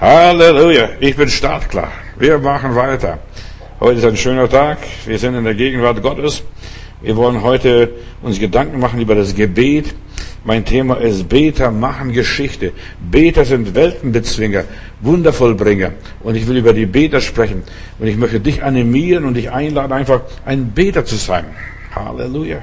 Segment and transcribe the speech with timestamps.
[0.00, 1.92] Halleluja, ich bin startklar.
[2.18, 3.18] Wir machen weiter.
[3.80, 4.78] Heute ist ein schöner Tag.
[5.04, 6.42] Wir sind in der Gegenwart Gottes.
[7.02, 7.90] Wir wollen heute
[8.22, 9.94] uns Gedanken machen über das Gebet.
[10.42, 12.72] Mein Thema ist Beter machen Geschichte.
[13.10, 14.64] Beter sind Weltenbezwinger,
[15.02, 15.92] Wundervollbringer.
[16.20, 17.62] Und ich will über die Beter sprechen.
[17.98, 21.44] Und ich möchte dich animieren und dich einladen, einfach ein Beter zu sein.
[21.94, 22.62] Halleluja.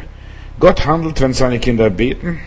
[0.59, 2.39] Gott handelt, wenn seine Kinder beten.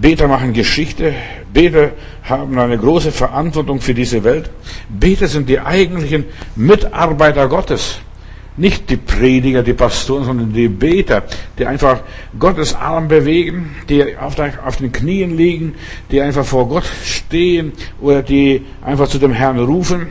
[0.00, 1.12] Beter machen Geschichte.
[1.52, 1.92] Beter
[2.22, 4.50] haben eine große Verantwortung für diese Welt.
[4.88, 6.24] Beter sind die eigentlichen
[6.54, 7.98] Mitarbeiter Gottes.
[8.56, 11.22] Nicht die Prediger, die Pastoren, sondern die Beter,
[11.58, 12.00] die einfach
[12.38, 15.74] Gottes Arm bewegen, die auf, den Knien liegen,
[16.10, 20.08] die einfach vor Gott stehen oder die einfach zu dem Herrn rufen.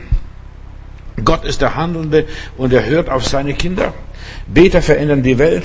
[1.24, 2.26] Gott ist der Handelnde
[2.56, 3.92] und er hört auf seine Kinder.
[4.46, 5.64] Beter verändern die Welt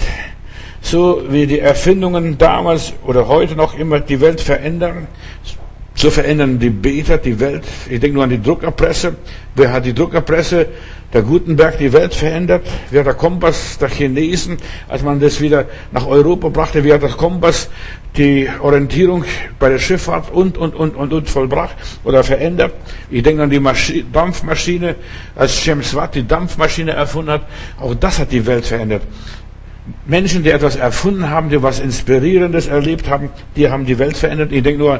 [0.83, 5.07] so wie die Erfindungen damals oder heute noch immer die Welt verändern,
[5.95, 7.63] so verändern die Beter die Welt.
[7.89, 9.15] Ich denke nur an die Druckerpresse.
[9.55, 10.67] Wer hat die Druckerpresse,
[11.13, 12.65] der Gutenberg, die Welt verändert?
[12.89, 14.57] Wer hat der Kompass der Chinesen,
[14.89, 17.69] als man das wieder nach Europa brachte, hat der Kompass
[18.17, 19.23] die Orientierung
[19.59, 22.73] bei der Schifffahrt und, und, und, und, und vollbracht oder verändert?
[23.09, 24.95] Ich denke an die Maschi Dampfmaschine,
[25.35, 27.43] als James Watt die Dampfmaschine erfunden hat.
[27.79, 29.03] Auch das hat die Welt verändert.
[30.05, 34.51] Menschen, die etwas erfunden haben, die was Inspirierendes erlebt haben, die haben die Welt verändert.
[34.51, 34.99] Ich denke nur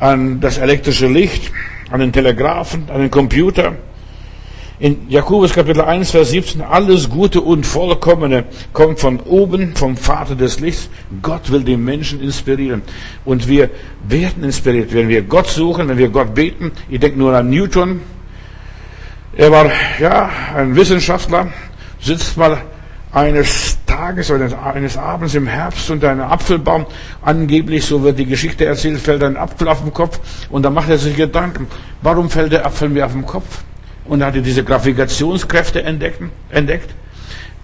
[0.00, 1.52] an das elektrische Licht,
[1.90, 3.76] an den Telegraphen, an den Computer.
[4.80, 10.36] In Jakobus Kapitel 1, Vers 17, alles Gute und Vollkommene kommt von oben, vom Vater
[10.36, 10.88] des Lichts.
[11.20, 12.82] Gott will die Menschen inspirieren.
[13.24, 13.70] Und wir
[14.08, 16.70] werden inspiriert, wenn wir Gott suchen, wenn wir Gott beten.
[16.88, 18.00] Ich denke nur an Newton.
[19.36, 19.66] Er war,
[19.98, 21.52] ja, ein Wissenschaftler,
[22.00, 22.58] sitzt mal
[23.10, 26.86] eines Tages oder eines Abends im Herbst unter einem Apfelbaum.
[27.20, 30.88] Angeblich, so wird die Geschichte erzählt, fällt ein Apfel auf den Kopf und dann macht
[30.88, 31.66] er sich Gedanken,
[32.00, 33.64] warum fällt der Apfel mir auf den Kopf?
[34.04, 36.90] Und er hatte diese Gravitationskräfte entdecken, entdeckt.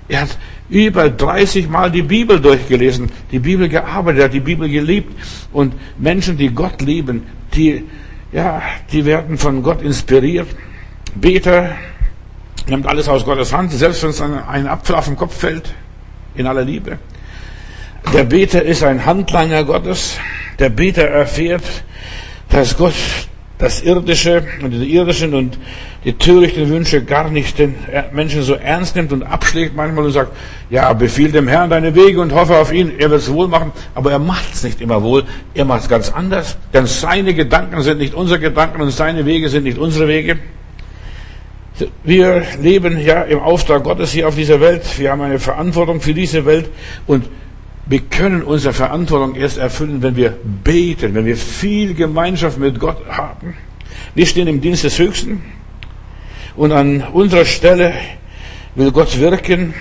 [0.09, 0.37] Er hat
[0.69, 5.15] über 30 Mal die Bibel durchgelesen, die Bibel gearbeitet, er hat die Bibel geliebt.
[5.53, 7.23] Und Menschen, die Gott lieben,
[7.55, 7.85] die,
[8.33, 10.49] ja, die werden von Gott inspiriert.
[11.15, 11.77] Beter,
[12.67, 15.73] nimmt alles aus Gottes Hand, selbst wenn es ein Apfel auf den Kopf fällt,
[16.35, 16.99] in aller Liebe.
[18.13, 20.19] Der Beter ist ein Handlanger Gottes.
[20.59, 21.65] Der Beter erfährt,
[22.51, 22.95] dass Gott
[23.59, 25.59] das Irdische und die irdischen und
[26.05, 27.75] die törichten Wünsche gar nicht den
[28.13, 30.33] Menschen so ernst nimmt und abschlägt manchmal und sagt,
[30.71, 33.73] ja, befiehl dem Herrn deine Wege und hoffe auf ihn, er wird es wohl machen,
[33.95, 35.25] aber er macht es nicht immer wohl,
[35.55, 39.49] er macht es ganz anders, denn seine Gedanken sind nicht unsere Gedanken und seine Wege
[39.49, 40.39] sind nicht unsere Wege.
[42.05, 44.83] Wir leben ja im Auftrag Gottes hier auf dieser Welt.
[44.99, 46.71] Wir haben eine Verantwortung für diese Welt
[47.07, 47.29] und
[47.87, 53.05] wir können unsere Verantwortung erst erfüllen, wenn wir beten, wenn wir viel Gemeinschaft mit Gott
[53.09, 53.57] haben.
[54.15, 55.43] Wir stehen im Dienst des Höchsten
[56.57, 57.93] und an unserer Stelle
[58.77, 59.75] will Gott wirken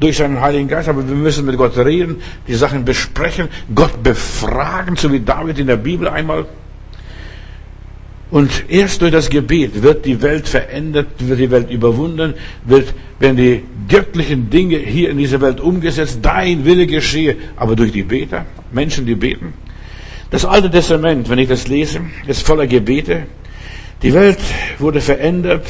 [0.00, 4.96] durch seinen Heiligen Geist, aber wir müssen mit Gott reden, die Sachen besprechen, Gott befragen,
[4.96, 6.46] so wie David in der Bibel einmal
[8.30, 13.36] und erst durch das Gebet wird die Welt verändert, wird die Welt überwunden, wird, werden
[13.36, 18.44] die göttlichen Dinge hier in dieser Welt umgesetzt, dein Wille geschehe, aber durch die Beter,
[18.72, 19.54] Menschen, die beten.
[20.30, 23.26] Das Alte Testament, wenn ich das lese, ist voller Gebete.
[24.02, 24.38] Die Welt
[24.78, 25.64] wurde verändert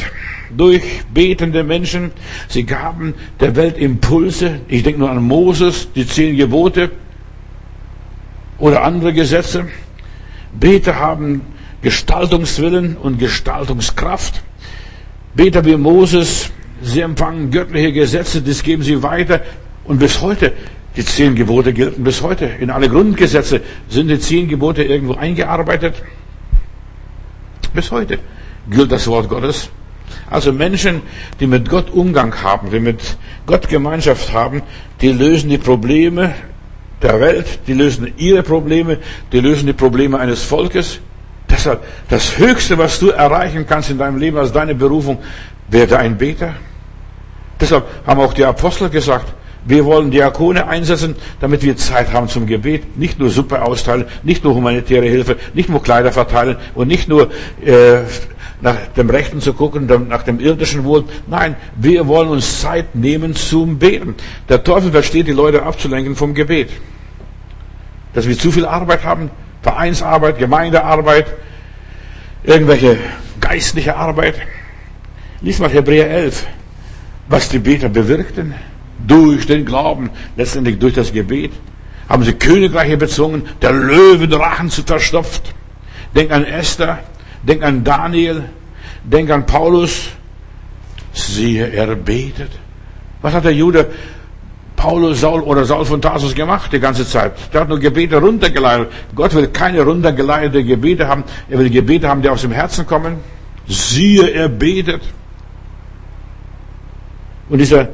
[0.57, 2.11] durch betende Menschen.
[2.49, 4.61] Sie gaben der Welt Impulse.
[4.69, 6.91] Ich denke nur an Moses, die zehn Gebote
[8.59, 9.67] oder andere Gesetze.
[10.59, 11.43] Beter haben
[11.87, 14.43] Gestaltungswillen und Gestaltungskraft.
[15.37, 16.51] Beter wie Moses,
[16.83, 19.43] sie empfangen göttliche Gesetze, das geben sie weiter.
[19.85, 20.53] Und bis heute,
[20.97, 22.47] die zehn Gebote gelten bis heute.
[22.47, 25.95] In alle Grundgesetze sind die zehn Gebote irgendwo eingearbeitet.
[27.73, 28.19] Bis heute
[28.69, 29.71] gilt das Wort Gottes.
[30.29, 31.03] Also Menschen,
[31.39, 34.63] die mit Gott Umgang haben, die mit Gott Gemeinschaft haben,
[35.01, 36.35] die lösen die Probleme
[37.01, 38.99] der Welt, die lösen ihre Probleme,
[39.31, 40.99] die lösen die Probleme eines Volkes,
[41.49, 45.19] Deshalb, das Höchste, was du erreichen kannst in deinem Leben als deine Berufung,
[45.69, 46.55] werde ein Beter.
[47.61, 49.33] Deshalb haben auch die Apostel gesagt,
[49.65, 52.97] wir wollen Diakone einsetzen, damit wir Zeit haben zum Gebet.
[52.97, 57.31] Nicht nur Suppe austeilen, nicht nur humanitäre Hilfe, nicht nur Kleider verteilen und nicht nur
[57.65, 58.03] äh,
[58.61, 61.05] nach dem Rechten zu gucken, nach dem irdischen Wohl.
[61.27, 64.15] Nein, wir wollen uns Zeit nehmen zum Beten.
[64.49, 66.71] Der Teufel versteht, die Leute abzulenken vom Gebet.
[68.15, 69.31] Dass wir zu viel Arbeit haben,
[69.67, 71.27] Vereinsarbeit, Gemeindearbeit,
[72.45, 72.99] irgendwelche
[73.41, 74.37] geistliche Arbeit.
[75.41, 76.47] Lies mal Hebräer 11,
[77.29, 78.55] was die Beter bewirkten.
[79.07, 81.53] Durch den Glauben, letztendlich durch das Gebet,
[82.09, 85.55] haben sie Königreiche bezwungen, der Löwenrachen zu verstopft.
[86.15, 87.01] Denk an Esther,
[87.43, 88.45] denk an Daniel,
[89.07, 90.09] Denk an Paulus.
[91.13, 92.51] Siehe, er betet.
[93.23, 93.91] Was hat der Jude
[94.87, 97.33] Paulus, Saul oder Saul von Tarsus gemacht die ganze Zeit?
[97.53, 98.87] Der hat nur Gebete runtergeleitet.
[99.17, 101.25] Gott will keine runtergeleitete Gebete haben.
[101.51, 103.17] Er will Gebete haben, die aus dem Herzen kommen.
[103.67, 105.03] Siehe, er betet.
[107.49, 107.89] Und dieser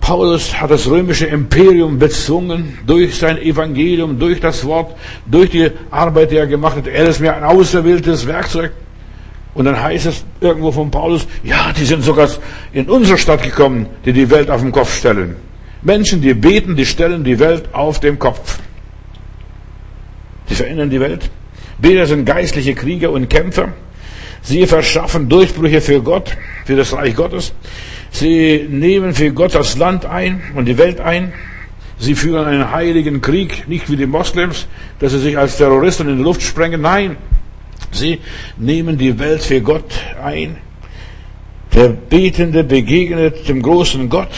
[0.00, 6.30] Paulus hat das römische Imperium bezwungen durch sein Evangelium, durch das Wort, durch die Arbeit,
[6.30, 6.86] die er gemacht hat.
[6.86, 8.72] Er ist mir ein auserwähltes Werkzeug.
[9.52, 12.30] Und dann heißt es irgendwo von Paulus, ja, die sind sogar
[12.72, 15.36] in unsere Stadt gekommen, die die Welt auf den Kopf stellen.
[15.84, 18.58] Menschen, die beten, die stellen die Welt auf den Kopf.
[20.48, 21.30] Die verändern die Welt.
[21.78, 23.72] Beter sind geistliche Krieger und Kämpfer.
[24.42, 27.52] Sie verschaffen Durchbrüche für Gott, für das Reich Gottes.
[28.10, 31.32] Sie nehmen für Gott das Land ein und die Welt ein.
[31.98, 34.66] Sie führen einen heiligen Krieg, nicht wie die Moslems,
[34.98, 36.80] dass sie sich als Terroristen in die Luft sprengen.
[36.80, 37.16] Nein,
[37.90, 38.20] sie
[38.56, 39.92] nehmen die Welt für Gott
[40.22, 40.56] ein.
[41.74, 44.28] Der Betende begegnet dem großen Gott,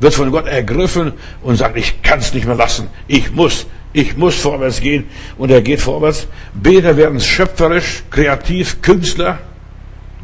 [0.00, 1.12] wird von Gott ergriffen
[1.42, 2.88] und sagt, ich kann es nicht mehr lassen.
[3.06, 5.04] Ich muss, ich muss vorwärts gehen.
[5.36, 6.26] Und er geht vorwärts.
[6.54, 9.38] Beter werden schöpferisch, kreativ, Künstler.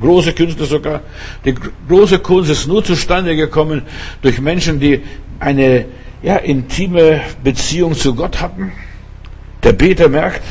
[0.01, 1.01] Große Künstler sogar.
[1.45, 1.55] Die
[1.89, 3.83] große Kunst ist nur zustande gekommen
[4.23, 5.03] durch Menschen, die
[5.39, 5.85] eine
[6.23, 8.73] ja, intime Beziehung zu Gott hatten.
[9.63, 10.43] Der Beter merkt,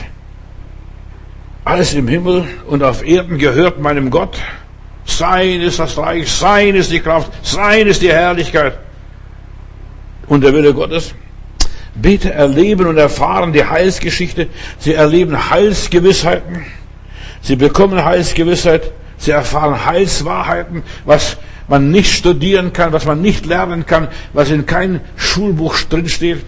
[1.64, 4.38] alles im Himmel und auf Erden gehört meinem Gott.
[5.06, 8.78] Sein ist das Reich, sein ist die Kraft, sein ist die Herrlichkeit
[10.28, 11.14] und der Wille Gottes.
[11.96, 14.48] Beter erleben und erfahren die Heilsgeschichte.
[14.80, 16.66] Sie erleben Heilsgewissheiten.
[17.42, 18.92] Sie bekommen Heilsgewissheit.
[19.18, 21.38] Sie erfahren Heilswahrheiten, was
[21.68, 26.46] man nicht studieren kann, was man nicht lernen kann, was in keinem Schulbuch drinsteht.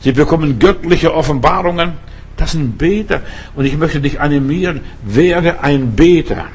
[0.00, 1.94] Sie bekommen göttliche Offenbarungen.
[2.36, 3.22] Das sind Beter.
[3.54, 6.46] Und ich möchte dich animieren, werde ein Beter.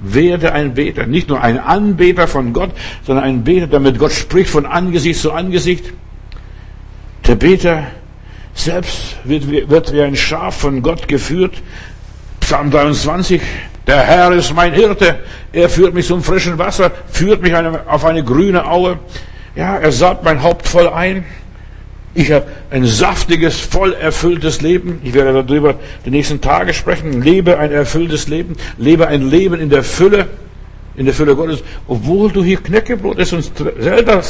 [0.00, 1.06] Werde ein Beter.
[1.06, 2.70] Nicht nur ein Anbeter von Gott,
[3.06, 5.92] sondern ein Beter, der mit Gott spricht von Angesicht zu Angesicht.
[7.26, 7.86] Der Beter
[8.54, 11.54] selbst wird, wird wie ein Schaf von Gott geführt.
[12.40, 13.40] Psalm 23,
[13.86, 15.18] der Herr ist mein Hirte.
[15.52, 18.98] Er führt mich zum frischen Wasser, führt mich auf eine grüne Aue.
[19.54, 21.24] Ja, er salbt mein Haupt voll ein.
[22.14, 25.00] Ich habe ein saftiges, voll erfülltes Leben.
[25.04, 27.22] Ich werde darüber die nächsten Tage sprechen.
[27.22, 28.56] Lebe ein erfülltes Leben.
[28.78, 30.26] Lebe ein Leben in der Fülle,
[31.00, 34.22] in der Fülle Gottes, obwohl du hier Knäckebrot isst und selber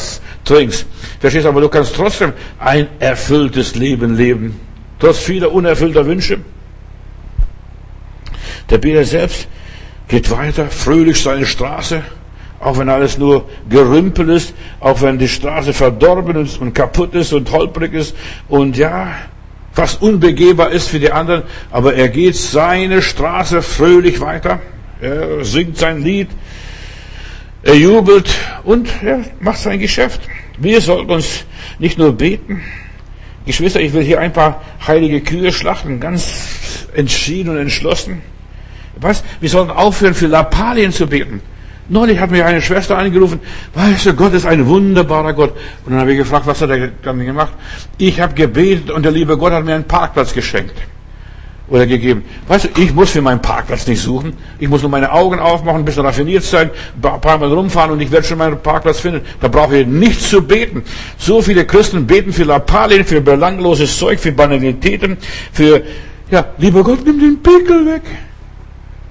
[0.45, 0.87] trinkst.
[1.19, 4.61] Verstehst du, aber du kannst trotzdem ein erfülltes Leben leben.
[5.01, 6.39] Trotz vieler unerfüllter Wünsche.
[8.71, 9.49] Der Beter selbst
[10.07, 12.03] geht weiter, fröhlich seine Straße,
[12.61, 17.33] auch wenn alles nur Gerümpel ist, auch wenn die Straße verdorben ist und kaputt ist
[17.33, 18.15] und holprig ist
[18.49, 19.09] und ja,
[19.73, 24.61] fast unbegehbar ist für die anderen, aber er geht seine Straße fröhlich weiter,
[25.01, 26.29] er singt sein Lied,
[27.63, 28.31] er jubelt
[28.65, 30.21] und er macht sein Geschäft.
[30.59, 31.45] Wir sollten uns
[31.79, 32.63] nicht nur beten,
[33.47, 38.23] Geschwister, ich will hier ein paar heilige Kühe schlachten, ganz entschieden und entschlossen.
[38.97, 39.25] Was?
[39.41, 41.41] Wir sollten aufhören, für Lappalien zu beten.
[41.89, 43.41] Neulich hat mir eine Schwester angerufen,
[43.75, 45.57] weißt du, Gott ist ein wunderbarer Gott.
[45.85, 47.53] Und dann habe ich gefragt, was hat er dann gemacht?
[47.99, 50.75] Ich habe gebetet und der liebe Gott hat mir einen Parkplatz geschenkt.
[51.71, 52.25] Oder gegeben.
[52.49, 54.33] Weißt du, ich muss für meinen Parkplatz nicht suchen.
[54.59, 58.01] Ich muss nur meine Augen aufmachen, ein bisschen raffiniert sein, ein paar Mal rumfahren und
[58.01, 59.21] ich werde schon meinen Parkplatz finden.
[59.41, 60.83] Da brauche ich nichts zu beten.
[61.17, 65.17] So viele Christen beten für Lappalien, für belangloses Zeug, für Banalitäten,
[65.53, 65.83] für,
[66.29, 68.03] ja, lieber Gott, nimm den Pickel weg.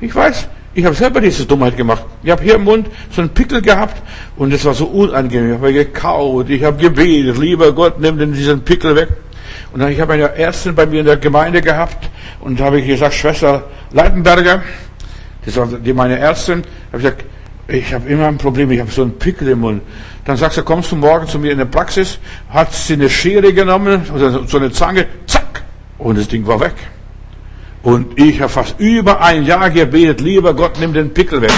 [0.01, 2.03] Ich weiß, ich habe selber diese Dummheit gemacht.
[2.23, 4.01] Ich habe hier im Mund so einen Pickel gehabt
[4.35, 5.51] und es war so unangenehm.
[5.51, 9.07] Ich habe gekaut, ich habe gebetet, lieber Gott, nimm denn diesen Pickel weg.
[9.71, 12.87] Und dann, ich habe eine Ärztin bei mir in der Gemeinde gehabt und habe ich
[12.87, 14.63] gesagt, Schwester Leitenberger,
[15.45, 17.25] das war die meine Ärztin, habe ich gesagt,
[17.67, 19.81] ich habe immer ein Problem, ich habe so einen Pickel im Mund.
[20.25, 23.53] Dann sagt sie, kommst du morgen zu mir in der Praxis, hat sie eine Schere
[23.53, 25.63] genommen oder so eine Zange, zack,
[25.97, 26.73] und das Ding war weg.
[27.81, 31.51] Und ich habe fast über ein Jahr gebetet, lieber Gott, nimm den Pickel weg.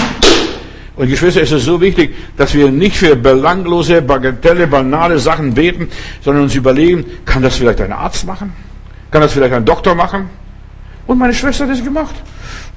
[0.95, 5.87] Und Geschwister, es ist so wichtig, dass wir nicht für belanglose, bagatelle, banale Sachen beten,
[6.21, 8.53] sondern uns überlegen, kann das vielleicht ein Arzt machen?
[9.09, 10.29] Kann das vielleicht ein Doktor machen?
[11.07, 12.15] Und meine Schwester hat das gemacht.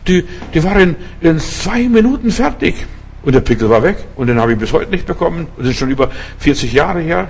[0.06, 2.74] Die, die war in, in zwei Minuten fertig.
[3.22, 3.96] Und der Pickel war weg.
[4.16, 5.48] Und den habe ich bis heute nicht bekommen.
[5.56, 7.28] Das ist schon über 40 Jahre her.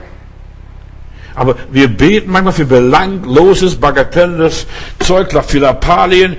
[1.34, 4.66] Aber wir beten manchmal für belangloses, bagatelles
[5.00, 6.36] Zeug, für Lappalien.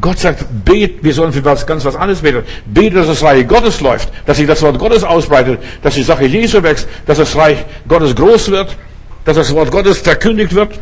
[0.00, 2.42] Gott sagt, bet, wir sollen für was ganz was anderes beten.
[2.66, 6.26] Bete, dass das Reich Gottes läuft, dass sich das Wort Gottes ausbreitet, dass die Sache
[6.26, 8.76] Jesu wächst, dass das Reich Gottes groß wird,
[9.24, 10.78] dass das Wort Gottes verkündigt wird.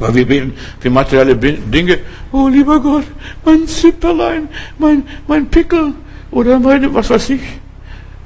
[0.00, 1.98] Weil wir beten für materielle Dinge.
[2.32, 3.04] Oh, lieber Gott,
[3.44, 5.94] mein Zipperlein, mein, mein Pickel,
[6.30, 7.40] Oder meine, was weiß ich.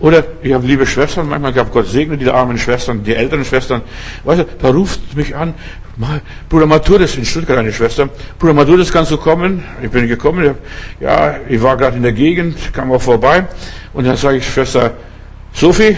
[0.02, 3.82] Oder ich habe liebe Schwestern, manchmal gab Gott segne die armen Schwestern, die älteren Schwestern.
[4.24, 5.54] Weißt du, da ruft mich an,
[6.48, 8.08] Bruder Maturis in Stuttgart, eine Schwester.
[8.36, 9.62] Bruder Maturis, kannst du kommen?
[9.80, 10.56] Ich bin gekommen.
[10.98, 13.46] Ja, ich war gerade in der Gegend, kam auch vorbei.
[13.92, 14.92] Und dann sage ich, Schwester
[15.52, 15.96] Sophie,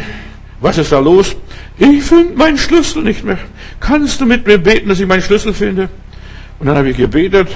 [0.60, 1.34] was ist da los?
[1.78, 3.38] Ich finde meinen Schlüssel nicht mehr.
[3.80, 5.88] Kannst du mit mir beten, dass ich meinen Schlüssel finde?
[6.58, 7.48] Und dann habe ich gebetet,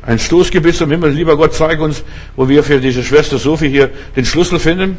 [0.00, 2.02] ein Stoßgebiss am Himmel, lieber Gott, zeig uns,
[2.36, 4.96] wo wir für diese Schwester Sophie hier den Schlüssel finden.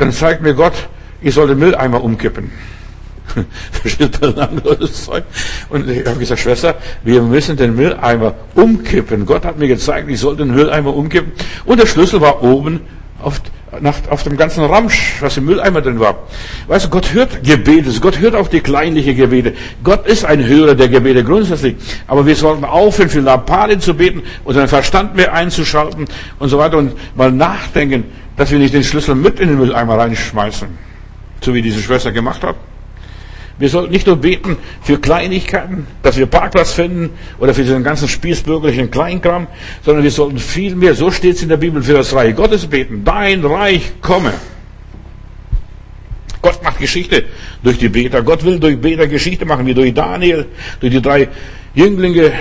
[0.00, 0.72] Dann zeigt mir Gott,
[1.20, 2.50] ich soll den Mülleimer umkippen.
[5.68, 9.26] Und ich habe gesagt, Schwester, wir müssen den Mülleimer umkippen.
[9.26, 11.32] Gott hat mir gezeigt, ich soll den Mülleimer umkippen.
[11.66, 12.80] Und der Schlüssel war oben
[13.22, 13.42] auf,
[13.80, 16.26] nach, auf dem ganzen Ramsch, was im Mülleimer drin war.
[16.66, 19.52] Weißt du, Gott hört Gebete, Gott hört auch die kleinliche Gebete.
[19.84, 21.76] Gott ist ein Hörer der Gebete grundsätzlich.
[22.06, 26.06] Aber wir sollten aufhören, für Lappalien zu beten, unseren Verstand mehr einzuschalten
[26.38, 28.04] und so weiter und mal nachdenken,
[28.36, 30.68] dass wir nicht den Schlüssel mit in den Mülleimer reinschmeißen.
[31.42, 32.56] So wie diese Schwester gemacht hat.
[33.60, 38.08] Wir sollten nicht nur beten für Kleinigkeiten, dass wir Parkplatz finden oder für diesen ganzen
[38.08, 39.48] spießbürgerlichen Kleinkram,
[39.84, 43.04] sondern wir sollten vielmehr, so steht es in der Bibel, für das Reich Gottes beten.
[43.04, 44.32] Dein Reich komme.
[46.40, 47.24] Gott macht Geschichte
[47.62, 48.22] durch die Beter.
[48.22, 50.46] Gott will durch Beter Geschichte machen, wie durch Daniel,
[50.80, 51.28] durch die drei
[51.74, 52.32] Jünglinge,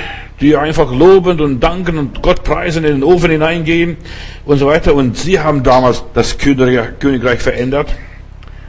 [0.42, 3.98] die einfach lobend und danken und Gott preisen, in den Ofen hineingehen
[4.46, 4.94] und so weiter.
[4.96, 7.94] Und sie haben damals das Königreich verändert.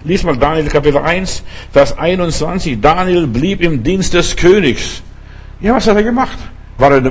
[0.02, 2.80] Lies mal Daniel Kapitel 1, Vers 21.
[2.80, 5.02] Daniel blieb im Dienst des Königs.
[5.60, 6.38] Ja, was hat er gemacht?
[6.78, 7.02] War er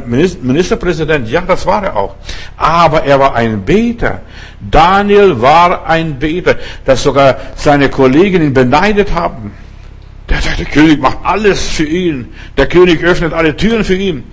[0.42, 1.30] Ministerpräsident?
[1.30, 2.16] Ja, das war er auch.
[2.58, 4.22] Aber er war ein Beter.
[4.60, 9.52] Daniel war ein Beter, dass sogar seine Kollegen ihn beneidet haben.
[10.28, 12.34] Der, der, der König macht alles für ihn.
[12.58, 14.24] Der König öffnet alle Türen für ihn.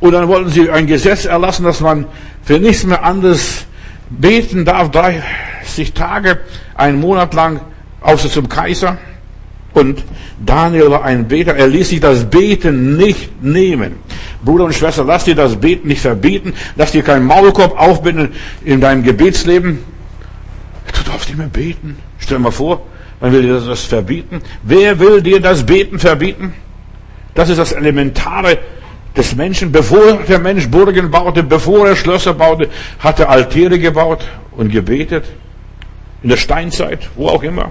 [0.00, 2.06] Und dann wollten sie ein Gesetz erlassen, dass man
[2.42, 3.66] für nichts mehr anderes
[4.10, 6.38] beten darf, 30 Tage,
[6.74, 7.60] einen Monat lang,
[8.00, 8.98] außer zum Kaiser.
[9.74, 10.02] Und
[10.44, 11.54] Daniel war ein Beter.
[11.54, 13.96] Er ließ sich das Beten nicht nehmen.
[14.44, 16.54] Bruder und Schwester, lass dir das Beten nicht verbieten.
[16.76, 18.30] Lass dir keinen Maulkorb aufbinden
[18.64, 19.78] in deinem Gebetsleben.
[20.96, 21.98] Du darfst nicht mehr beten.
[22.18, 22.82] Stell dir mal vor,
[23.20, 24.40] man will dir das verbieten.
[24.62, 26.54] Wer will dir das Beten verbieten?
[27.34, 28.58] Das ist das Elementare
[29.18, 29.72] des Menschen.
[29.72, 32.68] Bevor der Mensch Burgen baute, bevor er Schlösser baute,
[33.00, 35.24] hat er Altäre gebaut und gebetet.
[36.22, 37.70] In der Steinzeit, wo auch immer.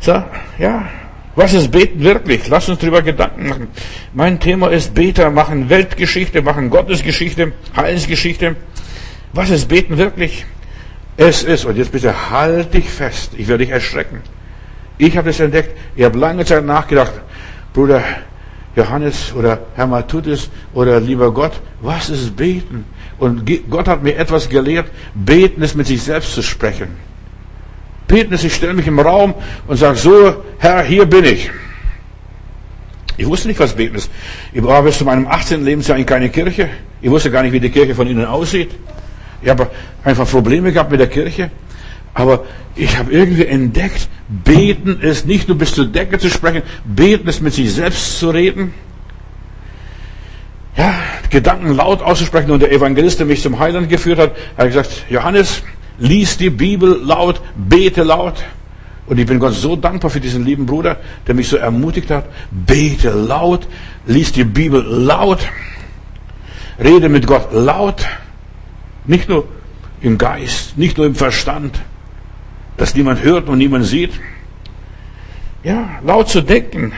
[0.00, 0.22] So,
[0.58, 0.88] ja.
[1.36, 2.46] Was ist Beten wirklich?
[2.48, 3.68] Lass uns darüber Gedanken machen.
[4.12, 8.54] Mein Thema ist Beter machen Weltgeschichte, machen Gottesgeschichte, Heilsgeschichte.
[9.32, 10.46] Was ist Beten wirklich?
[11.16, 14.20] Es ist, und jetzt bitte halt dich fest, ich werde dich erschrecken.
[14.98, 17.14] Ich habe es entdeckt, ich habe lange Zeit nachgedacht,
[17.72, 18.04] Bruder
[18.76, 22.84] Johannes oder Herr Matutis oder lieber Gott, was ist Beten?
[23.18, 26.88] Und Gott hat mir etwas gelehrt, Beten ist mit sich selbst zu sprechen.
[28.08, 29.34] Beten ist, ich stelle mich im Raum
[29.66, 31.50] und sage so, Herr, hier bin ich.
[33.16, 34.10] Ich wusste nicht, was Beten ist.
[34.52, 35.64] Ich war bis zu meinem 18.
[35.64, 36.68] Lebensjahr in keine Kirche.
[37.00, 38.70] Ich wusste gar nicht, wie die Kirche von innen aussieht.
[39.40, 39.70] Ich habe
[40.02, 41.50] einfach Probleme gehabt mit der Kirche.
[42.14, 42.44] Aber
[42.76, 47.42] ich habe irgendwie entdeckt, beten ist nicht nur bis zur Decke zu sprechen, beten ist
[47.42, 48.72] mit sich selbst zu reden.
[50.76, 50.94] Ja,
[51.30, 55.62] Gedanken laut auszusprechen und der Evangelist, der mich zum Heiland geführt hat, hat gesagt, Johannes,
[55.98, 58.44] lies die Bibel laut, bete laut.
[59.06, 62.24] Und ich bin Gott so dankbar für diesen lieben Bruder, der mich so ermutigt hat.
[62.50, 63.66] Bete laut,
[64.06, 65.40] lies die Bibel laut,
[66.82, 68.06] rede mit Gott laut.
[69.04, 69.46] Nicht nur
[70.00, 71.78] im Geist, nicht nur im Verstand,
[72.76, 74.12] dass niemand hört und niemand sieht.
[75.62, 76.92] Ja, laut zu denken,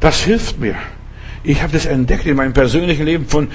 [0.00, 0.76] das hilft mir.
[1.42, 3.26] Ich habe das entdeckt in meinem persönlichen Leben.
[3.26, 3.48] Von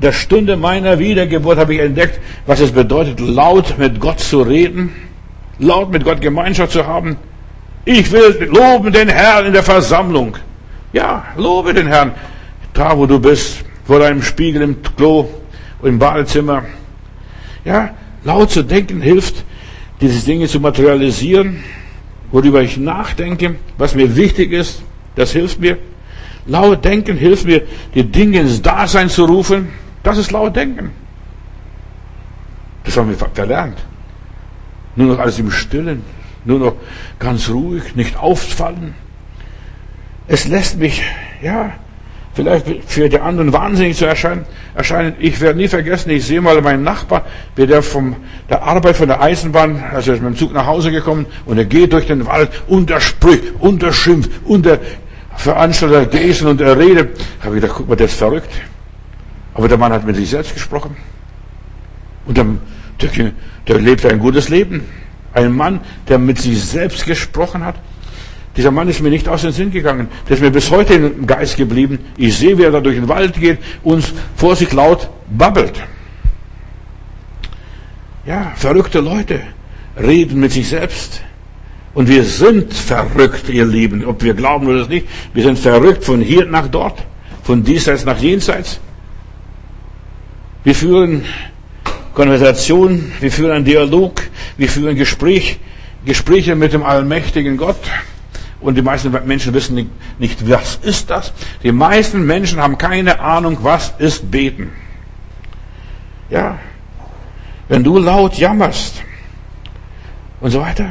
[0.00, 4.92] der Stunde meiner Wiedergeburt habe ich entdeckt, was es bedeutet, laut mit Gott zu reden,
[5.58, 7.16] laut mit Gott Gemeinschaft zu haben.
[7.84, 10.36] Ich will loben den Herrn in der Versammlung.
[10.92, 12.12] Ja, lobe den Herrn.
[12.74, 15.28] Da, wo du bist, vor deinem Spiegel im Klo,
[15.82, 16.64] im Badezimmer.
[17.64, 19.44] Ja, laut zu denken hilft,
[20.00, 21.62] diese Dinge zu materialisieren,
[22.30, 24.82] worüber ich nachdenke, was mir wichtig ist,
[25.16, 25.78] das hilft mir.
[26.46, 27.62] Laut Denken hilft mir,
[27.94, 29.68] die Dinge ins Dasein zu rufen.
[30.02, 30.90] Das ist laut Denken.
[32.84, 33.78] Das haben wir verlernt.
[34.96, 36.02] Nur noch alles im Stillen,
[36.44, 36.74] nur noch
[37.18, 38.94] ganz ruhig, nicht auffallen.
[40.26, 41.02] Es lässt mich,
[41.42, 41.72] ja,
[42.38, 44.44] vielleicht für die anderen wahnsinnig zu erscheinen.
[44.76, 45.14] erscheinen.
[45.18, 47.24] Ich werde nie vergessen, ich sehe mal meinen Nachbar,
[47.56, 48.14] wie der von
[48.48, 51.58] der Arbeit von der Eisenbahn, also er ist mit dem Zug nach Hause gekommen und
[51.58, 54.78] er geht durch den Wald und er spricht und er schimpft und der
[55.34, 57.18] Veranstalter gelesen und er redet.
[57.42, 58.50] Habe ich gedacht, guck mal, der ist verrückt.
[59.54, 60.96] Aber der Mann hat mit sich selbst gesprochen.
[62.24, 62.46] Und der,
[63.02, 63.32] der,
[63.66, 64.84] der lebte ein gutes Leben.
[65.34, 67.74] Ein Mann, der mit sich selbst gesprochen hat.
[68.58, 70.08] Dieser Mann ist mir nicht aus dem Sinn gegangen.
[70.28, 72.00] Der ist mir bis heute im Geist geblieben.
[72.16, 75.80] Ich sehe, wie er da durch den Wald geht und vor sich laut babbelt.
[78.26, 79.42] Ja, verrückte Leute
[79.96, 81.22] reden mit sich selbst.
[81.94, 85.06] Und wir sind verrückt, ihr Lieben, ob wir glauben oder nicht.
[85.32, 87.04] Wir sind verrückt von hier nach dort,
[87.44, 88.80] von diesseits nach jenseits.
[90.64, 91.24] Wir führen
[92.12, 94.20] Konversation, wir führen einen Dialog,
[94.56, 95.60] wir führen Gespräch,
[96.04, 97.78] Gespräche mit dem allmächtigen Gott.
[98.60, 101.32] Und die meisten Menschen wissen nicht, was ist das.
[101.62, 104.72] Die meisten Menschen haben keine Ahnung, was ist Beten.
[106.28, 106.58] Ja,
[107.68, 109.02] wenn du laut jammerst
[110.40, 110.86] und so weiter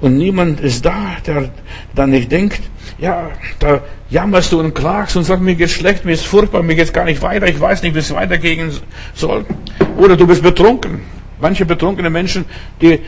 [0.00, 1.50] und niemand ist da, der
[1.94, 2.60] dann nicht denkt,
[2.98, 6.74] ja, da jammerst du und klagst und sagst, mir geht's schlecht, mir ist furchtbar, mir
[6.74, 8.72] geht's gar nicht weiter, ich weiß nicht, wie es weitergehen
[9.14, 9.44] soll.
[9.96, 11.02] Oder du bist betrunken.
[11.40, 12.44] Manche betrunkene Menschen,
[12.82, 13.00] die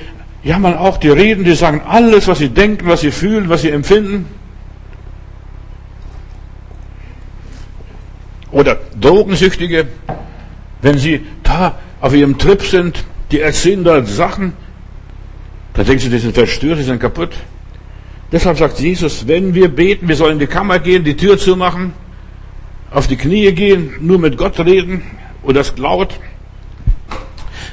[0.44, 3.70] jammern auch, die reden, die sagen alles, was sie denken, was sie fühlen, was sie
[3.70, 4.26] empfinden.
[8.50, 9.88] Oder Drogensüchtige,
[10.82, 14.52] wenn sie da auf ihrem Trip sind, die erzählen da Sachen,
[15.74, 17.30] da denken sie, die sind verstört, die sind kaputt.
[18.30, 21.94] Deshalb sagt Jesus, wenn wir beten, wir sollen in die Kammer gehen, die Tür zumachen,
[22.90, 25.02] auf die Knie gehen, nur mit Gott reden
[25.42, 26.18] und das laut.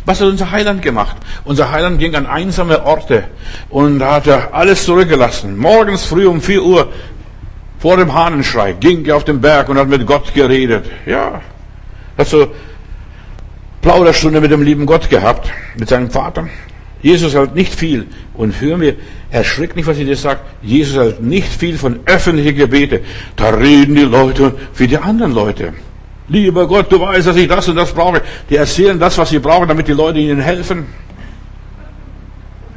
[0.09, 1.17] Was hat unser Heiland gemacht?
[1.45, 3.25] Unser Heiland ging an einsame Orte
[3.69, 5.55] und hat alles zurückgelassen.
[5.55, 6.91] Morgens früh um vier Uhr
[7.77, 10.85] vor dem Hahnenschrei ging er auf den Berg und hat mit Gott geredet.
[11.05, 11.41] Ja,
[12.17, 12.47] hat so
[13.83, 16.49] Plauderstunde mit dem lieben Gott gehabt, mit seinem Vater.
[17.03, 18.07] Jesus hält nicht viel.
[18.33, 18.95] Und hör mir,
[19.29, 20.39] erschrick nicht, was ich dir sage.
[20.63, 23.01] Jesus hält nicht viel von öffentlichen Gebete.
[23.35, 25.73] Da reden die Leute wie die anderen Leute.
[26.29, 28.21] Lieber Gott, du weißt, dass ich das und das brauche.
[28.49, 30.85] Die erzählen das, was sie brauchen, damit die Leute ihnen helfen.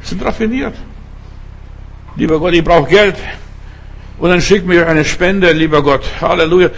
[0.01, 0.73] Sind raffiniert.
[2.15, 3.15] Lieber Gott, ich brauche Geld.
[4.17, 6.03] Und dann schick mir eine Spende, lieber Gott.
[6.19, 6.69] Halleluja.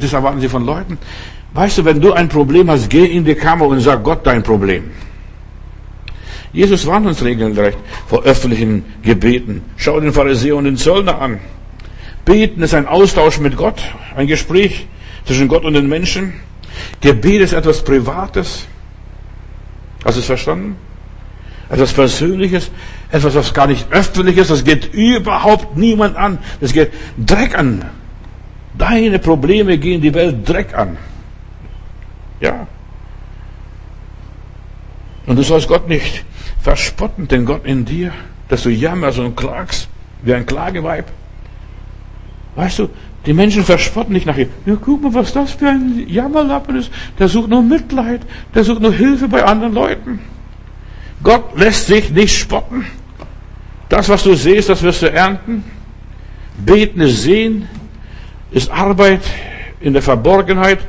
[0.00, 0.98] Das erwarten sie von Leuten.
[1.54, 4.42] Weißt du, wenn du ein Problem hast, geh in die Kammer und sag Gott dein
[4.42, 4.90] Problem.
[6.52, 9.62] Jesus warnt uns regelrecht vor öffentlichen Gebeten.
[9.76, 11.40] Schau den Pharisäer und den Zöllner an.
[12.24, 13.82] Beten ist ein Austausch mit Gott,
[14.16, 14.86] ein Gespräch
[15.24, 16.34] zwischen Gott und den Menschen.
[17.00, 18.66] Gebet ist etwas Privates.
[20.04, 20.76] Hast du es verstanden?
[21.70, 22.70] Etwas Persönliches,
[23.10, 26.38] etwas, was gar nicht öffentlich ist, das geht überhaupt niemand an.
[26.60, 27.84] Das geht Dreck an.
[28.76, 30.96] Deine Probleme gehen die Welt Dreck an.
[32.40, 32.66] Ja.
[35.26, 36.24] Und du sollst Gott nicht
[36.60, 38.12] verspotten, den Gott in dir,
[38.48, 39.88] dass du jammerst und klagst,
[40.22, 41.06] wie ein Klageweib.
[42.56, 42.90] Weißt du,
[43.26, 44.50] die Menschen verspotten nicht nach ihm.
[44.66, 46.90] Ja, guck mal, was das für ein Jammerlappen ist.
[47.18, 48.20] Der sucht nur Mitleid,
[48.54, 50.18] der sucht nur Hilfe bei anderen Leuten.
[51.22, 52.84] Gott lässt sich nicht spotten.
[53.88, 55.64] Das, was du siehst, das wirst du ernten.
[56.58, 57.68] Beten ist Sehen,
[58.50, 59.22] ist Arbeit
[59.80, 60.80] in der Verborgenheit.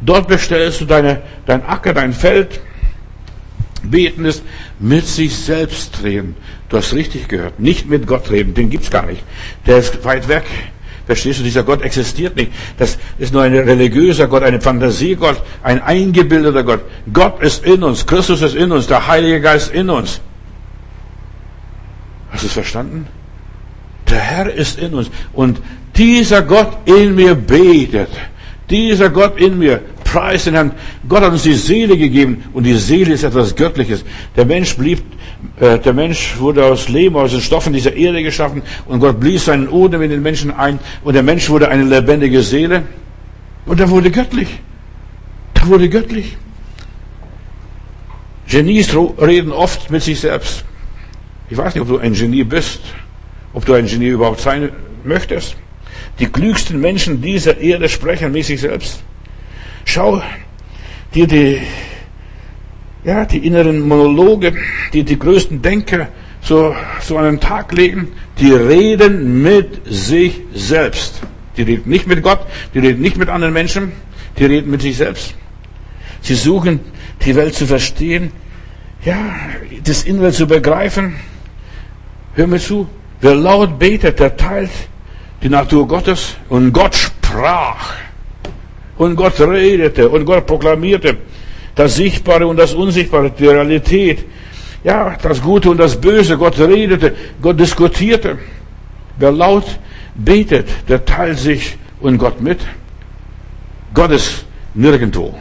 [0.00, 2.60] Dort bestellst du deine, dein Acker, dein Feld.
[3.84, 4.42] Beten ist
[4.78, 6.36] mit sich selbst reden.
[6.68, 7.60] Du hast richtig gehört.
[7.60, 8.54] Nicht mit Gott reden.
[8.54, 9.22] Den gibt's gar nicht.
[9.66, 10.44] Der ist weit weg.
[11.06, 11.44] Verstehst du?
[11.44, 12.52] Dieser Gott existiert nicht.
[12.78, 16.80] Das ist nur ein religiöser Gott, eine Fantasiegott, ein eingebildeter Gott.
[17.12, 18.06] Gott ist in uns.
[18.06, 18.86] Christus ist in uns.
[18.86, 20.20] Der Heilige Geist in uns.
[22.30, 23.06] Hast du es verstanden?
[24.08, 25.10] Der Herr ist in uns.
[25.34, 25.60] Und
[25.96, 28.08] dieser Gott in mir betet.
[28.70, 29.82] Dieser Gott in mir
[30.14, 30.72] preist den Herrn.
[31.08, 34.04] Gott hat uns die Seele gegeben und die Seele ist etwas Göttliches.
[34.36, 35.02] Der Mensch blieb,
[35.58, 39.46] äh, der Mensch wurde aus Leben, aus den Stoffen dieser Erde geschaffen und Gott blies
[39.46, 42.84] seinen Odem in den Menschen ein und der Mensch wurde eine lebendige Seele
[43.66, 44.60] und er wurde göttlich.
[45.54, 46.36] Er wurde göttlich.
[48.48, 50.64] Genies reden oft mit sich selbst.
[51.50, 52.80] Ich weiß nicht, ob du ein Genie bist,
[53.52, 54.70] ob du ein Genie überhaupt sein
[55.02, 55.56] möchtest.
[56.20, 59.02] Die klügsten Menschen dieser Erde sprechen mit sich selbst.
[59.84, 60.22] Schau
[61.14, 61.60] dir die,
[63.04, 64.54] ja, die inneren Monologe,
[64.92, 66.08] die die größten Denker
[66.40, 71.22] so, so an den Tag legen, die reden mit sich selbst.
[71.56, 72.40] Die reden nicht mit Gott,
[72.74, 73.92] die reden nicht mit anderen Menschen,
[74.38, 75.34] die reden mit sich selbst.
[76.20, 76.80] Sie suchen,
[77.24, 78.32] die Welt zu verstehen,
[79.04, 79.36] ja,
[79.84, 81.16] das Innere zu begreifen.
[82.34, 82.88] Hör mir zu,
[83.20, 84.70] wer laut betet, der teilt
[85.42, 87.94] die Natur Gottes und Gott sprach.
[88.96, 91.16] Und Gott redete und Gott proklamierte
[91.74, 94.24] das Sichtbare und das Unsichtbare, die Realität.
[94.84, 96.36] Ja, das Gute und das Böse.
[96.36, 98.38] Gott redete, Gott diskutierte.
[99.18, 99.64] Wer laut
[100.14, 102.60] betet, der teilt sich und Gott mit.
[103.94, 105.34] Gott ist nirgendwo.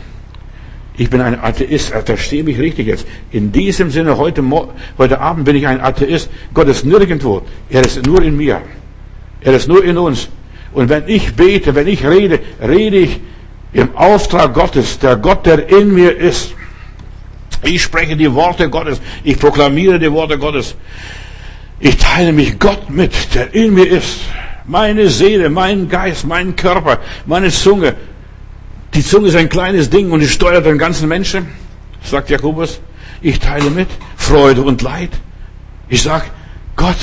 [0.95, 1.93] Ich bin ein Atheist.
[2.05, 3.05] Verstehe mich richtig jetzt.
[3.31, 4.43] In diesem Sinne, heute,
[4.97, 6.29] heute Abend bin ich ein Atheist.
[6.53, 7.41] Gott ist nirgendwo.
[7.69, 8.61] Er ist nur in mir.
[9.41, 10.29] Er ist nur in uns.
[10.73, 13.19] Und wenn ich bete, wenn ich rede, rede ich
[13.73, 16.53] im Auftrag Gottes, der Gott, der in mir ist.
[17.63, 19.01] Ich spreche die Worte Gottes.
[19.23, 20.75] Ich proklamiere die Worte Gottes.
[21.79, 24.19] Ich teile mich Gott mit, der in mir ist.
[24.65, 27.95] Meine Seele, mein Geist, mein Körper, meine Zunge.
[28.93, 31.47] Die Zunge ist ein kleines Ding und die steuert den ganzen Menschen,
[32.03, 32.79] sagt Jakobus.
[33.21, 35.11] Ich teile mit Freude und Leid.
[35.89, 36.25] Ich sag,
[36.75, 36.97] Gott,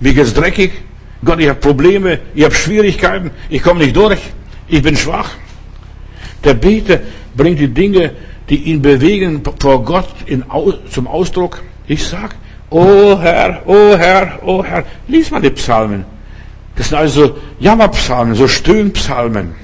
[0.00, 0.72] mir geht's dreckig.
[1.24, 4.18] Gott, ich habe Probleme, ich habe Schwierigkeiten, ich komme nicht durch,
[4.68, 5.30] ich bin schwach.
[6.44, 7.00] Der Beter
[7.36, 8.12] bringt die Dinge,
[8.48, 10.44] die ihn bewegen, vor Gott in,
[10.90, 11.62] zum Ausdruck.
[11.86, 12.34] Ich sag,
[12.70, 16.04] oh Herr, oh Herr, oh Herr, lies mal die Psalmen.
[16.76, 19.54] Das sind also Jammerpsalmen, so Stöhnpsalmen.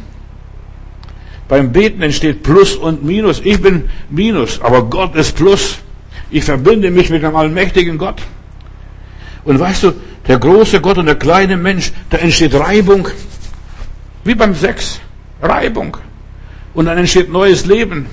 [1.48, 3.40] Beim Beten entsteht Plus und Minus.
[3.42, 5.78] Ich bin Minus, aber Gott ist Plus.
[6.30, 8.20] Ich verbinde mich mit dem allmächtigen Gott.
[9.44, 9.92] Und weißt du,
[10.26, 13.08] der große Gott und der kleine Mensch, da entsteht Reibung.
[14.24, 15.00] Wie beim Sex.
[15.40, 15.96] Reibung.
[16.78, 18.06] Und dann entsteht neues Leben.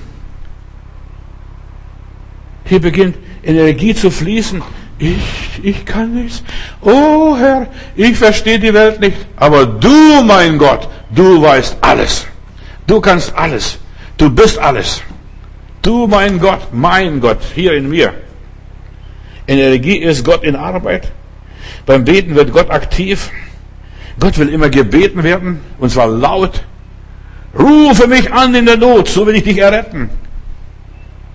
[2.64, 4.60] Hier beginnt Energie zu fließen.
[4.98, 6.42] Ich, ich kann nichts.
[6.80, 9.18] Oh Herr, ich verstehe die Welt nicht.
[9.36, 12.26] Aber du, mein Gott, du weißt alles.
[12.88, 13.78] Du kannst alles.
[14.16, 15.00] Du bist alles.
[15.80, 18.14] Du, mein Gott, mein Gott, hier in mir.
[19.46, 21.12] Energie ist Gott in Arbeit.
[21.86, 23.30] Beim Beten wird Gott aktiv.
[24.18, 26.64] Gott will immer gebeten werden, und zwar laut.
[27.58, 30.10] Rufe mich an in der Not, so will ich dich erretten.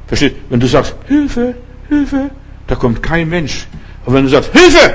[0.08, 0.36] Versteht?
[0.50, 1.56] Wenn du sagst, Hilfe,
[1.90, 2.30] Hilfe,
[2.68, 3.66] da kommt kein Mensch.
[4.06, 4.94] Aber wenn du sagst, Hilfe,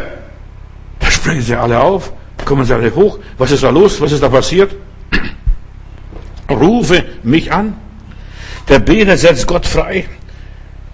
[1.01, 2.12] da springen sie alle auf,
[2.45, 3.19] kommen sie alle hoch.
[3.39, 4.01] Was ist da los?
[4.01, 4.75] Was ist da passiert?
[6.51, 7.75] Rufe mich an.
[8.69, 10.07] Der Beter setzt Gott frei.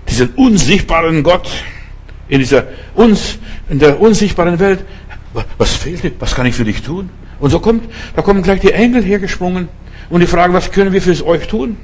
[0.08, 1.48] Diesen unsichtbaren Gott
[2.28, 2.64] in dieser
[2.94, 4.84] uns, in der unsichtbaren Welt.
[5.58, 6.12] Was fehlt dir?
[6.18, 7.10] Was kann ich für dich tun?
[7.40, 9.68] Und so kommt, da kommen gleich die Engel hergesprungen
[10.12, 11.78] und die fragen, was können wir für euch tun?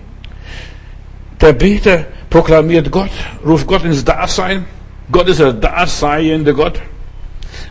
[1.41, 3.11] Der Beter proklamiert Gott,
[3.43, 4.67] ruft Gott ins Dasein.
[5.11, 6.79] Gott ist der daseiende Gott.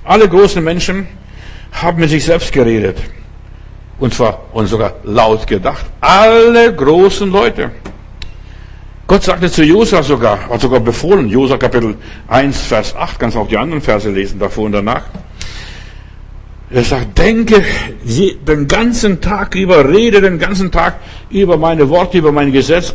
[0.03, 1.05] Alle großen Menschen
[1.71, 2.97] haben mit sich selbst geredet.
[3.99, 5.85] Und zwar, und sogar laut gedacht.
[6.01, 7.69] Alle großen Leute.
[9.05, 11.97] Gott sagte zu Josa sogar, hat sogar befohlen, Josa Kapitel
[12.29, 15.03] 1, Vers 8, kannst auch die anderen Verse lesen, davor und danach.
[16.69, 17.63] Er sagt, denke
[18.45, 20.99] den ganzen Tag über, rede den ganzen Tag
[21.29, 22.93] über meine Worte, über mein Gesetz.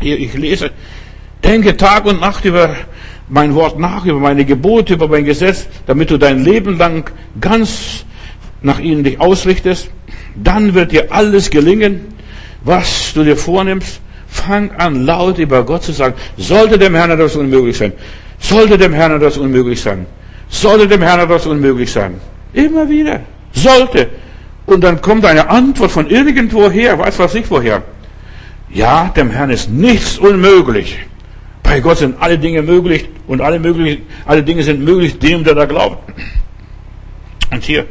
[0.00, 0.72] Hier, ich lese,
[1.44, 2.70] denke Tag und Nacht über
[3.28, 7.08] mein Wort nach, über meine Gebote, über mein Gesetz, damit du dein Leben lang
[7.40, 8.04] ganz
[8.60, 9.90] nach ihnen dich ausrichtest.
[10.34, 12.00] Dann wird dir alles gelingen,
[12.64, 14.00] was du dir vornimmst.
[14.26, 17.92] Fang an, laut über Gott zu sagen, sollte dem Herrn etwas unmöglich sein.
[18.40, 20.06] Sollte dem Herrn etwas unmöglich sein.
[20.60, 22.18] Sollte dem Herrn etwas unmöglich sein.
[22.52, 23.20] Immer wieder.
[23.52, 24.08] Sollte.
[24.64, 27.82] Und dann kommt eine Antwort von irgendwo her, weiß was ich woher.
[28.70, 30.98] Ja, dem Herrn ist nichts unmöglich.
[31.62, 35.54] Bei Gott sind alle Dinge möglich und alle, möglich, alle Dinge sind möglich dem, der
[35.54, 35.98] da glaubt.
[37.52, 37.86] Und hier,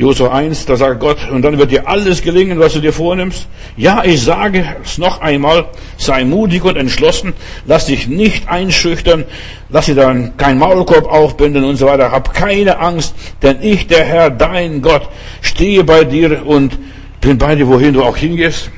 [0.00, 3.46] Josua 1, da sagt Gott, und dann wird dir alles gelingen, was du dir vornimmst.
[3.76, 5.66] Ja, ich sage es noch einmal,
[5.98, 7.34] sei mutig und entschlossen,
[7.66, 9.26] lass dich nicht einschüchtern,
[9.68, 12.12] lass dir dann kein Maulkorb aufbinden und so weiter.
[12.12, 15.06] Hab keine Angst, denn ich, der Herr, dein Gott,
[15.42, 16.78] stehe bei dir und
[17.20, 18.70] bin bei dir, wohin du auch hingehst.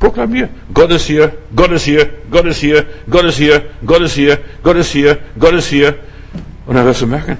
[0.00, 0.48] Proklamier.
[0.74, 4.38] Gott ist hier, Gott ist hier, Gott ist hier, Gott ist hier, Gott ist hier,
[4.64, 5.94] Gott ist hier, Gott ist hier.
[6.66, 7.36] Und dann wirst du merken,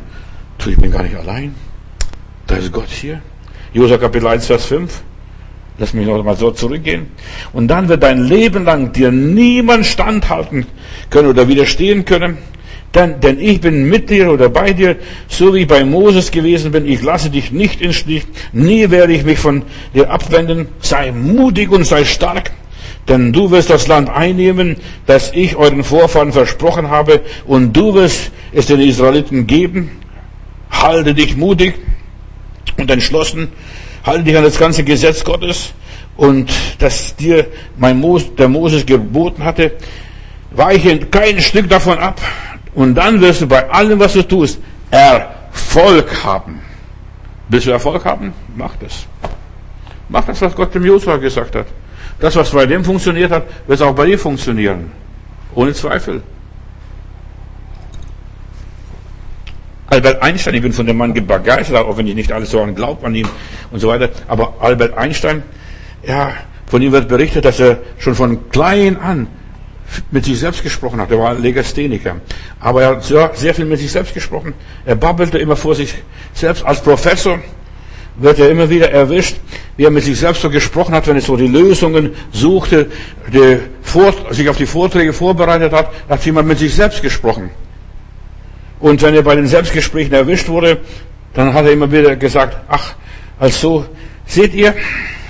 [0.65, 1.68] ich bin gar nicht allein.
[2.49, 3.21] Da ist Gott hier.
[3.75, 5.03] Josua Kapitel 1, Vers 5.
[5.79, 7.09] Lass mich noch mal so zurückgehen.
[7.53, 10.67] Und dann wird dein Leben lang dir niemand standhalten
[11.11, 12.39] können oder widerstehen können.
[12.95, 14.97] Denn, denn ich bin mit dir oder bei dir,
[15.29, 16.87] so wie ich bei Moses gewesen bin.
[16.89, 18.27] Ich lasse dich nicht in Stich.
[18.53, 19.63] Nie werde ich mich von
[19.95, 20.69] dir abwenden.
[20.81, 22.51] Sei mutig und sei stark.
[23.09, 27.21] Denn du wirst das Land einnehmen, das ich euren Vorfahren versprochen habe.
[27.47, 29.91] Und du wirst es den Israeliten geben.
[30.71, 31.75] Halte dich mutig
[32.77, 33.49] und entschlossen,
[34.05, 35.73] halte dich an das ganze Gesetz Gottes
[36.17, 39.73] und das dir mein Mos, der Moses geboten hatte,
[40.51, 42.21] weiche kein Stück davon ab
[42.75, 44.59] und dann wirst du bei allem, was du tust,
[44.91, 46.61] Erfolg haben.
[47.49, 48.33] Willst du Erfolg haben?
[48.57, 49.07] Mach das.
[50.09, 51.67] Mach das, was Gott dem Josua gesagt hat.
[52.21, 54.91] Das, was bei dem funktioniert hat, wird auch bei dir funktionieren.
[55.55, 56.23] Ohne Zweifel.
[59.91, 62.75] Albert Einstein, ich bin von dem Mann begeistert, auch wenn ich nicht alles so an
[62.75, 63.29] glaube an ihn
[63.71, 64.11] und so weiter.
[64.27, 65.43] Aber Albert Einstein,
[66.07, 66.33] ja,
[66.69, 69.27] Von ihm wird berichtet, dass er schon von klein an
[70.11, 71.11] mit sich selbst gesprochen hat.
[71.11, 72.17] Er war Legastheniker.
[72.61, 74.53] Aber er hat sehr viel mit sich selbst gesprochen.
[74.85, 75.95] Er babbelte immer vor sich
[76.35, 76.63] selbst.
[76.65, 77.39] Als Professor
[78.17, 79.37] wird er immer wieder erwischt,
[79.79, 82.91] wie er mit sich selbst so gesprochen hat, wenn er so die Lösungen suchte,
[83.33, 83.59] die
[84.31, 87.51] sich auf die Vorträge vorbereitet hat, hat jemand mit sich selbst gesprochen.
[88.81, 90.79] Und wenn er bei den Selbstgesprächen erwischt wurde,
[91.35, 92.95] dann hat er immer wieder gesagt, ach,
[93.39, 93.87] also,
[94.27, 94.75] seht ihr,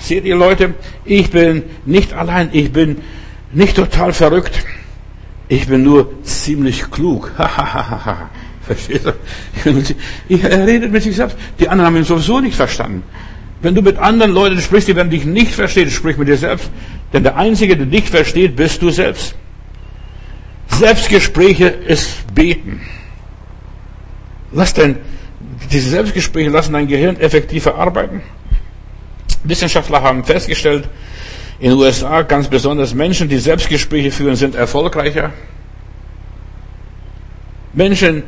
[0.00, 2.98] seht ihr Leute, ich bin nicht allein, ich bin
[3.52, 4.64] nicht total verrückt.
[5.48, 7.32] Ich bin nur ziemlich klug.
[8.62, 9.14] Verstehst du?
[10.28, 11.38] Er redet mit sich selbst.
[11.58, 13.02] Die anderen haben ihn sowieso nicht verstanden.
[13.62, 16.70] Wenn du mit anderen Leuten sprichst, die werden dich nicht verstehen, sprich mit dir selbst.
[17.12, 19.34] Denn der Einzige, der dich versteht, bist du selbst.
[20.68, 22.82] Selbstgespräche ist Beten.
[24.52, 24.96] Lass dein,
[25.70, 28.22] diese Selbstgespräche lassen dein Gehirn effektiver arbeiten.
[29.44, 30.88] Wissenschaftler haben festgestellt,
[31.60, 35.32] in den USA ganz besonders Menschen, die Selbstgespräche führen, sind erfolgreicher.
[37.72, 38.22] Menschen,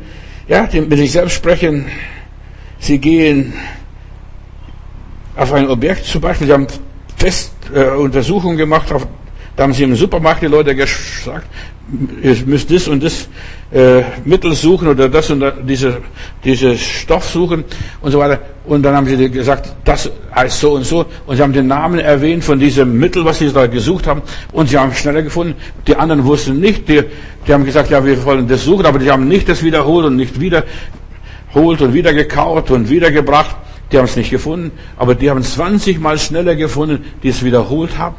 [0.48, 1.86] ja, die mit sich selbst sprechen,
[2.78, 3.52] sie gehen
[5.36, 6.66] auf ein Objekt zum Beispiel, sie haben
[7.16, 9.06] Fest, äh, Untersuchungen gemacht, auf,
[9.60, 11.46] da haben sie im Supermarkt die Leute gesagt,
[12.22, 13.28] ihr müsst das und das
[13.70, 15.98] äh, Mittel suchen oder das und das, diese,
[16.42, 17.64] diese Stoff suchen
[18.00, 18.38] und so weiter.
[18.64, 21.04] Und dann haben sie gesagt, das heißt so und so.
[21.26, 24.22] Und sie haben den Namen erwähnt von diesem Mittel, was sie da gesucht haben.
[24.52, 25.54] Und sie haben schneller gefunden.
[25.86, 26.88] Die anderen wussten nicht.
[26.88, 27.02] Die,
[27.46, 30.16] die haben gesagt, ja, wir wollen das suchen, aber die haben nicht das wiederholt und
[30.16, 33.56] nicht wiederholt und wieder gekaut und wiedergebracht.
[33.92, 34.70] Die haben es nicht gefunden.
[34.96, 38.16] Aber die haben 20 Mal schneller gefunden, die es wiederholt haben.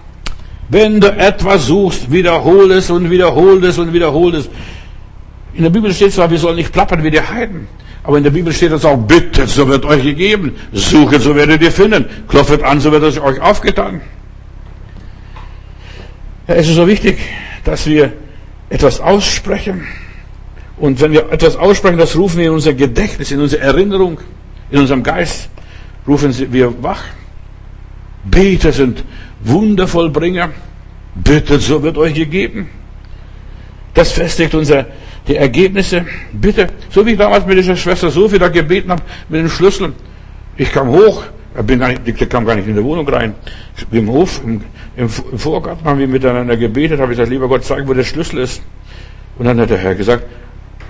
[0.72, 4.50] Wenn du etwas suchst, wiederhol es und wiederhol es und wiederhol es.
[5.54, 7.68] In der Bibel steht zwar, wir sollen nicht plappern wie die Heiden,
[8.04, 10.56] aber in der Bibel steht es auch, bittet, so wird euch gegeben.
[10.72, 12.06] Suchet, so werdet ihr finden.
[12.30, 14.00] Klopfet an, so wird es euch aufgetan.
[16.48, 17.20] Ja, es ist so wichtig,
[17.66, 18.14] dass wir
[18.70, 19.86] etwas aussprechen.
[20.78, 24.20] Und wenn wir etwas aussprechen, das rufen wir in unser Gedächtnis, in unsere Erinnerung,
[24.72, 25.50] in unserem Geist,
[26.08, 27.04] rufen wir wach.
[28.24, 29.04] Beter sind
[29.44, 30.50] Wundervollbringer.
[31.16, 32.70] Bittet, so wird euch gegeben.
[33.94, 34.86] Das festigt unser,
[35.28, 36.06] die Ergebnisse.
[36.32, 39.94] Bitte, so wie ich damals mit dieser Schwester Sophie da gebeten habe, mit dem Schlüssel.
[40.58, 41.24] Ich kam hoch,
[41.66, 43.36] bin gar nicht, die kam gar nicht in die Wohnung rein.
[43.92, 44.62] Im Hof, im,
[44.96, 48.04] im, im Vorgarten haben wir miteinander gebetet, habe ich gesagt, lieber Gott, zeig, wo der
[48.04, 48.62] Schlüssel ist.
[49.38, 50.26] Und dann hat der Herr gesagt,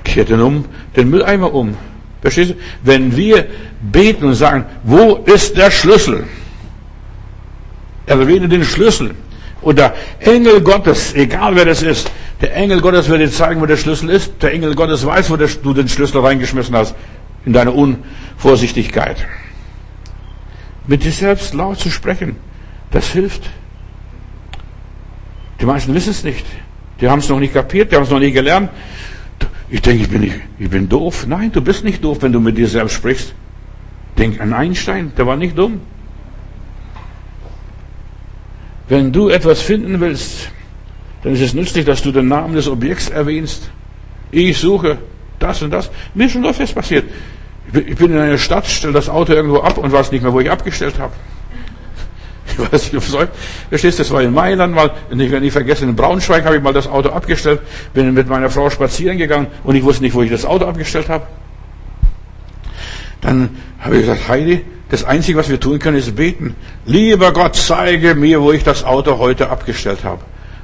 [0.03, 1.75] kehrt den um, den Mülleimer um.
[2.21, 2.55] Verstehst du?
[2.83, 3.47] Wenn wir
[3.81, 6.25] beten und sagen, wo ist der Schlüssel?
[8.05, 9.15] Erwähne den Schlüssel.
[9.61, 12.09] Und der Engel Gottes, egal wer das ist,
[12.41, 14.41] der Engel Gottes wird dir zeigen, wo der Schlüssel ist.
[14.41, 16.95] Der Engel Gottes weiß, wo du den Schlüssel reingeschmissen hast,
[17.45, 19.27] in deiner Unvorsichtigkeit.
[20.87, 22.35] Mit dir selbst laut zu sprechen,
[22.89, 23.43] das hilft.
[25.59, 26.45] Die meisten wissen es nicht.
[26.99, 28.71] Die haben es noch nicht kapiert, die haben es noch nie gelernt.
[29.69, 31.25] Ich denke, ich bin, nicht, ich bin doof.
[31.27, 33.33] Nein, du bist nicht doof, wenn du mit dir selbst sprichst.
[34.17, 35.81] Denk an Einstein, der war nicht dumm.
[38.91, 40.49] Wenn du etwas finden willst,
[41.23, 43.71] dann ist es nützlich, dass du den Namen des Objekts erwähnst.
[44.31, 44.97] Ich suche
[45.39, 45.89] das und das.
[46.13, 47.05] Mir ist schon so fest passiert.
[47.71, 50.41] Ich bin in einer Stadt, stelle das Auto irgendwo ab und weiß nicht mehr, wo
[50.41, 51.13] ich abgestellt habe.
[52.47, 53.29] Ich weiß nicht, ob soll.
[53.69, 56.61] Verstehst du, das war in Mailand mal, ich werde nie vergessen, in Braunschweig habe ich
[56.61, 57.61] mal das Auto abgestellt,
[57.93, 61.07] bin mit meiner Frau spazieren gegangen und ich wusste nicht, wo ich das Auto abgestellt
[61.07, 61.27] habe.
[63.21, 66.53] Dann habe ich gesagt, Heidi, das Einzige, was wir tun können, ist beten.
[66.85, 70.21] Lieber Gott, zeige mir, wo ich das Auto heute abgestellt habe.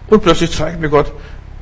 [0.09, 1.13] Und plötzlich zeigt mir Gott,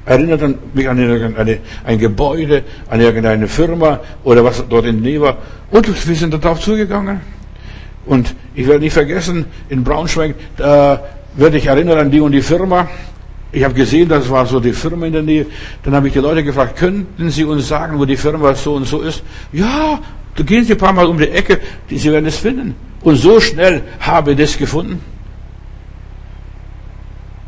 [0.03, 0.41] erinnert
[0.73, 0.99] mich an
[1.37, 5.37] eine, ein Gebäude, an irgendeine Firma oder was dort in Nähe war.
[5.69, 7.21] Und wir sind darauf zugegangen.
[8.07, 11.03] Und ich werde nicht vergessen, in Braunschweig, da
[11.35, 12.87] werde ich erinnern an die und die Firma.
[13.51, 15.45] Ich habe gesehen, das war so die Firma in der Nähe.
[15.83, 18.87] Dann habe ich die Leute gefragt, könnten Sie uns sagen, wo die Firma so und
[18.87, 19.21] so ist?
[19.53, 19.99] Ja,
[20.35, 22.75] Du gehst ein paar Mal um die Ecke, sie werden es finden.
[23.01, 24.99] Und so schnell habe ich das gefunden.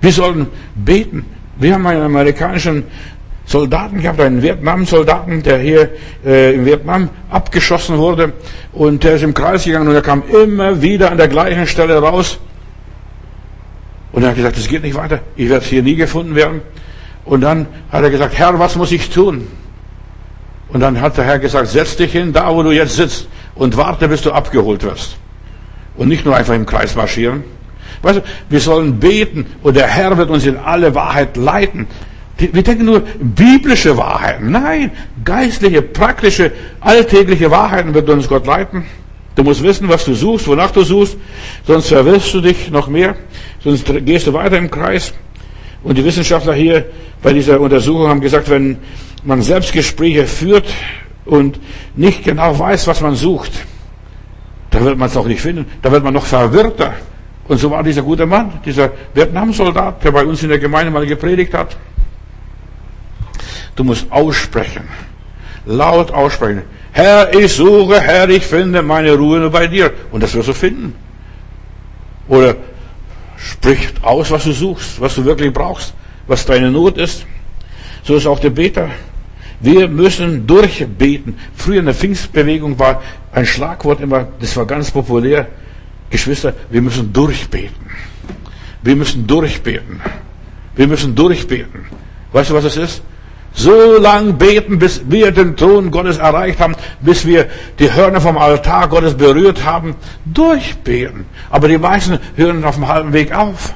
[0.01, 1.25] Wir sollen beten.
[1.57, 2.83] Wir haben einen amerikanischen
[3.45, 5.89] Soldaten gehabt, einen Vietnam-Soldaten, der hier
[6.25, 8.33] äh, in Vietnam abgeschossen wurde.
[8.73, 11.97] Und der ist im Kreis gegangen und er kam immer wieder an der gleichen Stelle
[11.97, 12.39] raus.
[14.11, 15.19] Und er hat gesagt, das geht nicht weiter.
[15.35, 16.61] Ich werde hier nie gefunden werden.
[17.25, 19.47] Und dann hat er gesagt, Herr, was muss ich tun?
[20.69, 23.77] Und dann hat der Herr gesagt, setz dich hin, da wo du jetzt sitzt und
[23.77, 25.17] warte, bis du abgeholt wirst.
[25.95, 27.43] Und nicht nur einfach im Kreis marschieren.
[28.01, 31.87] Weißt du, wir sollen beten und der Herr wird uns in alle Wahrheit leiten.
[32.37, 34.51] Wir denken nur biblische Wahrheiten.
[34.51, 34.91] Nein,
[35.23, 36.51] geistliche, praktische,
[36.81, 38.85] alltägliche Wahrheiten wird uns Gott leiten.
[39.35, 41.17] Du musst wissen, was du suchst, wonach du suchst,
[41.65, 43.15] sonst verwirrst du dich noch mehr,
[43.63, 45.13] sonst gehst du weiter im Kreis.
[45.83, 46.85] Und die Wissenschaftler hier
[47.27, 48.77] bei dieser Untersuchung haben gesagt, wenn
[49.25, 50.73] man Selbstgespräche führt
[51.25, 51.59] und
[51.93, 53.51] nicht genau weiß, was man sucht,
[54.69, 55.65] dann wird man es auch nicht finden.
[55.81, 56.93] Da wird man noch verwirrter.
[57.49, 61.05] Und so war dieser gute Mann, dieser Vietnamsoldat, der bei uns in der Gemeinde mal
[61.05, 61.75] gepredigt hat.
[63.75, 64.87] Du musst aussprechen.
[65.65, 66.61] Laut aussprechen.
[66.93, 69.91] Herr, ich suche, Herr, ich finde meine Ruhe nur bei dir.
[70.13, 70.95] Und das wirst du finden.
[72.29, 72.55] Oder
[73.35, 75.93] sprich aus, was du suchst, was du wirklich brauchst,
[76.27, 77.25] was deine Not ist.
[78.03, 78.89] So ist auch der Beter.
[79.59, 81.35] Wir müssen durchbeten.
[81.55, 85.47] Früher in der Pfingstbewegung war ein Schlagwort immer, das war ganz populär.
[86.09, 87.75] Geschwister, wir müssen durchbeten.
[88.83, 89.99] Wir müssen durchbeten.
[90.75, 91.85] Wir müssen durchbeten.
[92.31, 93.01] Weißt du, was es ist?
[93.53, 97.47] So lang beten, bis wir den Thron Gottes erreicht haben, bis wir
[97.79, 99.95] die Hörner vom Altar Gottes berührt haben.
[100.25, 101.25] Durchbeten.
[101.49, 103.73] Aber die meisten hören auf dem halben Weg auf.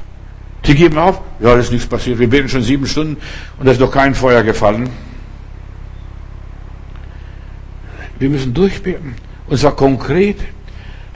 [0.66, 1.22] Die geben auf.
[1.40, 2.20] Ja, da ist nichts passiert.
[2.20, 3.18] Wir beten schon sieben Stunden
[3.58, 4.90] und da ist noch kein Feuer gefallen.
[8.20, 9.16] Wir müssen durchbeten.
[9.48, 10.38] Und zwar konkret.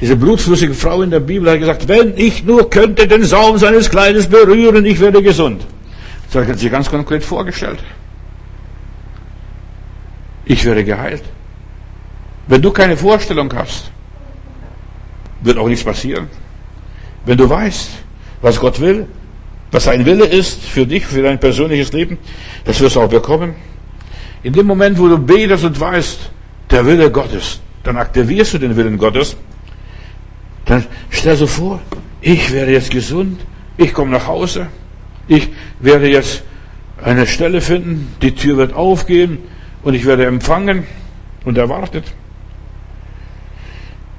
[0.01, 3.89] Diese blutflüssige Frau in der Bibel hat gesagt, wenn ich nur könnte den Saum seines
[3.89, 5.65] Kleides berühren, ich werde gesund.
[6.31, 7.79] Das hat sie ganz konkret vorgestellt.
[10.43, 11.23] Ich werde geheilt.
[12.47, 13.91] Wenn du keine Vorstellung hast,
[15.41, 16.27] wird auch nichts passieren.
[17.25, 17.91] Wenn du weißt,
[18.41, 19.07] was Gott will,
[19.71, 22.17] was sein Wille ist für dich, für dein persönliches Leben,
[22.63, 23.55] das wirst du auch bekommen.
[24.43, 26.29] In dem Moment, wo du betest und weißt,
[26.71, 29.35] der Wille Gottes, dann aktivierst du den Willen Gottes.
[30.65, 31.79] Dann stell dir vor,
[32.21, 33.39] ich werde jetzt gesund,
[33.77, 34.67] ich komme nach Hause,
[35.27, 35.49] ich
[35.79, 36.43] werde jetzt
[37.03, 39.39] eine Stelle finden, die Tür wird aufgehen
[39.83, 40.85] und ich werde empfangen
[41.43, 42.05] und erwartet.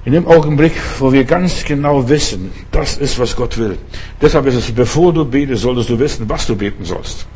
[0.07, 3.77] In dem Augenblick, wo wir ganz genau wissen, das ist, was Gott will.
[4.23, 7.27] Deshalb ist es, bevor du betest, solltest du wissen, was du beten sollst.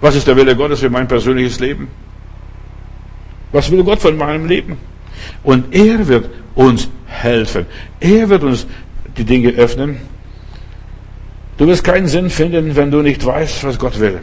[0.00, 1.88] Was ist der Wille Gottes für mein persönliches Leben?
[3.50, 4.76] Was will Gott von meinem Leben?
[5.42, 7.66] Und er wird uns helfen.
[7.98, 8.68] Er wird uns
[9.16, 9.96] die Dinge öffnen.
[11.56, 14.20] Du wirst keinen Sinn finden, wenn du nicht weißt, was Gott will.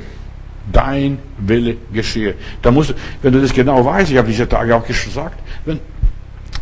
[0.72, 2.36] Dein Wille geschehe.
[2.62, 5.82] Da musst du, wenn du das genau weißt, ich habe diese Tage auch gesagt, wenn,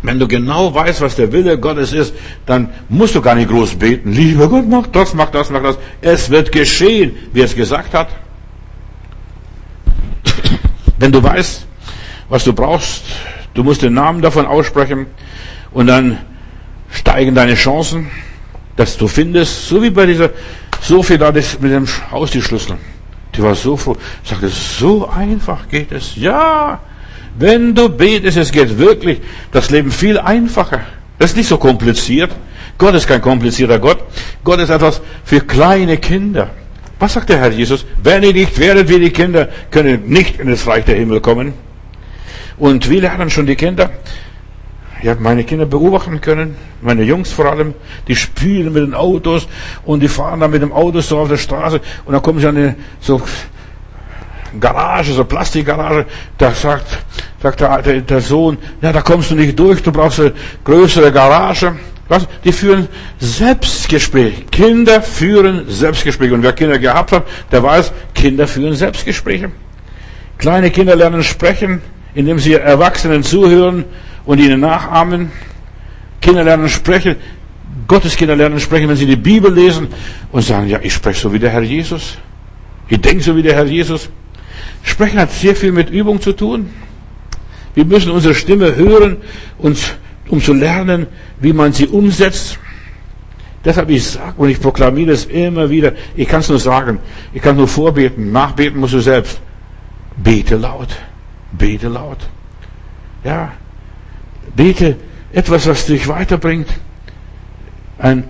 [0.04, 2.14] wenn du genau weißt, was der Wille Gottes ist,
[2.46, 4.12] dann musst du gar nicht groß beten.
[4.12, 5.78] Lieber Gott, mach das, mach das, mach das.
[6.02, 8.10] Es wird geschehen, wie er es gesagt hat.
[11.00, 11.66] Wenn du weißt,
[12.30, 13.04] was du brauchst.
[13.54, 15.08] Du musst den Namen davon aussprechen
[15.72, 16.20] und dann
[16.92, 18.10] steigen deine Chancen,
[18.76, 20.30] dass du findest, so wie bei dieser
[20.82, 22.78] Sophie da mit dem Haus die Schlüssel.
[23.36, 23.98] Die war so froh.
[24.24, 26.16] Sagte, so einfach geht es.
[26.16, 26.80] Ja,
[27.40, 29.22] wenn du betest, es geht wirklich
[29.52, 30.82] das Leben viel einfacher.
[31.20, 32.32] Das ist nicht so kompliziert.
[32.78, 34.00] Gott ist kein komplizierter Gott.
[34.44, 36.50] Gott ist etwas für kleine Kinder.
[37.00, 37.86] Was sagt der Herr Jesus?
[38.02, 41.22] Wenn ihr nicht werdet wie die Kinder, könnt ihr nicht in das Reich der Himmel
[41.22, 41.54] kommen.
[42.58, 43.92] Und wir lernen schon die Kinder.
[45.02, 47.76] Ich habe meine Kinder beobachten können, meine Jungs vor allem,
[48.08, 49.48] die spielen mit den Autos
[49.86, 52.48] und die fahren dann mit dem Auto so auf der Straße und dann kommen sie
[52.48, 53.22] an eine so
[54.60, 56.06] Garage, so Plastikgarage,
[56.38, 57.00] da sagt,
[57.42, 61.12] sagt der, der, der Sohn, ja, da kommst du nicht durch, du brauchst eine größere
[61.12, 61.74] Garage.
[62.10, 62.28] Was?
[62.44, 62.88] Die führen
[63.20, 64.44] Selbstgespräche.
[64.50, 66.34] Kinder führen Selbstgespräche.
[66.34, 69.52] Und wer Kinder gehabt hat, der weiß, Kinder führen Selbstgespräche.
[70.38, 71.82] Kleine Kinder lernen sprechen,
[72.14, 73.84] indem sie Erwachsenen zuhören
[74.26, 75.32] und ihnen nachahmen.
[76.22, 77.18] Kinder lernen sprechen,
[77.88, 79.88] Gottes Kinder lernen sprechen, wenn sie die Bibel lesen
[80.32, 82.18] und sagen, ja, ich spreche so wie der Herr Jesus.
[82.90, 84.10] Ich denke so wie der Herr Jesus.
[84.88, 86.70] Sprechen hat sehr viel mit Übung zu tun.
[87.76, 89.18] Wir müssen unsere Stimme hören,
[89.60, 89.94] uns,
[90.30, 91.08] um zu lernen,
[91.40, 92.58] wie man sie umsetzt.
[93.64, 95.92] Deshalb ich sage und ich proklamiere es immer wieder.
[96.16, 97.00] Ich kann es nur sagen.
[97.34, 98.32] Ich kann nur vorbeten.
[98.32, 99.42] Nachbeten musst du selbst.
[100.16, 100.90] Bete laut.
[101.52, 102.20] Bete laut.
[103.24, 103.52] Ja,
[104.56, 104.96] bete
[105.34, 106.70] etwas, was dich weiterbringt.
[108.00, 108.24] Ein,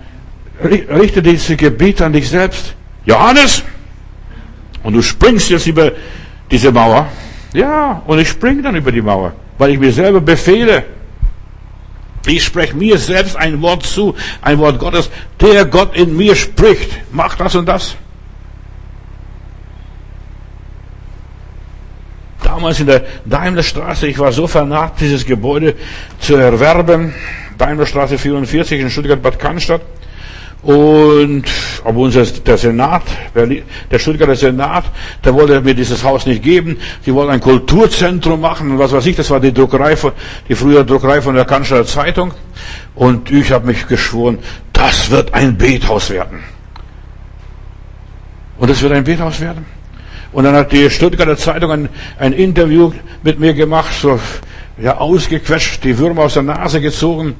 [0.60, 2.74] richte diese Gebet an dich selbst.
[3.04, 3.62] Johannes!
[4.82, 5.92] Und du springst jetzt über
[6.50, 7.06] diese Mauer.
[7.52, 10.84] Ja, und ich springe dann über die Mauer, weil ich mir selber befehle.
[12.26, 15.08] Ich spreche mir selbst ein Wort zu, ein Wort Gottes.
[15.40, 16.90] Der Gott in mir spricht.
[17.10, 17.96] Mach das und das.
[22.58, 25.74] damals in der Daimlerstraße, ich war so vernarbt, dieses Gebäude
[26.18, 27.14] zu erwerben.
[27.56, 29.82] Daimlerstraße 44 in Stuttgart-Bad Cannstatt.
[30.62, 31.44] Und
[31.84, 33.02] aber unser, der Senat,
[33.34, 34.84] der Stuttgarter Senat,
[35.24, 36.78] der wollte mir dieses Haus nicht geben.
[37.06, 39.16] Die wollten ein Kulturzentrum machen und was weiß ich.
[39.16, 40.12] Das war die Druckerei von,
[40.48, 42.32] die frühere Druckerei von der Kanzler Zeitung.
[42.96, 44.38] Und ich habe mich geschworen,
[44.72, 46.40] das wird ein Bethaus werden.
[48.58, 49.64] Und es wird ein Bethaus werden.
[50.32, 51.88] Und dann hat die Stuttgarter Zeitung ein,
[52.18, 52.92] ein Interview
[53.22, 54.18] mit mir gemacht, so
[54.76, 57.36] ja ausgequetscht, die Würmer aus der Nase gezogen.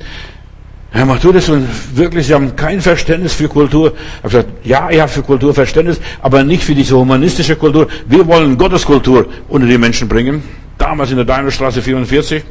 [0.91, 1.51] Herr Matthäus,
[1.95, 3.93] wirklich, Sie haben kein Verständnis für Kultur.
[3.93, 7.89] Ich habe gesagt, ja, ich habe für Kultur Verständnis, aber nicht für diese humanistische Kultur.
[8.07, 10.43] Wir wollen Gotteskultur unter die Menschen bringen.
[10.79, 12.43] Damals in der Daimlerstraße 44.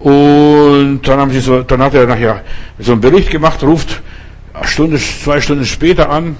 [0.00, 2.42] Und dann haben sie so, dann hat er nachher
[2.80, 4.02] so einen Bericht gemacht, ruft
[4.52, 6.36] eine Stunde, zwei Stunden später an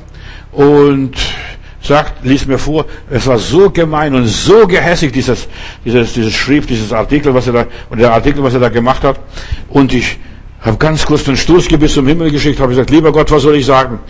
[0.51, 1.17] und
[1.81, 5.47] sagt, liest mir vor, es war so gemein und so gehässig, dieses,
[5.85, 9.05] dieses, dieses Schrift, dieses Artikel, was er da, und der Artikel, was er da gemacht
[9.05, 9.21] hat.
[9.69, 10.19] Und ich
[10.67, 13.67] habe ganz kurz den Stoßgebiss zum Himmel geschickt, habe gesagt, lieber Gott, was soll ich
[13.67, 14.01] sagen?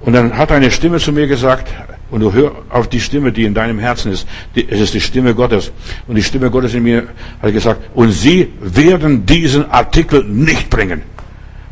[0.00, 1.68] Und dann hat eine Stimme zu mir gesagt,
[2.10, 4.28] und du hör auf die Stimme, die in deinem Herzen ist.
[4.54, 5.72] Die, es ist die Stimme Gottes.
[6.06, 7.08] Und die Stimme Gottes in mir
[7.42, 11.02] hat gesagt, und sie werden diesen Artikel nicht bringen.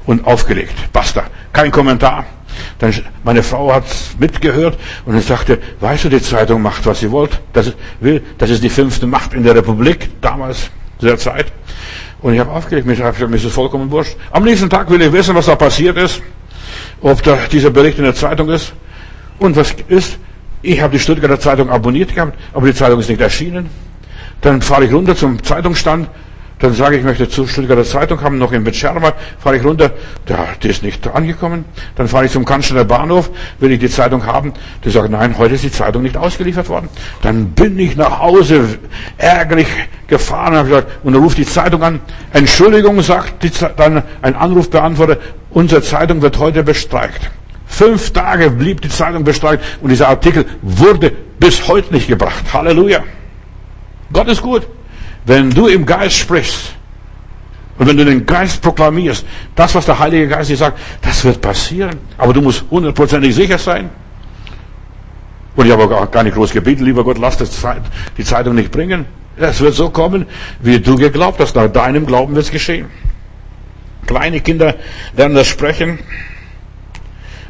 [0.05, 0.75] Und aufgelegt.
[0.93, 1.25] Basta.
[1.53, 2.25] Kein Kommentar.
[2.81, 3.85] Dann, meine Frau hat
[4.19, 4.77] mitgehört
[5.07, 8.21] und ich sagte, weißt du, die Zeitung macht, was sie wollt, das will.
[8.39, 11.53] Das ist die fünfte Macht in der Republik, damals, zu der Zeit.
[12.23, 14.17] Und ich habe hab mir ist es vollkommen wurscht.
[14.31, 16.23] Am nächsten Tag will ich wissen, was da passiert ist,
[17.01, 18.73] ob da dieser Bericht in der Zeitung ist.
[19.39, 20.19] Und was ist?
[20.63, 23.69] Ich habe die Stuttgarter Zeitung abonniert gehabt, aber die Zeitung ist nicht erschienen.
[24.41, 26.09] Dann fahre ich runter zum Zeitungsstand,
[26.63, 29.91] dann sage ich, ich möchte zur Stuttgarter Zeitung haben, noch in Betscherma, fahre ich runter,
[30.29, 31.65] ja, die ist nicht angekommen.
[31.97, 34.53] Dann fahre ich zum Kanzler Bahnhof, will ich die Zeitung haben.
[34.85, 36.89] Die sagt, nein, heute ist die Zeitung nicht ausgeliefert worden.
[37.21, 38.79] Dann bin ich nach Hause
[39.19, 39.67] ärgerlich
[40.07, 42.01] gefahren gesagt, und dann ruft die Zeitung an.
[42.33, 43.45] Entschuldigung, sagt
[43.77, 45.19] dann ein Anrufbeantworter,
[45.51, 47.29] unsere Zeitung wird heute bestreikt.
[47.67, 51.11] Fünf Tage blieb die Zeitung bestreikt und dieser Artikel wurde
[51.41, 52.45] bis heute nicht gebracht.
[52.53, 53.01] Halleluja.
[54.13, 54.63] Gott ist gut.
[55.25, 56.75] Wenn du im Geist sprichst
[57.79, 61.41] und wenn du den Geist proklamierst, das, was der Heilige Geist dir sagt, das wird
[61.41, 61.99] passieren.
[62.19, 63.91] Aber du musst hundertprozentig sicher sein.
[65.55, 69.05] Und ich habe auch gar nicht groß gebeten, lieber Gott, lass die Zeitung nicht bringen.
[69.37, 70.27] Es wird so kommen,
[70.61, 71.55] wie du geglaubt hast.
[71.57, 72.87] Nach deinem Glauben wird es geschehen.
[74.07, 74.75] Kleine Kinder
[75.17, 75.99] lernen das Sprechen.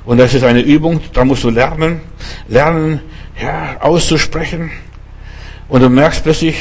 [0.04, 2.00] Und das ist eine Übung, da musst du lernen,
[2.48, 3.00] lernen,
[3.40, 4.70] ja, auszusprechen.
[5.68, 6.56] Und du merkst plötzlich,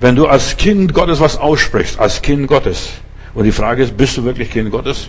[0.00, 2.90] wenn du als Kind Gottes was aussprichst, als Kind Gottes.
[3.34, 5.08] Und die Frage ist, bist du wirklich Kind Gottes?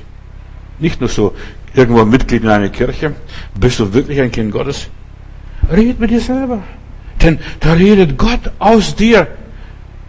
[0.80, 1.36] Nicht nur so
[1.74, 3.16] irgendwo Mitglied in einer Kirche.
[3.60, 4.88] Bist du wirklich ein Kind Gottes?
[5.72, 6.64] Red mit dir selber.
[7.22, 9.28] Denn da redet Gott aus dir.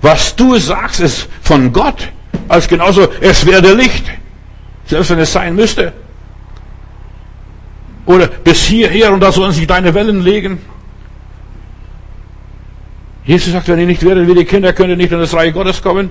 [0.00, 2.08] Was du sagst, ist von Gott.
[2.48, 4.04] Als genauso, es werde Licht.
[4.86, 5.92] Selbst wenn es sein müsste.
[8.06, 10.60] Oder bis hierher und da sollen sich deine Wellen legen.
[13.28, 15.52] Jesus sagt, wenn ihr nicht werdet wie die Kinder, könnt ihr nicht in das Reich
[15.52, 16.08] Gottes kommen.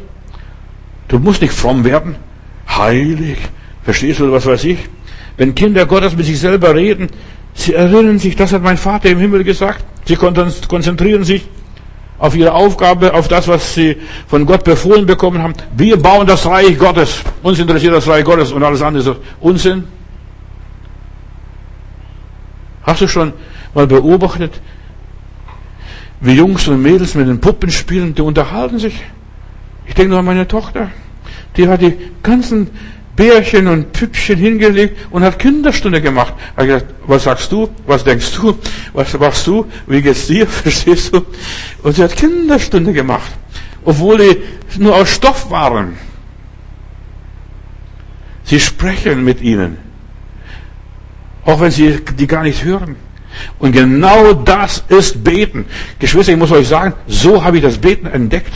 [1.07, 2.15] Du musst nicht fromm werden.
[2.70, 3.39] Heilig.
[3.82, 4.78] Verstehst du, was weiß ich?
[5.36, 7.07] Wenn Kinder Gottes mit sich selber reden,
[7.55, 9.84] sie erinnern sich, das hat mein Vater im Himmel gesagt.
[10.05, 11.47] Sie konzentrieren sich
[12.20, 13.97] auf ihre Aufgabe, auf das, was sie
[14.28, 15.55] von Gott befohlen bekommen haben.
[15.76, 17.24] Wir bauen das Reich Gottes.
[17.41, 19.86] Uns interessiert das Reich Gottes und alles andere ist Unsinn.
[22.84, 23.34] Hast du schon
[23.74, 24.61] mal beobachtet,
[26.20, 29.03] wie Jungs und Mädels mit den Puppen spielen, die unterhalten sich.
[29.86, 30.89] Ich denke nur an meine Tochter.
[31.55, 32.70] Die hat die ganzen
[33.15, 36.34] Bärchen und Püppchen hingelegt und hat Kinderstunde gemacht.
[36.55, 37.70] Habe gesagt, was sagst du?
[37.88, 38.57] Was denkst du?
[38.93, 39.65] Was machst du?
[39.88, 40.45] Wie geht's dir?
[40.47, 41.26] Verstehst du?
[41.84, 43.32] Und sie hat Kinderstunde gemacht.
[43.84, 45.97] Obwohl die nur aus Stoff waren.
[48.43, 49.78] Sie sprechen mit ihnen.
[51.43, 52.97] Auch wenn sie die gar nicht hören.
[53.59, 55.65] Und genau das ist Beten.
[55.99, 58.53] Geschwister, ich muss euch sagen, so habe ich das Beten entdeckt.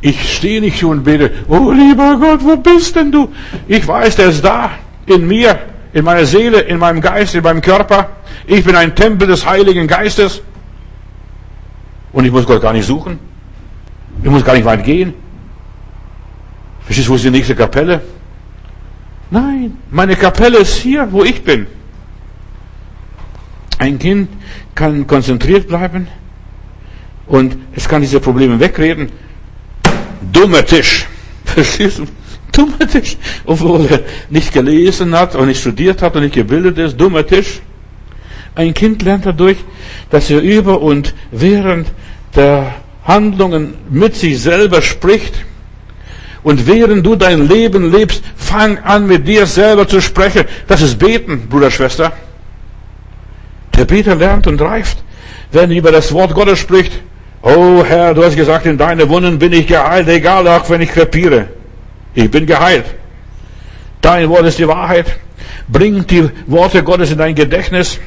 [0.00, 3.32] Ich stehe nicht und bete, oh lieber Gott, wo bist denn du?
[3.66, 4.70] Ich weiß, der ist da,
[5.06, 5.58] in mir,
[5.92, 8.10] in meiner Seele, in meinem Geist, in meinem Körper.
[8.46, 10.42] Ich bin ein Tempel des Heiligen Geistes.
[12.12, 13.18] Und ich muss Gott gar nicht suchen.
[14.22, 15.14] Ich muss gar nicht weit gehen.
[16.84, 18.00] Verstehst du, wo ist die nächste Kapelle?
[19.30, 21.66] Nein, meine Kapelle ist hier, wo ich bin.
[23.78, 24.28] Ein Kind
[24.74, 26.08] kann konzentriert bleiben
[27.26, 29.10] und es kann diese Probleme wegreden.
[30.32, 31.06] Dummer Tisch.
[31.44, 32.06] Verstehst du?
[32.52, 33.16] Dummer Tisch.
[33.44, 34.00] Obwohl er
[34.30, 36.98] nicht gelesen hat und nicht studiert hat und nicht gebildet ist.
[36.98, 37.60] Dummer Tisch.
[38.54, 39.58] Ein Kind lernt dadurch,
[40.10, 41.88] dass er über und während
[42.34, 42.74] der
[43.04, 45.44] Handlungen mit sich selber spricht
[46.46, 50.44] Und während du dein Leben lebst, fang an mit dir selber zu sprechen.
[50.68, 52.12] Das ist Beten, Bruder, Schwester.
[53.76, 55.02] Der Beter lernt und reift,
[55.52, 56.92] wenn er über das Wort Gottes spricht.
[57.42, 60.90] Oh Herr, du hast gesagt, in deine Wunden bin ich geheilt, egal auch wenn ich
[60.90, 61.48] krepiere.
[62.14, 62.86] Ich bin geheilt.
[64.00, 65.18] Dein Wort ist die Wahrheit.
[65.68, 68.00] Bring die Worte Gottes in dein Gedächtnis.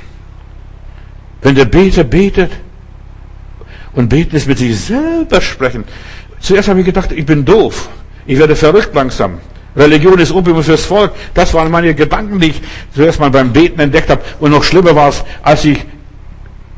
[1.41, 2.51] Wenn der Beter betet
[3.93, 5.83] und beten ist mit sich selber sprechen.
[6.39, 7.89] Zuerst habe ich gedacht, ich bin doof.
[8.25, 9.39] Ich werde verrückt langsam.
[9.75, 11.11] Religion ist Opium fürs Volk.
[11.33, 12.61] Das waren meine Gedanken, die ich
[12.93, 14.21] zuerst mal beim Beten entdeckt habe.
[14.39, 15.85] Und noch schlimmer war es, als ich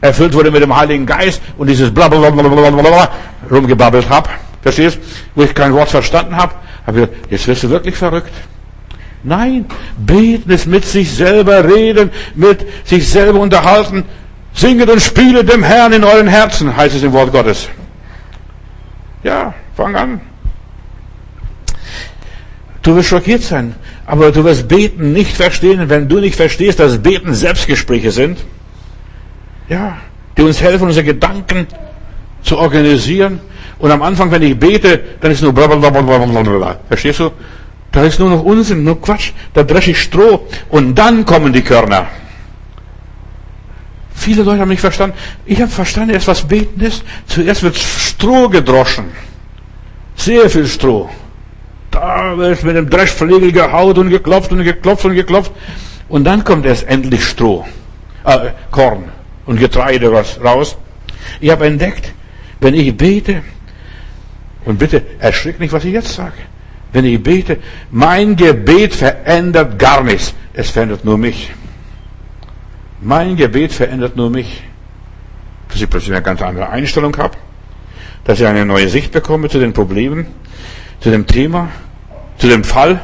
[0.01, 3.09] erfüllt wurde mit dem Heiligen Geist und dieses blablabla
[3.49, 4.29] rumgebabbelt habe.
[4.61, 4.99] Verstehst?
[5.35, 6.53] Wo ich kein Wort verstanden habe.
[6.85, 8.33] Habe gedacht, jetzt wirst du wirklich verrückt.
[9.23, 9.65] Nein,
[9.97, 14.03] beten ist mit sich selber reden, mit sich selber unterhalten.
[14.53, 17.69] Singet und spiele dem Herrn in euren Herzen, heißt es im Wort Gottes.
[19.23, 20.21] Ja, fang an.
[22.81, 23.75] Du wirst schockiert sein,
[24.05, 28.39] aber du wirst Beten nicht verstehen, wenn du nicht verstehst, dass Beten Selbstgespräche sind.
[29.69, 29.97] Ja,
[30.35, 31.67] die uns helfen, unsere Gedanken
[32.41, 33.39] zu organisieren.
[33.77, 36.79] Und am Anfang, wenn ich bete, dann ist nur blablabla.
[36.87, 37.31] Verstehst du?
[37.91, 39.31] Da ist nur noch Unsinn, nur Quatsch.
[39.53, 42.07] Da dresche ich Stroh und dann kommen die Körner.
[44.13, 45.17] Viele Leute haben nicht verstanden.
[45.45, 47.03] Ich habe verstanden, erst was beten ist.
[47.25, 49.05] Zuerst wird Stroh gedroschen.
[50.15, 51.09] Sehr viel Stroh.
[51.91, 55.51] Da wird mit dem Dreschflegel gehaut und geklopft und geklopft und geklopft.
[56.07, 57.65] Und dann kommt erst endlich Stroh,
[58.25, 59.03] äh, Korn
[59.45, 60.77] und Getreide was raus.
[61.39, 62.13] Ich habe entdeckt,
[62.59, 63.41] wenn ich bete,
[64.65, 66.33] und bitte erschrick nicht, was ich jetzt sage.
[66.93, 67.57] Wenn ich bete,
[67.89, 70.33] mein Gebet verändert gar nichts.
[70.53, 71.51] Es verändert nur mich.
[73.01, 74.63] Mein Gebet verändert nur mich.
[75.69, 77.37] Dass ich plötzlich eine ganz andere Einstellung habe.
[78.25, 80.27] Dass ich eine neue Sicht bekomme zu den Problemen,
[81.01, 81.69] zu dem Thema,
[82.37, 83.01] zu dem Fall.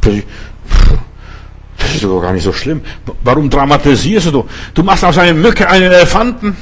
[0.00, 2.82] Das ist doch gar nicht so schlimm.
[3.22, 4.46] Warum dramatisierst du?
[4.74, 6.56] Du machst aus einer Mücke einen Elefanten.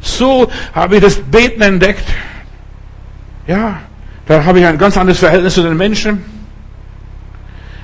[0.00, 2.04] So habe ich das Beten entdeckt.
[3.46, 3.78] Ja,
[4.26, 6.22] da habe ich ein ganz anderes Verhältnis zu den Menschen.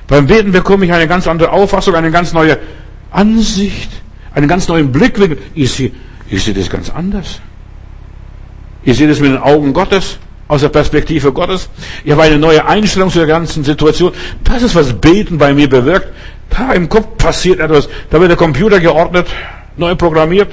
[0.07, 2.59] Beim Beten bekomme ich eine ganz andere Auffassung, eine ganz neue
[3.11, 3.89] Ansicht,
[4.33, 5.39] einen ganz neuen Blickwinkel.
[5.55, 5.91] Ich sehe,
[6.29, 7.41] ich sehe das ganz anders.
[8.83, 11.69] Ich sehe das mit den Augen Gottes, aus der Perspektive Gottes.
[12.03, 14.13] Ich habe eine neue Einstellung zu der ganzen Situation.
[14.43, 16.09] Das ist, was Beten bei mir bewirkt.
[16.49, 17.89] Da im Kopf passiert etwas.
[18.09, 19.27] Da wird der Computer geordnet,
[19.77, 20.51] neu programmiert.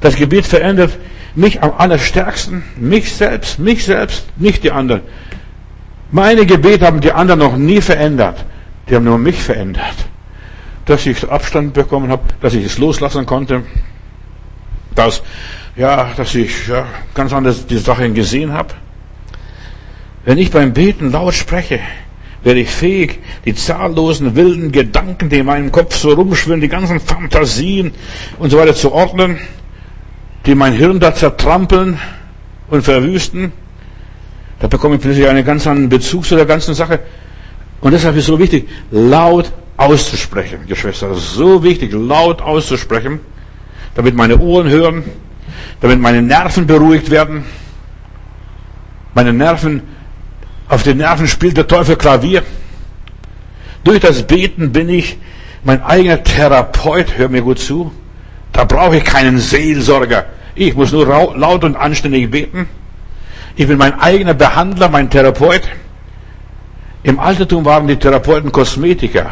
[0.00, 0.98] Das Gebet verändert
[1.34, 5.00] mich am allerstärksten, mich selbst, mich selbst, nicht die anderen.
[6.10, 8.44] Meine Gebete haben die anderen noch nie verändert.
[8.88, 9.94] Die haben nur mich verändert.
[10.84, 13.62] Dass ich Abstand bekommen habe, dass ich es loslassen konnte,
[14.94, 15.22] dass,
[15.76, 18.74] ja, dass ich ja, ganz anders die Sachen gesehen habe.
[20.24, 21.80] Wenn ich beim Beten laut spreche,
[22.42, 27.00] werde ich fähig, die zahllosen wilden Gedanken, die in meinem Kopf so rumschwirren, die ganzen
[27.00, 27.92] Fantasien
[28.38, 29.38] und so weiter zu ordnen
[30.46, 31.98] die mein Hirn da zertrampeln
[32.68, 33.52] und verwüsten.
[34.60, 37.00] Da bekomme ich plötzlich einen ganz anderen Bezug zu der ganzen Sache.
[37.80, 41.14] Und deshalb ist es so wichtig, laut auszusprechen, Geschwister.
[41.14, 43.20] So wichtig, laut auszusprechen,
[43.94, 45.04] damit meine Ohren hören,
[45.80, 47.44] damit meine Nerven beruhigt werden.
[49.14, 49.82] Meine Nerven,
[50.68, 52.42] auf den Nerven spielt der Teufel Klavier.
[53.84, 55.18] Durch das Beten bin ich
[55.62, 57.92] mein eigener Therapeut, hör mir gut zu.
[58.52, 60.26] Da brauche ich keinen Seelsorger.
[60.54, 62.68] Ich muss nur laut und anständig beten.
[63.56, 65.62] Ich bin mein eigener Behandler, mein Therapeut.
[67.02, 69.30] Im Altertum waren die Therapeuten Kosmetiker.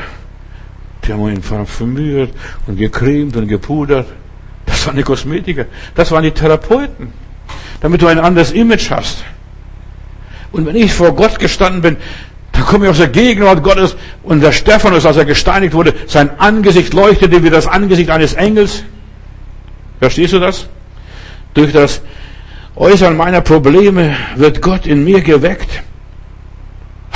[1.05, 2.31] Die haben ihn vermüht
[2.67, 4.07] und gecremt und gepudert.
[4.67, 5.67] Das waren die Kosmetiker.
[5.95, 7.13] Das waren die Therapeuten.
[7.81, 9.25] Damit du ein anderes Image hast.
[10.53, 11.97] Und wenn ich vor Gott gestanden bin,
[12.53, 16.39] dann komme ich aus der Gegenwart Gottes und der Stephanus, als er gesteinigt wurde, sein
[16.39, 18.85] Angesicht leuchtete wie das Angesicht eines Engels.
[19.99, 20.67] Verstehst du das?
[21.55, 22.03] Durch das
[22.77, 25.83] Äußern meiner Probleme wird Gott in mir geweckt.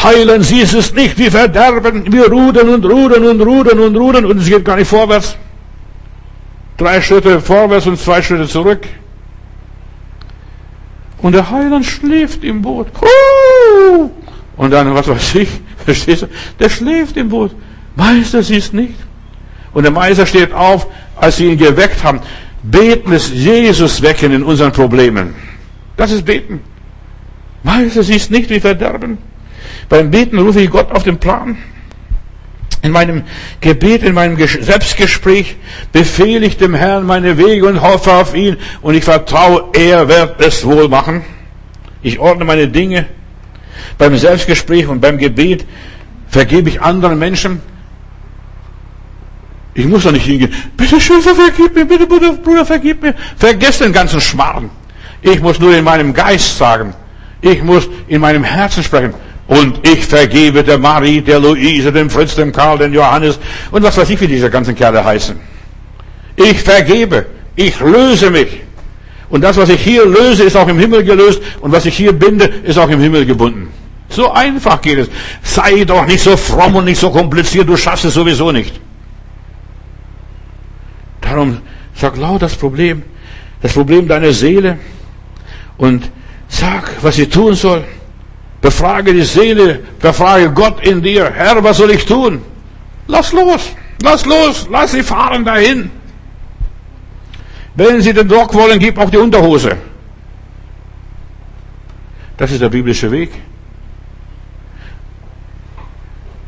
[0.02, 4.38] Heilen Sie es nicht, wir verderben, wir rudern und rudern und rudern und rudern und
[4.38, 5.36] es geht gar nicht vorwärts.
[6.76, 8.86] Drei Schritte vorwärts und zwei Schritte zurück.
[11.18, 12.88] Und der Heiland schläft im Boot.
[14.56, 15.48] Und dann, was weiß ich,
[15.84, 16.28] verstehst du?
[16.58, 17.52] Der schläft im Boot.
[17.94, 18.94] Meister, sie ist nicht.
[19.72, 22.20] Und der Meister steht auf, als sie ihn geweckt haben.
[22.62, 25.34] Beten ist Jesus wecken in unseren Problemen.
[25.96, 26.60] Das ist Beten.
[27.62, 29.18] Meister, siehst nicht wie Verderben.
[29.88, 31.56] Beim Beten rufe ich Gott auf den Plan.
[32.86, 33.24] In meinem
[33.60, 35.56] Gebet, in meinem Selbstgespräch
[35.90, 40.40] befehle ich dem Herrn meine Wege und hoffe auf ihn und ich vertraue, er wird
[40.40, 41.24] es wohl machen.
[42.02, 43.06] Ich ordne meine Dinge.
[43.98, 45.66] beim Selbstgespräch und beim Gebet
[46.28, 47.60] vergebe ich anderen Menschen.
[49.74, 50.52] Ich muss doch nicht hingehen.
[50.76, 53.14] Bitte Schwester, vergib mir, bitte Bruder, Bruder, vergib mir.
[53.36, 54.70] Vergesst den ganzen Schmarrn.
[55.22, 56.94] Ich muss nur in meinem Geist sagen.
[57.40, 59.12] Ich muss in meinem Herzen sprechen.
[59.48, 63.38] Und ich vergebe der Marie, der Luise, dem Fritz, dem Karl, dem Johannes
[63.70, 65.36] und was weiß ich, wie diese ganzen Kerle heißen.
[66.36, 67.26] Ich vergebe.
[67.54, 68.60] Ich löse mich.
[69.28, 71.40] Und das, was ich hier löse, ist auch im Himmel gelöst.
[71.60, 73.68] Und was ich hier binde, ist auch im Himmel gebunden.
[74.08, 75.08] So einfach geht es.
[75.42, 77.68] Sei doch nicht so fromm und nicht so kompliziert.
[77.68, 78.78] Du schaffst es sowieso nicht.
[81.20, 81.58] Darum
[81.94, 83.02] sag laut das Problem.
[83.62, 84.78] Das Problem deiner Seele.
[85.76, 86.08] Und
[86.48, 87.84] sag, was sie tun soll.
[88.60, 91.30] Befrage die Seele, befrage Gott in dir.
[91.30, 92.42] Herr, was soll ich tun?
[93.06, 95.90] Lass los, lass los, lass sie fahren dahin.
[97.74, 99.76] Wenn sie den Rock wollen, gib auch die Unterhose.
[102.36, 103.30] Das ist der biblische Weg.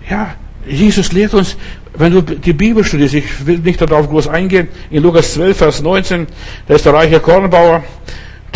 [0.08, 0.34] Ja,
[0.66, 1.56] Jesus lehrt uns,
[1.94, 5.82] wenn du die Bibel studierst, ich will nicht darauf groß eingehen, in Lukas 12, Vers
[5.82, 6.26] 19,
[6.66, 7.84] da ist der reiche Kornbauer,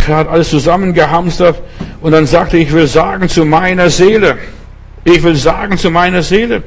[0.08, 1.60] hat alles zusammengehamstert
[2.00, 4.38] und dann sagte, ich will sagen zu meiner Seele,
[5.04, 6.62] ich will sagen zu meiner Seele,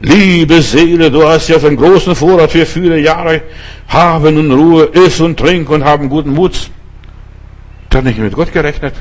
[0.00, 3.42] liebe Seele, du hast jetzt einen großen Vorrat für viele Jahre,
[3.88, 6.70] habe nun Ruhe, iss und trink und haben guten Mut.
[7.92, 8.94] Der hat nicht mit Gott gerechnet.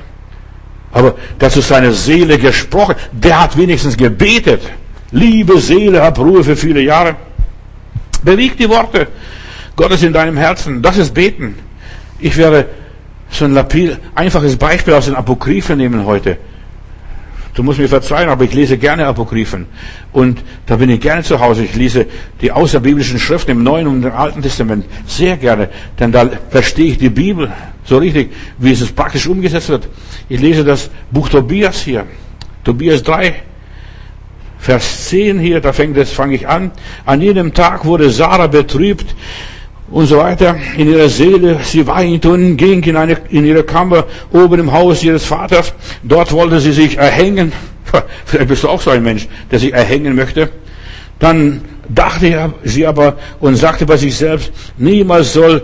[0.92, 4.62] Aber der zu seiner Seele gesprochen, der hat wenigstens gebetet.
[5.12, 7.16] Liebe Seele, hab Ruhe für viele Jahre.
[8.24, 9.08] Beweg die Worte
[9.76, 10.82] Gottes in deinem Herzen.
[10.82, 11.56] Das ist Beten.
[12.20, 12.66] Ich werde
[13.30, 13.58] so ein
[14.16, 16.38] einfaches Beispiel aus den Apokryphen nehmen heute.
[17.54, 19.66] Du musst mir verzeihen, aber ich lese gerne Apokryphen.
[20.12, 21.64] Und da bin ich gerne zu Hause.
[21.64, 22.06] Ich lese
[22.42, 25.70] die außerbiblischen Schriften im Neuen und im Alten Testament sehr gerne.
[26.00, 27.52] Denn da verstehe ich die Bibel
[27.84, 29.90] so richtig, wie es praktisch umgesetzt wird.
[30.30, 32.06] Ich lese das Buch Tobias hier.
[32.64, 33.36] Tobias 3,
[34.60, 36.72] Vers 10 hier, da fängt es, fange ich an.
[37.06, 39.16] An jenem Tag wurde Sarah betrübt
[39.92, 41.60] und so weiter in ihrer Seele.
[41.64, 45.74] Sie weinte und ging in, eine, in ihre Kammer oben im Haus ihres Vaters.
[46.04, 47.52] Dort wollte sie sich erhängen.
[48.26, 50.50] Vielleicht bist du auch so ein Mensch, der sich erhängen möchte.
[51.18, 55.64] Dann dachte sie aber und sagte bei sich selbst, niemals soll,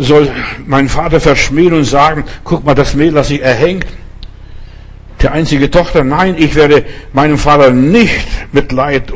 [0.00, 0.30] soll
[0.66, 3.86] mein Vater verschmähen und sagen, guck mal, das Mädel, das sich erhängt.
[5.20, 9.12] Die einzige Tochter, nein, ich werde meinem Vater nicht mit Leid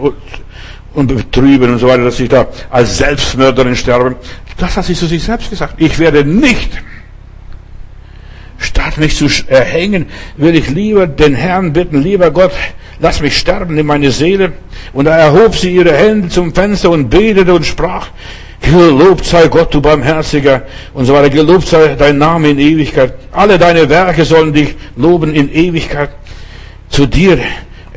[0.95, 4.17] und betrüben und so weiter, dass ich da als Selbstmörderin sterbe.
[4.59, 5.75] Das hat sie zu sich selbst gesagt.
[5.79, 6.71] Ich werde nicht,
[8.59, 12.53] statt mich zu erhängen, will ich lieber den Herrn bitten, lieber Gott,
[13.01, 14.53] lass mich sterben in meine Seele.
[14.93, 18.09] Und da erhob sie ihre Hände zum Fenster und betete und sprach,
[18.63, 20.63] Gelobt sei Gott, du Barmherziger,
[20.95, 21.31] und so weiter.
[21.31, 23.15] Gelobt sei dein Name in Ewigkeit.
[23.33, 26.11] Alle deine Werke sollen dich loben in Ewigkeit.
[26.89, 27.39] Zu dir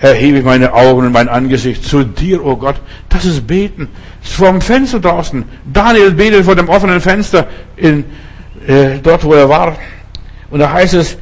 [0.05, 2.75] erhebe ich meine Augen und mein Angesicht zu dir, oh Gott.
[3.09, 3.89] Das ist Beten.
[4.39, 5.43] Dem Fenster draußen.
[5.71, 8.03] Daniel betet vor dem offenen Fenster in,
[8.67, 9.75] äh, dort, wo er war.
[10.51, 11.17] Und da heißt es,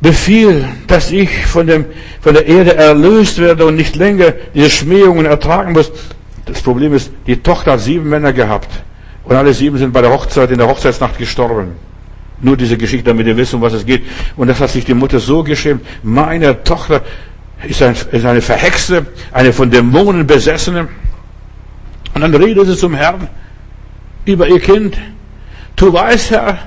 [0.00, 1.86] befiehl, dass ich von, dem,
[2.20, 5.90] von der Erde erlöst werde und nicht länger diese Schmähungen ertragen muss.
[6.44, 8.68] Das Problem ist, die Tochter hat sieben Männer gehabt.
[9.24, 11.72] Und alle sieben sind bei der Hochzeit, in der Hochzeitsnacht gestorben.
[12.40, 14.02] Nur diese Geschichte, damit ihr wisst, um was es geht.
[14.36, 15.82] Und das hat sich die Mutter so geschämt.
[16.02, 17.02] Meine Tochter
[17.66, 20.88] ist, ein, ist eine Verhexte, eine von Dämonen besessene.
[22.14, 23.28] Und dann redet sie zum Herrn
[24.24, 24.96] über ihr Kind.
[25.76, 26.58] Du weißt, Herr,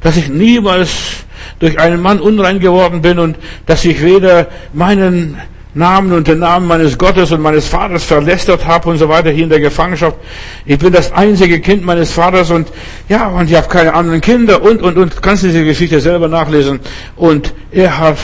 [0.00, 1.24] dass ich niemals
[1.58, 3.36] durch einen Mann unrein geworden bin und
[3.66, 5.38] dass ich weder meinen
[5.74, 9.44] Namen und den Namen meines Gottes und meines Vaters verlästert habe und so weiter hier
[9.44, 10.16] in der Gefangenschaft.
[10.64, 12.68] Ich bin das einzige Kind meines Vaters und
[13.08, 15.22] ja, und ich habe keine anderen Kinder und, und, und.
[15.22, 16.80] Kannst du diese Geschichte selber nachlesen.
[17.14, 18.16] Und er hat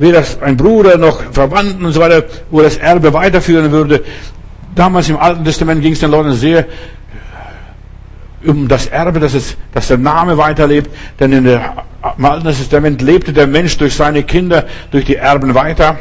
[0.00, 4.02] weder ein Bruder noch Verwandten und so weiter, wo das Erbe weiterführen würde.
[4.74, 6.66] Damals im Alten Testament ging es den Leuten sehr
[8.46, 10.90] um das Erbe, dass, es, dass der Name weiterlebt.
[11.18, 11.84] Denn in der,
[12.16, 15.98] im Alten Testament lebte der Mensch durch seine Kinder, durch die Erben weiter.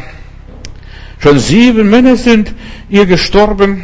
[1.19, 2.53] Schon sieben Männer sind
[2.89, 3.83] ihr gestorben.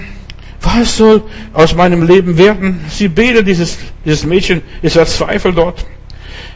[0.61, 2.79] Was soll aus meinem Leben werden?
[2.89, 5.85] Sie betet, dieses, dieses Mädchen ist verzweifelt dort.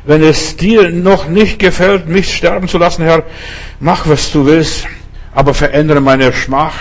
[0.10, 3.22] Wenn es dir noch nicht gefällt, mich sterben zu lassen, Herr,
[3.80, 4.88] mach, was du willst,
[5.36, 6.74] aber verändere meine Schmach.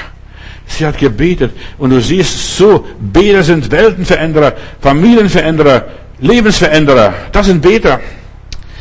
[0.66, 5.85] Sie hat gebetet und du siehst so, Beter sind Weltenveränderer, Familienveränderer,
[6.20, 7.12] Lebensveränderer.
[7.31, 8.01] Das sind Beter.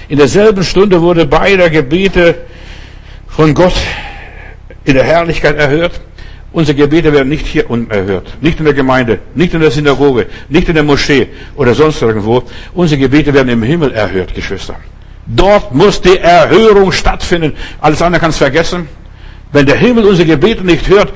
[0.08, 2.46] In derselben Stunde wurde beide Gebete
[3.28, 3.76] von Gott
[4.86, 6.00] in der Herrlichkeit erhört.
[6.54, 8.38] Unsere Gebete werden nicht hier unten erhört.
[8.42, 12.44] Nicht in der Gemeinde, nicht in der Synagoge, nicht in der Moschee oder sonst irgendwo.
[12.74, 14.76] Unsere Gebete werden im Himmel erhört, Geschwister.
[15.26, 17.54] Dort muss die Erhörung stattfinden.
[17.82, 18.88] Alles andere kannst du vergessen.
[19.52, 21.12] Wenn der Himmel unsere Gebete nicht hört,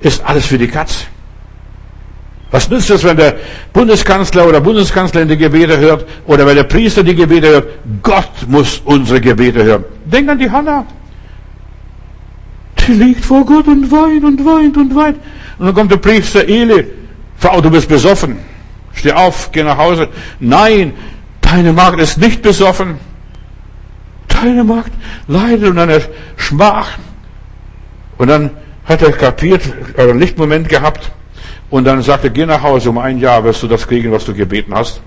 [0.00, 1.06] ist alles für die Katz.
[2.50, 3.34] Was nützt es, wenn der
[3.72, 7.68] Bundeskanzler oder Bundeskanzlerin die Gebete hört oder wenn der Priester die Gebete hört?
[8.02, 9.84] Gott muss unsere Gebete hören.
[10.04, 10.86] Denk an die Hannah.
[12.88, 15.18] Liegt vor Gott und weint und weint und weint.
[15.58, 16.86] Und dann kommt der Priester Eli.
[17.36, 18.38] Frau, du bist besoffen.
[18.92, 20.08] Steh auf, geh nach Hause.
[20.40, 20.92] Nein,
[21.40, 22.96] deine Magd ist nicht besoffen.
[24.28, 24.92] Deine Magd
[25.26, 26.00] leidet unter einer
[26.36, 26.98] Schmach.
[28.18, 28.50] Und dann
[28.84, 29.62] hat er kapiert,
[29.96, 31.10] einen Lichtmoment gehabt.
[31.70, 34.34] Und dann sagte, geh nach Hause, um ein Jahr wirst du das kriegen, was du
[34.34, 35.00] gebeten hast.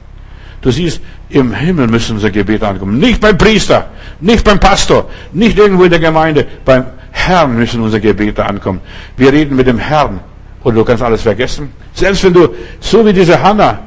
[0.62, 3.00] Du siehst, im Himmel müssen unsere Gebete ankommen.
[3.00, 6.48] Nicht beim Priester, nicht beim Pastor, nicht irgendwo in der Gemeinde.
[6.66, 8.82] Beim Herrn müssen unsere Gebete ankommen.
[9.16, 10.20] Wir reden mit dem Herrn.
[10.64, 11.72] Und du kannst alles vergessen.
[11.94, 12.50] Selbst wenn du,
[12.80, 13.80] so wie diese Hanna,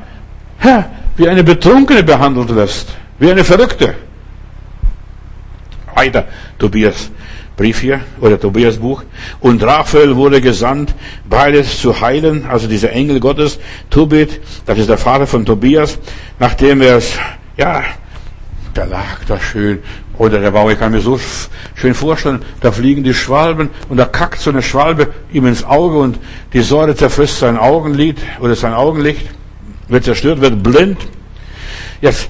[0.59, 2.89] Herr, wie eine Betrunkene behandelt wirst.
[3.19, 3.95] Wie eine Verrückte.
[5.95, 6.25] Weiter,
[6.59, 7.11] Tobias.
[7.57, 9.03] Brief hier oder Tobias Buch.
[9.41, 10.95] Und Raphael wurde gesandt,
[11.29, 13.59] beides zu heilen, also dieser Engel Gottes,
[13.91, 15.99] Tobit, das ist der Vater von Tobias,
[16.39, 17.19] nachdem er es,
[17.59, 17.83] ja,
[18.75, 19.81] der lag da schön,
[20.21, 21.19] oder der Bauer, ich kann mir so
[21.75, 25.97] schön vorstellen, da fliegen die Schwalben und da kackt so eine Schwalbe ihm ins Auge
[25.97, 26.19] und
[26.53, 29.27] die Säure zerfrisst sein Augenlid oder sein Augenlicht,
[29.89, 30.99] wird zerstört, wird blind.
[32.03, 32.29] Jetzt,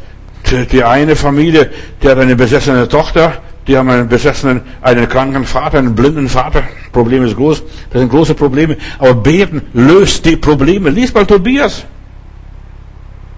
[0.70, 1.68] die eine Familie,
[2.01, 3.32] die hat eine besessene Tochter,
[3.66, 6.62] die haben einen besessenen, einen kranken Vater, einen blinden Vater.
[6.93, 7.61] Problem ist groß.
[7.91, 8.76] Das sind große Probleme.
[9.01, 10.91] Aber beten löst die Probleme.
[10.91, 11.84] Lies mal Tobias.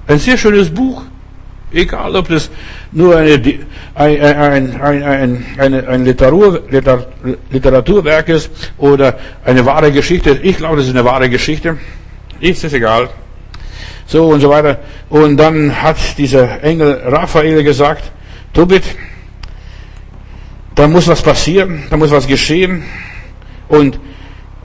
[0.07, 1.03] Ein sehr schönes Buch.
[1.73, 2.51] Egal, ob das
[2.93, 3.41] nur eine,
[3.95, 6.62] ein, ein, ein, ein, ein Literatur,
[7.51, 10.39] Literaturwerk ist oder eine wahre Geschichte.
[10.43, 11.79] Ich glaube, das ist eine wahre Geschichte.
[12.41, 13.09] Ist es egal.
[14.07, 14.81] So und so weiter.
[15.09, 18.12] Und dann hat dieser Engel Raphael gesagt,
[18.53, 18.85] Tobit,
[20.75, 22.83] da muss was passieren, da muss was geschehen
[23.68, 23.99] und,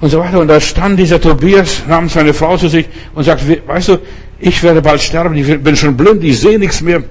[0.02, 0.40] und so weiter.
[0.40, 4.00] Und da stand dieser Tobias, nahm seine Frau zu sich und sagt, weißt du,
[4.40, 7.04] ich werde bald sterben, ich bin schon blind, ich sehe nichts mehr.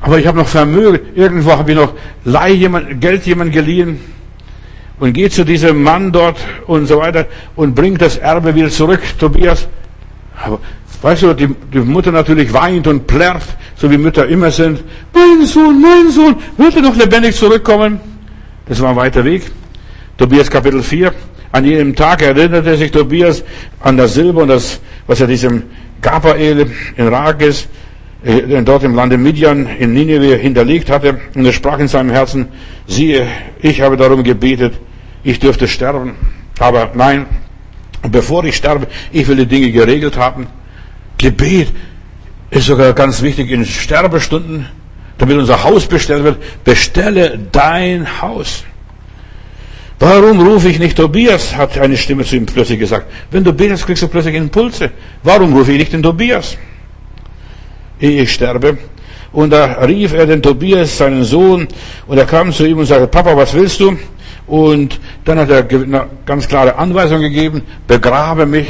[0.00, 3.98] Aber ich habe noch Vermögen, irgendwo habe ich noch Leih jemand, Geld jemand geliehen
[5.00, 6.36] und geht zu diesem Mann dort
[6.66, 7.26] und so weiter
[7.56, 9.66] und bringt das Erbe wieder zurück, Tobias.
[10.42, 10.60] Aber
[11.00, 13.44] weißt du, die, die Mutter natürlich weint und plärrt,
[13.76, 14.82] so wie Mütter immer sind.
[15.12, 18.00] Mein Sohn, mein Sohn, wird er noch lebendig zurückkommen?
[18.66, 19.50] Das war ein weiter Weg.
[20.16, 21.12] Tobias Kapitel 4.
[21.52, 23.44] An jedem Tag erinnerte sich Tobias
[23.80, 25.62] an das Silber und das, was er diesem
[26.04, 27.66] Gabael in Rages,
[28.22, 31.18] äh, dort im Lande Midian in Nineveh hinterlegt hatte.
[31.34, 32.48] Und er sprach in seinem Herzen,
[32.86, 33.26] siehe,
[33.60, 34.74] ich habe darum gebetet,
[35.24, 36.14] ich dürfte sterben.
[36.58, 37.26] Aber nein,
[38.02, 40.46] bevor ich sterbe, ich will die Dinge geregelt haben.
[41.16, 41.68] Gebet
[42.50, 44.66] ist sogar ganz wichtig in Sterbestunden,
[45.16, 46.64] damit unser Haus bestellt wird.
[46.64, 48.64] Bestelle dein Haus.
[49.98, 51.56] Warum rufe ich nicht Tobias?
[51.56, 53.06] hat eine Stimme zu ihm plötzlich gesagt.
[53.30, 54.90] Wenn du betest, kriegst du plötzlich Impulse.
[55.22, 56.56] Warum rufe ich nicht den Tobias?
[58.00, 58.76] Ehe ich sterbe.
[59.32, 61.66] Und da rief er den Tobias, seinen Sohn,
[62.06, 63.96] und er kam zu ihm und sagte, Papa, was willst du?
[64.46, 68.68] Und dann hat er eine ganz klare Anweisung gegeben, begrabe mich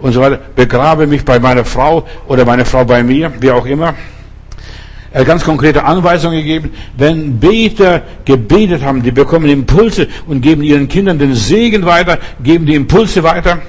[0.00, 0.38] und so weiter.
[0.54, 3.94] Begrabe mich bei meiner Frau oder meine Frau bei mir, wie auch immer.
[5.14, 6.72] Er hat ganz konkrete Anweisungen gegeben.
[6.96, 12.66] Wenn Beter gebetet haben, die bekommen Impulse und geben ihren Kindern den Segen weiter, geben
[12.66, 13.62] die Impulse weiter.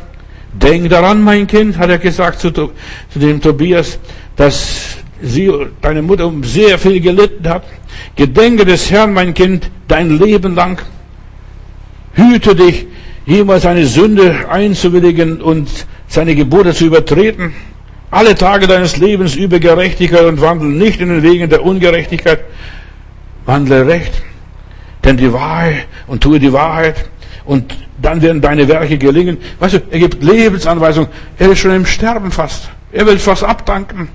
[0.54, 2.72] Denk daran, mein Kind, hat er gesagt zu, zu
[3.14, 4.00] dem Tobias,
[4.36, 7.64] dass sie, deine Mutter sehr viel gelitten hat.
[8.16, 10.82] Gedenke des Herrn, mein Kind, dein Leben lang.
[12.14, 12.88] Hüte dich,
[13.28, 15.70] jemals eine Sünde einzuwilligen und
[16.08, 17.54] seine Gebote zu übertreten.
[18.16, 22.46] Alle Tage deines Lebens übe Gerechtigkeit und wandle nicht in den Wegen der Ungerechtigkeit.
[23.46, 24.14] Wandle recht,
[25.04, 27.10] denn die Wahrheit und tue die Wahrheit
[27.44, 29.38] und dann werden deine Werke gelingen.
[29.60, 31.10] Weißt du, er gibt Lebensanweisungen.
[31.38, 32.70] Er ist schon im Sterben fast.
[32.94, 34.08] Er will fast abdanken.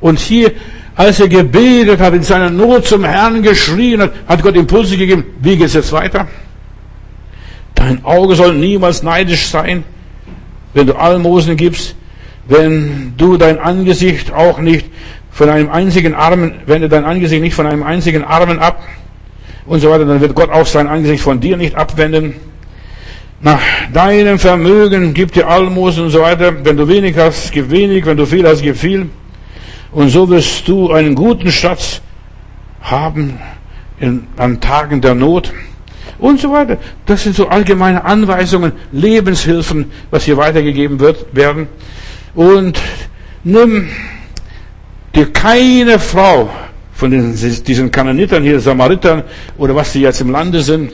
[0.00, 0.52] Und hier,
[0.94, 5.24] als er gebetet hat, in seiner Not zum Herrn geschrien hat, hat Gott Impulse gegeben.
[5.40, 6.28] Wie geht es jetzt weiter?
[7.74, 9.82] Dein Auge soll niemals neidisch sein
[10.74, 11.94] wenn du Almosen gibst,
[12.50, 14.86] wenn du dein Angesicht auch nicht
[15.30, 18.82] von einem einzigen Armen, wende dein Angesicht nicht von einem einzigen Armen ab
[19.66, 22.34] und so weiter, dann wird Gott auch sein Angesicht von dir nicht abwenden.
[23.40, 23.60] Nach
[23.92, 26.64] deinem Vermögen gib dir Almosen und so weiter.
[26.64, 28.04] Wenn du wenig hast, gib wenig.
[28.04, 29.08] Wenn du viel hast, gib viel.
[29.92, 32.02] Und so wirst du einen guten Schatz
[32.82, 33.38] haben
[34.00, 35.52] in, an Tagen der Not
[36.18, 36.78] und so weiter.
[37.06, 41.68] Das sind so allgemeine Anweisungen, Lebenshilfen, was hier weitergegeben wird, werden.
[42.34, 42.78] Und
[43.44, 43.88] nimm
[45.14, 46.50] dir keine Frau
[46.92, 49.24] von diesen Kananitern hier, Samaritern
[49.56, 50.92] oder was sie jetzt im Lande sind,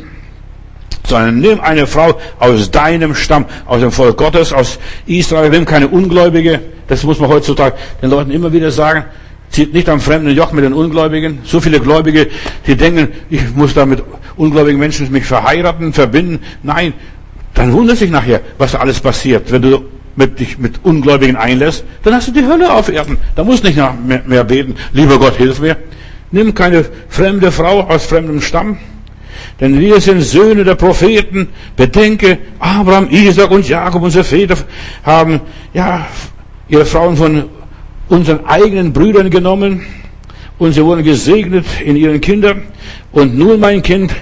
[1.07, 5.89] sondern nimm eine Frau aus deinem Stamm, aus dem Volk Gottes, aus Israel, nimm keine
[5.89, 6.61] Ungläubige.
[6.89, 9.05] Das muss man heutzutage den Leuten immer wieder sagen.
[9.51, 11.41] Zieht nicht am fremden Joch mit den Ungläubigen.
[11.45, 12.29] So viele Gläubige,
[12.67, 14.03] die denken, ich muss da mit
[14.37, 16.41] ungläubigen Menschen mich verheiraten, verbinden.
[16.63, 16.93] Nein,
[17.55, 19.51] dann wundert sich nachher, was da alles passiert.
[19.51, 19.85] Wenn du
[20.17, 23.19] mit, dich mit Ungläubigen einlässt, dann hast du die Hölle auf Erden.
[23.35, 24.75] Da musst du nicht mehr, mehr beten.
[24.93, 25.77] Lieber Gott, hilf mir.
[26.31, 28.79] Nimm keine fremde Frau aus fremdem Stamm.
[29.61, 31.49] Denn wir sind Söhne der Propheten.
[31.77, 34.57] Bedenke, Abraham, Isaac und Jakob, unsere Väter,
[35.05, 35.41] haben,
[35.73, 36.07] ja,
[36.69, 37.45] ihre Frauen von
[38.09, 39.83] unseren eigenen Brüdern genommen
[40.59, 42.63] und sie wurden gesegnet in ihren Kindern.
[43.13, 44.13] Und nun, mein Kind,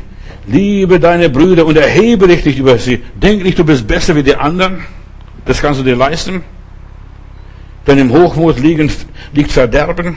[0.47, 3.01] liebe deine Brüder und erhebe dich nicht über sie.
[3.15, 4.85] Denk nicht, du bist besser wie die anderen.
[5.47, 6.43] Das kannst du dir leisten.
[7.87, 8.91] Denn im Hochmut liegen,
[9.33, 10.17] liegt Verderben.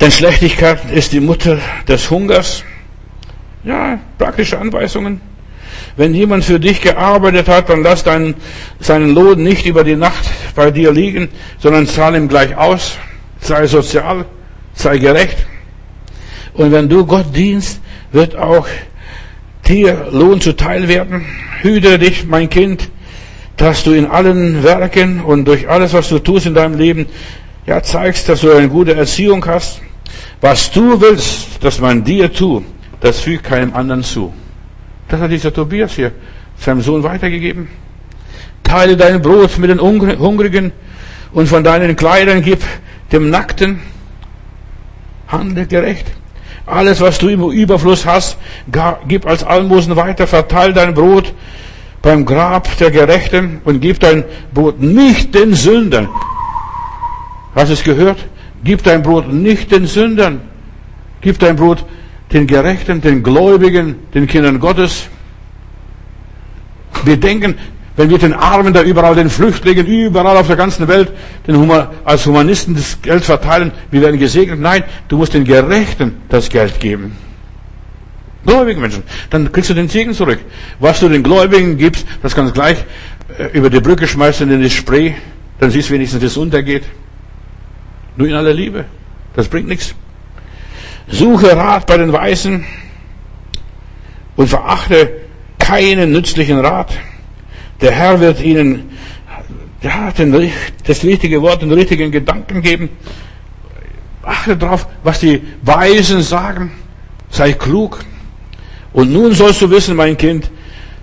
[0.00, 1.58] Denn Schlechtigkeit ist die Mutter
[1.88, 2.64] des Hungers.
[3.64, 5.20] Ja, praktische Anweisungen.
[5.96, 8.34] Wenn jemand für dich gearbeitet hat, dann lass deinen,
[8.78, 10.24] seinen Lohn nicht über die Nacht
[10.54, 11.28] bei dir liegen,
[11.58, 12.96] sondern zahl ihm gleich aus.
[13.40, 14.24] Sei sozial,
[14.74, 15.46] sei gerecht.
[16.54, 17.80] Und wenn du Gott dienst,
[18.12, 18.66] wird auch
[19.66, 21.24] dir Lohn zuteil werden.
[21.62, 22.90] Hüte dich, mein Kind,
[23.60, 27.04] dass du in allen Werken und durch alles, was du tust in deinem Leben,
[27.66, 29.82] ja, zeigst, dass du eine gute Erziehung hast.
[30.40, 32.64] Was du willst, dass man dir tut,
[33.00, 34.32] das fügt keinem anderen zu.
[35.08, 36.12] Das hat dieser Tobias hier
[36.56, 37.68] seinem Sohn weitergegeben.
[38.64, 40.72] Teile dein Brot mit den Hungrigen
[41.32, 42.62] und von deinen Kleidern gib
[43.12, 43.80] dem Nackten.
[45.28, 46.06] Handle gerecht.
[46.64, 48.38] Alles, was du im Überfluss hast,
[49.06, 50.26] gib als Almosen weiter.
[50.26, 51.34] Verteil dein Brot
[52.02, 54.24] beim Grab der Gerechten und gib dein
[54.54, 56.08] Brot nicht den Sündern.
[57.54, 58.18] Hast du es gehört?
[58.64, 60.40] Gib dein Brot nicht den Sündern.
[61.20, 61.84] Gib dein Brot
[62.32, 65.08] den Gerechten, den Gläubigen, den Kindern Gottes.
[67.04, 67.56] Wir denken,
[67.96, 71.12] wenn wir den Armen da überall, den Flüchtlingen, überall auf der ganzen Welt,
[71.48, 74.60] Humor, als Humanisten das Geld verteilen, wir werden gesegnet.
[74.60, 77.16] Nein, du musst den Gerechten das Geld geben.
[78.44, 79.02] Gläubigen Menschen.
[79.28, 80.38] Dann kriegst du den Segen zurück.
[80.78, 82.78] Was du den Gläubigen gibst, das kannst du gleich
[83.38, 85.14] äh, über die Brücke schmeißen in das Spray.
[85.58, 86.84] Dann siehst du wenigstens, dass es untergeht.
[88.16, 88.86] Nur in aller Liebe.
[89.36, 89.94] Das bringt nichts.
[91.08, 92.64] Suche Rat bei den Weisen
[94.36, 95.10] und verachte
[95.58, 96.92] keinen nützlichen Rat.
[97.80, 98.90] Der Herr wird ihnen
[99.82, 100.50] ja, den,
[100.86, 102.90] das richtige Wort, den richtigen Gedanken geben.
[104.22, 106.72] Achte darauf, was die Weisen sagen.
[107.30, 108.00] Sei klug.
[108.92, 110.50] Und nun sollst du wissen, mein Kind,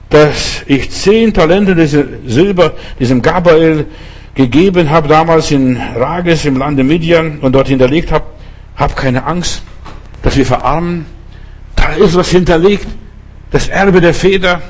[0.09, 3.85] dass ich zehn Talente diesem Silber, diesem Gabriel
[4.35, 8.25] gegeben habe, damals in Rages im Lande Midian und dort hinterlegt habe.
[8.75, 9.63] Hab keine Angst
[10.27, 11.05] dass wir verarmen.
[11.75, 12.87] Da ist was hinterlegt.
[13.51, 14.61] Das Erbe der Väter,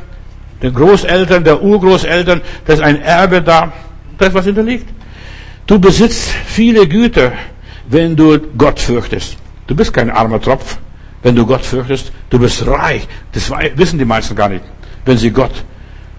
[0.61, 3.73] der Großeltern, der Urgroßeltern, da ist ein Erbe da.
[4.19, 4.87] Da ist was hinterlegt.
[5.65, 7.33] Du besitzt viele Güter,
[7.89, 9.37] wenn du Gott fürchtest.
[9.65, 10.77] Du bist kein armer Tropf,
[11.23, 12.11] wenn du Gott fürchtest.
[12.29, 13.07] Du bist reich.
[13.31, 14.63] Das wissen die meisten gar nicht.
[15.05, 15.63] Wenn sie Gott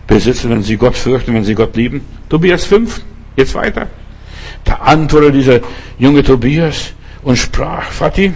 [0.07, 2.01] besitzen, wenn sie Gott fürchten, wenn sie Gott lieben.
[2.28, 3.01] Tobias 5,
[3.36, 3.86] jetzt weiter.
[4.64, 5.61] Da antwortete dieser
[5.99, 6.92] junge Tobias
[7.22, 8.34] und sprach, Vati,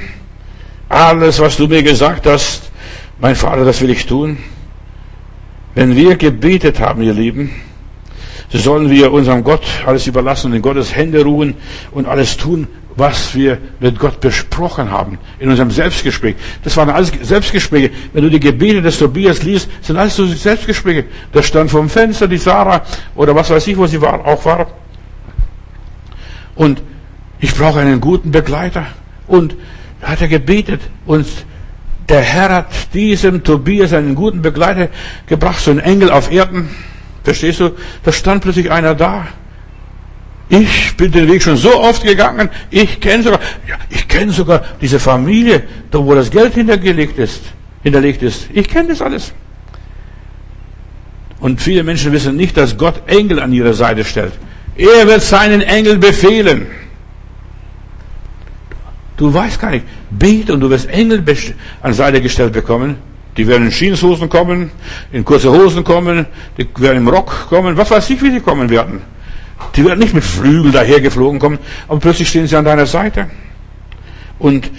[0.89, 2.71] alles, was du mir gesagt hast,
[3.19, 4.37] mein Vater, das will ich tun.
[5.75, 7.51] Wenn wir gebetet haben, ihr Lieben,
[8.51, 11.55] so sollen wir unserem Gott alles überlassen und in Gottes Hände ruhen
[11.93, 16.37] und alles tun, was wir mit Gott besprochen haben in unserem Selbstgespräch.
[16.63, 17.91] Das waren alles Selbstgespräche.
[18.13, 21.05] Wenn du die Gebete des Tobias liest, sind alles so Selbstgespräche.
[21.33, 22.83] Da stand vom Fenster die Sarah
[23.15, 24.67] oder was weiß ich, wo sie war, auch war.
[26.55, 26.83] Und
[27.41, 28.87] ich brauche einen guten Begleiter.
[29.27, 29.57] Und
[30.03, 31.27] hat er gebetet und
[32.09, 34.89] der Herr hat diesem Tobias einen guten Begleiter
[35.27, 36.69] gebracht, so ein Engel auf Erden.
[37.23, 37.71] Verstehst du?
[38.03, 39.29] Da stand plötzlich einer da.
[40.53, 42.51] Ich bin den Weg schon so oft gegangen.
[42.69, 47.41] Ich kenne sogar, ja, ich kenne sogar diese Familie, da wo das Geld hintergelegt ist,
[47.83, 48.49] hinterlegt ist.
[48.53, 49.33] Ich kenne das alles.
[51.41, 54.35] Und viele Menschen wissen nicht, dass Gott Engel an ihre Seite stellt.
[54.77, 56.67] Er wird seinen Engel befehlen.
[59.17, 59.87] Du weißt gar nicht.
[60.11, 61.25] Bete und du wirst Engel
[61.81, 62.97] an Seite gestellt bekommen.
[63.39, 64.71] Die werden in Jeanshosen kommen,
[65.13, 66.27] in kurze Hosen kommen,
[66.59, 69.01] die werden im Rock kommen, was weiß ich, wie sie kommen werden.
[69.77, 71.59] Die werden nicht mit Flügel dahergeflogen kommen,
[71.89, 73.31] aber plötzlich stehen sie an deiner Seite.
[74.39, 74.71] Und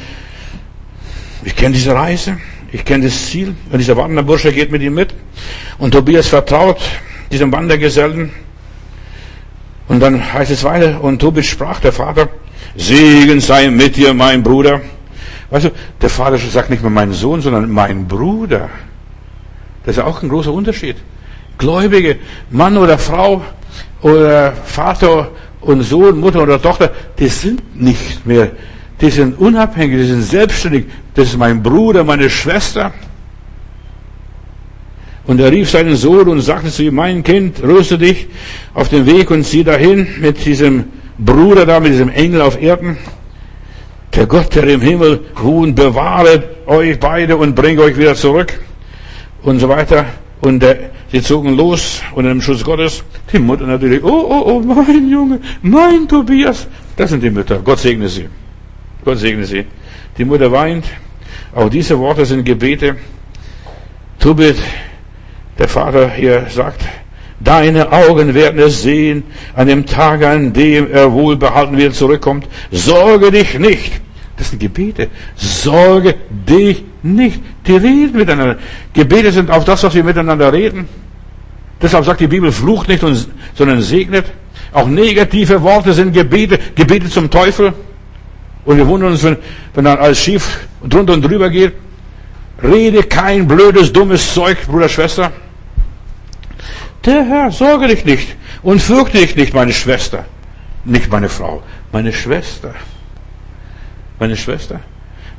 [1.43, 2.37] ich kenne diese Reise,
[2.71, 3.55] ich kenne das Ziel.
[3.71, 5.13] Und dieser Wanderbursche geht mit ihm mit.
[5.77, 6.79] Und Tobias vertraut
[7.31, 8.31] diesem Wandergesellen.
[9.87, 12.29] Und dann heißt es weiter, und Tobias sprach, der Vater,
[12.75, 14.81] Segen sei mit dir, mein Bruder.
[15.49, 15.71] Weißt du,
[16.01, 18.69] der Vater sagt nicht mehr mein Sohn, sondern mein Bruder.
[19.85, 20.95] Das ist auch ein großer Unterschied.
[21.57, 22.17] Gläubige,
[22.49, 23.43] Mann oder Frau
[24.03, 25.31] oder Vater
[25.61, 28.51] und Sohn, Mutter oder Tochter, die sind nicht mehr,
[29.01, 30.85] die sind unabhängig, die sind selbstständig.
[31.15, 32.91] Das ist mein Bruder, meine Schwester.
[35.25, 38.27] Und er rief seinen Sohn und sagte zu ihm, mein Kind, rüste dich
[38.73, 40.85] auf den Weg und zieh dahin mit diesem
[41.17, 42.97] Bruder da, mit diesem Engel auf Erden.
[44.13, 48.59] Der Gott, der im Himmel ruht, bewahre euch beide und bringe euch wieder zurück.
[49.43, 50.05] Und so weiter.
[50.41, 53.03] Und der, sie zogen los unter dem Schuss Gottes.
[53.31, 56.67] Die Mutter natürlich, oh, oh, oh, mein Junge, mein Tobias.
[56.97, 57.59] Das sind die Mütter.
[57.59, 58.27] Gott segne sie.
[59.05, 59.65] Gott segne sie.
[60.17, 60.85] Die Mutter weint.
[61.53, 62.95] Auch diese Worte sind Gebete.
[64.19, 64.55] Tobit,
[65.59, 66.81] der Vater hier sagt,
[67.39, 69.23] deine Augen werden es sehen
[69.55, 72.47] an dem Tage, an dem er wohlbehalten wieder zurückkommt.
[72.71, 74.01] Sorge dich nicht.
[74.37, 75.09] Das sind Gebete.
[75.35, 77.39] Sorge dich nicht.
[77.67, 78.57] Die reden miteinander.
[78.93, 80.87] Gebete sind auf das, was wir miteinander reden.
[81.83, 83.03] Deshalb sagt die Bibel, flucht nicht,
[83.53, 84.25] sondern segnet.
[84.71, 87.73] Auch negative Worte sind Gebete, Gebete zum Teufel.
[88.63, 89.35] Und wir wundern uns, wenn,
[89.73, 91.73] wenn dann alles schief drunter und drüber geht.
[92.63, 95.33] Rede kein blödes, dummes Zeug, Bruder, Schwester.
[97.05, 100.23] Der Herr, sorge dich nicht und fürchte dich nicht, meine Schwester.
[100.85, 101.61] Nicht meine Frau,
[101.91, 102.73] meine Schwester.
[104.19, 104.79] Meine Schwester.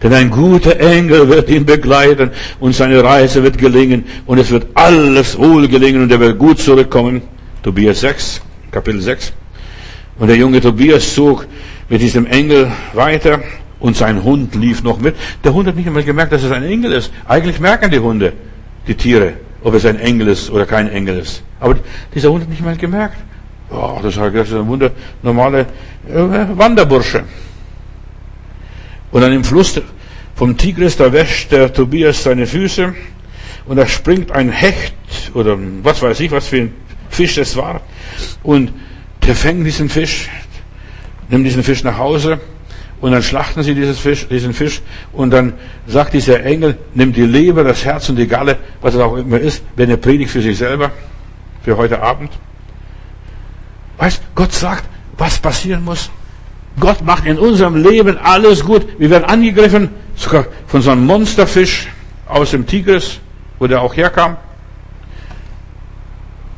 [0.04, 2.30] Denn ein guter Engel wird ihn begleiten
[2.60, 6.58] und seine Reise wird gelingen und es wird alles wohl gelingen und er wird gut
[6.58, 7.22] zurückkommen.
[7.62, 9.32] Tobias 6, Kapitel 6.
[10.18, 11.46] Und der junge Tobias zog
[11.88, 13.40] mit diesem Engel weiter
[13.80, 15.16] und sein Hund lief noch mit.
[15.42, 17.10] Der Hund hat nicht einmal gemerkt, dass es ein Engel ist.
[17.26, 18.34] Eigentlich merken die Hunde,
[18.86, 19.32] die Tiere,
[19.62, 21.42] ob es ein Engel ist oder kein Engel ist.
[21.60, 21.76] Aber
[22.14, 23.16] dieser Hund hat nicht mal gemerkt.
[23.70, 24.90] Oh, das ist ein wunder
[25.22, 25.60] normale
[26.06, 27.24] äh, Wanderbursche.
[29.14, 29.80] Und dann im Fluss
[30.34, 32.92] vom Tigris, da wäscht der Tobias seine Füße
[33.64, 34.92] und da springt ein Hecht
[35.34, 36.74] oder was weiß ich, was für ein
[37.10, 37.80] Fisch das war.
[38.42, 38.72] Und
[39.24, 40.28] der fängt diesen Fisch,
[41.28, 42.40] nimmt diesen Fisch nach Hause
[43.00, 45.52] und dann schlachten sie dieses Fisch, diesen Fisch und dann
[45.86, 49.38] sagt dieser Engel, nimmt die Leber, das Herz und die Galle, was es auch immer
[49.38, 50.90] ist, wenn er predigt für sich selber,
[51.62, 52.32] für heute Abend.
[53.96, 54.86] Weißt, Gott sagt,
[55.16, 56.10] was passieren muss.
[56.78, 58.86] Gott macht in unserem Leben alles gut.
[58.98, 61.88] Wir werden angegriffen, sogar von so einem Monsterfisch
[62.26, 63.20] aus dem Tigris,
[63.58, 64.36] wo der auch herkam.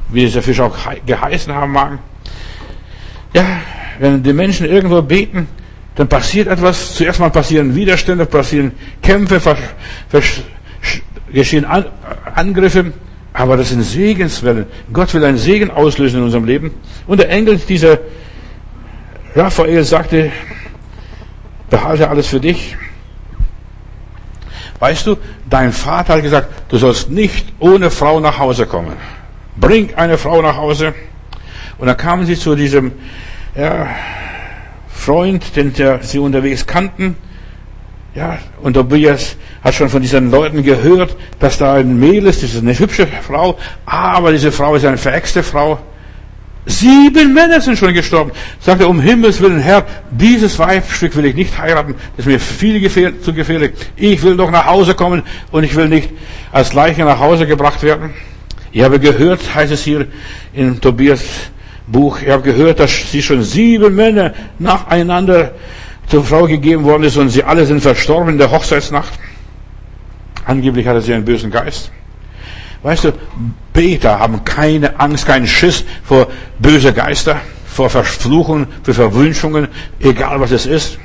[0.08, 1.98] Wie dieser Fisch auch geheißen haben mag.
[3.34, 3.44] Ja,
[3.98, 5.48] wenn die Menschen irgendwo beten,
[5.96, 6.94] dann passiert etwas.
[6.94, 9.40] Zuerst mal passieren Widerstände, passieren Kämpfe,
[11.32, 11.86] geschehen An
[12.34, 12.92] Angriffe.
[13.32, 14.64] Aber das sind Segenswellen.
[14.92, 16.70] Gott will einen Segen auslösen in unserem Leben.
[17.06, 17.98] Und der Engel dieser
[19.37, 20.32] Raphael sagte,
[21.68, 22.74] behalte alles für dich.
[24.78, 25.18] Weißt du,
[25.49, 28.97] dein Vater hat gesagt, du sollst nicht ohne Frau nach Hause kommen.
[29.57, 30.95] Bring eine Frau nach Hause.
[31.76, 32.93] Und dann kamen sie zu diesem
[33.55, 33.89] ja,
[34.89, 37.16] Freund, den der, sie unterwegs kannten.
[38.14, 42.55] Ja, und Tobias hat schon von diesen Leuten gehört, dass da ein Mehl ist, das
[42.55, 45.78] ist eine hübsche Frau, aber diese Frau ist eine veräxte Frau.
[46.68, 48.32] Sieben Männer sind schon gestorben.
[48.60, 51.94] Sagt er, um Himmels Willen, Herr, dieses Weibstück will ich nicht heiraten.
[52.16, 53.72] Das ist mir viel gefähr zu gefährlich.
[53.94, 56.10] Ich will doch nach Hause kommen und ich will nicht
[56.50, 58.10] als Leiche nach Hause gebracht werden.
[58.72, 60.08] Ich habe gehört, heißt es hier
[60.52, 61.22] in Tobias
[61.86, 65.52] Buch, ich habe gehört, dass sie schon sieben Männer nacheinander
[66.08, 69.12] zur Frau gegeben worden ist und sie alle sind verstorben in der Hochzeitsnacht.
[70.44, 71.92] Angeblich hatte sie einen bösen Geist.
[72.83, 73.12] Weißt du,
[73.72, 79.68] Beter haben keine Angst, keinen Schiss vor böse Geister, vor Verfluchungen, für Verwünschungen,
[80.01, 80.99] egal was es ist.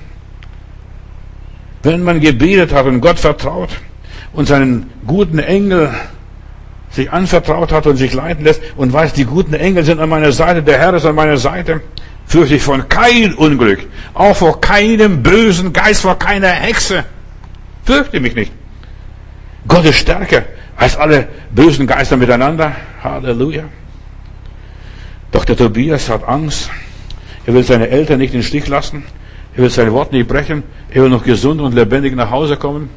[1.84, 3.70] Wenn man gebetet hat und Gott vertraut
[4.34, 5.94] und seinen guten Engel
[6.92, 10.32] sich anvertraut hat und sich leiten lässt und weiß, die guten Engel sind an meiner
[10.32, 11.82] Seite, der Herr ist an meiner Seite,
[12.26, 13.80] fürchte ich von kein Unglück,
[14.14, 17.06] auch vor keinem bösen Geist, vor keiner Hexe.
[17.84, 18.52] Fürchte mich nicht.
[19.68, 20.44] Gott ist stärker
[20.82, 22.76] als alle bösen Geister miteinander.
[23.04, 23.66] Halleluja.
[25.32, 26.72] Doch der Tobias hat Angst.
[27.46, 29.04] Er will seine Eltern nicht in den Stich lassen.
[29.56, 30.64] Er will sein Wort nicht brechen.
[30.90, 32.90] Er will noch gesund und lebendig nach Hause kommen.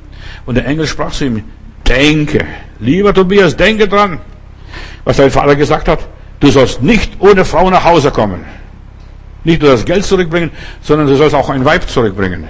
[0.46, 1.44] Und der Engel sprach zu ihm,
[1.86, 2.46] denke,
[2.80, 4.18] lieber Tobias, denke dran,
[5.04, 6.08] was dein Vater gesagt hat.
[6.40, 8.46] Du sollst nicht ohne Frau nach Hause kommen.
[9.44, 12.48] Nicht nur das Geld zurückbringen, sondern du sollst auch ein Weib zurückbringen.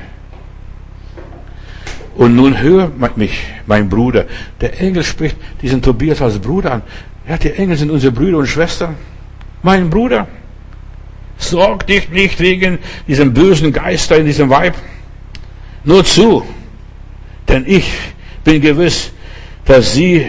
[2.15, 4.27] Und nun hör mich, mein Bruder.
[4.61, 6.83] Der Engel spricht diesen Tobias als Bruder an.
[7.29, 8.95] Ja, die Engel sind unsere Brüder und Schwestern.
[9.63, 10.29] Mein Bruder,
[11.37, 14.75] sorg dich nicht wegen diesem bösen Geister in diesem Weib.
[15.83, 16.45] Nur zu.
[17.49, 17.91] Denn ich
[18.45, 19.11] bin gewiss,
[19.65, 20.27] dass sie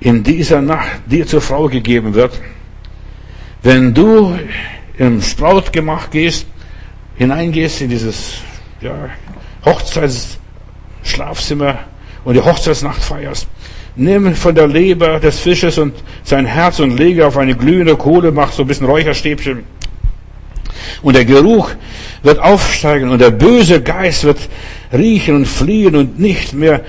[0.00, 2.40] in dieser Nacht dir zur Frau gegeben wird,
[3.62, 4.38] wenn du
[4.98, 6.46] im Brautgemach gehst,
[7.16, 8.38] hineingehst in dieses
[8.80, 9.08] ja,
[11.04, 11.78] Hochzeitsschlafzimmer
[12.24, 13.46] und die Hochzeitsnacht feierst,
[13.96, 15.94] nimm von der Leber des Fisches und
[16.24, 19.64] sein Herz und lege auf eine glühende Kohle, mach so ein bisschen Räucherstäbchen.
[21.02, 21.70] Und der Geruch
[22.22, 24.38] wird aufsteigen und der böse Geist wird
[24.92, 26.80] riechen und fliehen und nicht mehr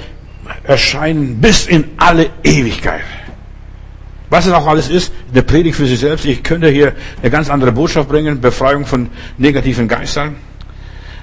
[0.63, 3.01] erscheinen bis in alle Ewigkeit.
[4.29, 6.25] Was es auch alles ist, eine Predigt für sich selbst.
[6.25, 10.35] Ich könnte hier eine ganz andere Botschaft bringen, Befreiung von negativen Geistern.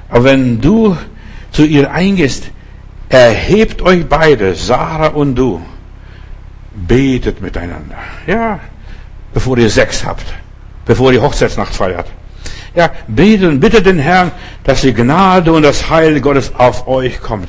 [0.09, 0.97] Aber wenn du
[1.51, 2.51] zu ihr eingehst,
[3.12, 5.60] erhebt euch beide, Sarah und du,
[6.74, 7.96] betet miteinander.
[8.26, 8.58] Ja,
[9.34, 10.24] bevor ihr Sex habt,
[10.86, 12.06] bevor ihr Hochzeitsnacht feiert.
[12.74, 14.32] Ja, betet und bittet den Herrn,
[14.64, 17.48] dass die Gnade und das Heil Gottes auf euch kommt.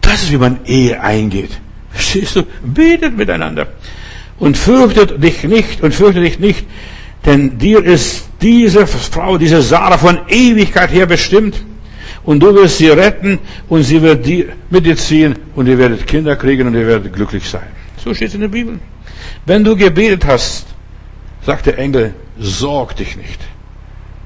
[0.00, 1.50] Das ist, wie man Ehe eingeht.
[1.90, 2.44] Verstehst du?
[2.62, 3.66] Betet miteinander.
[4.38, 6.66] Und fürchtet dich nicht und fürchtet dich nicht,
[7.26, 11.62] denn dir ist diese Frau, diese Sarah von Ewigkeit her bestimmt.
[12.24, 14.26] Und du wirst sie retten und sie wird
[14.70, 17.66] mit dir ziehen und ihr werdet Kinder kriegen und ihr werdet glücklich sein.
[18.02, 18.78] So steht es in der Bibel.
[19.44, 20.66] Wenn du gebetet hast,
[21.44, 23.40] sagt der Engel, sorg dich nicht.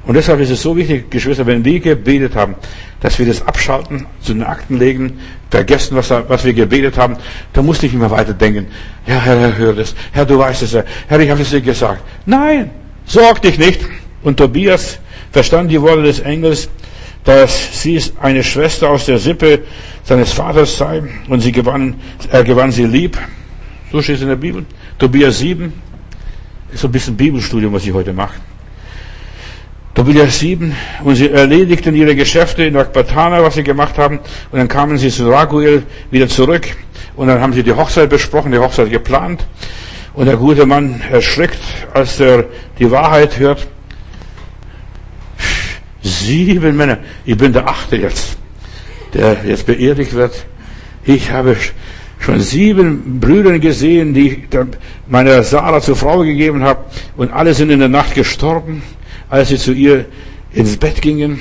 [0.07, 2.55] Und deshalb ist es so wichtig, Geschwister, wenn wir gebetet haben,
[3.01, 5.18] dass wir das abschalten, zu den Akten legen,
[5.51, 7.16] vergessen, was, was wir gebetet haben,
[7.53, 8.68] da musst du nicht immer weiter denken,
[9.07, 10.74] ja, Herr, Herr, hör das, Herr, du weißt es,
[11.09, 12.03] Herr, ich habe es dir gesagt.
[12.24, 12.70] Nein,
[13.05, 13.80] sorg dich nicht.
[14.22, 15.01] Und Tobias
[15.32, 16.68] verstand die Worte des Engels,
[17.27, 19.61] dass sie eine Schwester aus der Sippe
[20.05, 21.97] seines Vaters sei und sie gewann,
[22.31, 23.18] er gewann sie lieb.
[23.91, 24.64] So steht es in der Bibel.
[24.99, 25.72] Tobias 7
[26.72, 28.35] ist so ein bisschen Bibelstudium, was ich heute mache.
[29.95, 30.74] Tobias 7,
[31.05, 34.20] und sie erledigten ihre Geschäfte in Akbatana, was sie gemacht haben,
[34.53, 36.68] und dann kamen sie zu Raguel wieder zurück,
[37.16, 39.47] und dann haben sie die Hochzeit besprochen, die Hochzeit geplant,
[40.12, 41.59] und der gute Mann erschrickt,
[41.95, 42.45] als er
[42.79, 43.66] die Wahrheit hört.
[46.07, 48.38] Sieben Männer, ich bin der achte jetzt,
[49.12, 50.46] der jetzt beerdigt wird.
[51.04, 51.57] Ich habe
[52.20, 54.38] schon sieben Brüder gesehen, die ich
[55.09, 56.84] meiner Sarah zur Frau gegeben habe,
[57.16, 58.82] und alle sind in der Nacht gestorben
[59.28, 60.07] als sie zu ihr
[60.52, 61.40] ins Bett gingen.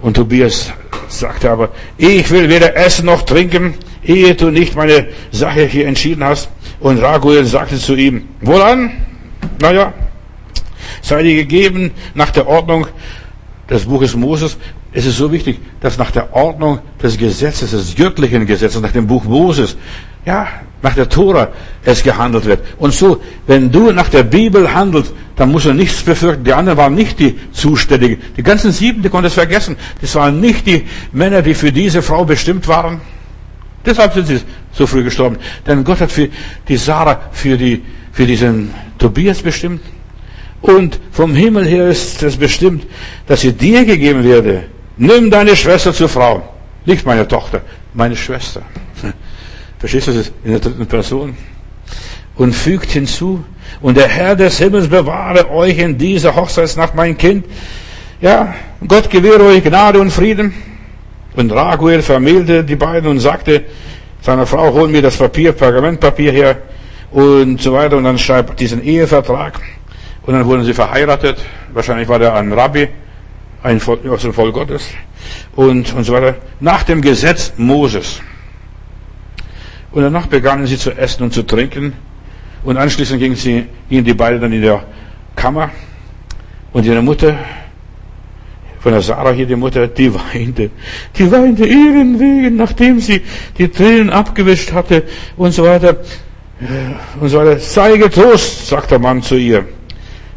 [0.00, 0.72] Und Tobias
[1.08, 3.74] sagte aber, ich will weder essen noch trinken,
[4.04, 6.48] ehe du nicht meine Sache hier entschieden hast.
[6.80, 8.90] Und Raguel sagte zu ihm, wohlan,
[9.60, 9.92] naja,
[11.02, 12.86] sei dir gegeben nach der Ordnung
[13.72, 14.56] des Buches Moses.
[14.92, 19.06] Es ist so wichtig, dass nach der Ordnung des Gesetzes, des göttlichen Gesetzes, nach dem
[19.06, 19.76] Buch Moses,
[20.26, 20.46] ja,
[20.82, 21.48] nach der Tora
[21.84, 22.60] es gehandelt wird.
[22.78, 26.44] Und so, wenn du nach der Bibel handelst, dann musst du nichts befürchten.
[26.44, 28.18] Die anderen waren nicht die Zuständigen.
[28.36, 29.76] Die ganzen sieben, die konnten es vergessen.
[30.00, 33.00] Das waren nicht die Männer, die für diese Frau bestimmt waren.
[33.84, 34.40] Deshalb sind sie
[34.72, 35.38] so früh gestorben.
[35.66, 36.28] Denn Gott hat für
[36.68, 39.80] die Sarah, für, die, für diesen Tobias bestimmt.
[40.62, 42.86] Und vom Himmel her ist es bestimmt,
[43.26, 44.64] dass sie dir gegeben werde.
[44.96, 46.42] Nimm deine Schwester zur Frau.
[46.86, 47.62] Nicht meine Tochter,
[47.94, 48.62] meine Schwester.
[49.78, 51.36] Verstehst du das in der dritten Person?
[52.36, 53.44] Und fügt hinzu,
[53.80, 57.44] und der Herr des Himmels bewahre euch in dieser Hochzeitsnacht, mein Kind.
[58.20, 58.54] Ja,
[58.86, 60.54] Gott gewähre euch Gnade und Frieden.
[61.34, 63.64] Und Raguel vermählte die beiden und sagte
[64.20, 66.58] seiner Frau, hol mir das Papier, Pergamentpapier her
[67.10, 67.96] und so weiter.
[67.96, 69.60] Und dann schreibt diesen Ehevertrag.
[70.24, 71.38] Und dann wurden sie verheiratet.
[71.72, 72.88] Wahrscheinlich war der ein Rabbi,
[73.62, 74.88] ein Volk, aus dem Volk Gottes.
[75.56, 76.36] Und, und so weiter.
[76.60, 78.20] Nach dem Gesetz Moses.
[79.90, 81.92] Und danach begannen sie zu essen und zu trinken.
[82.64, 84.84] Und anschließend gingen sie, gingen die beiden dann in der
[85.34, 85.70] Kammer.
[86.72, 87.36] Und ihre Mutter,
[88.80, 90.70] von der Sarah hier, die Mutter, die weinte.
[91.16, 93.22] Die weinte ihren Wegen, nachdem sie
[93.58, 95.04] die Tränen abgewischt hatte
[95.36, 95.96] und so weiter.
[97.20, 97.58] Und so weiter.
[97.58, 99.66] Sei getrost, sagt der Mann zu ihr.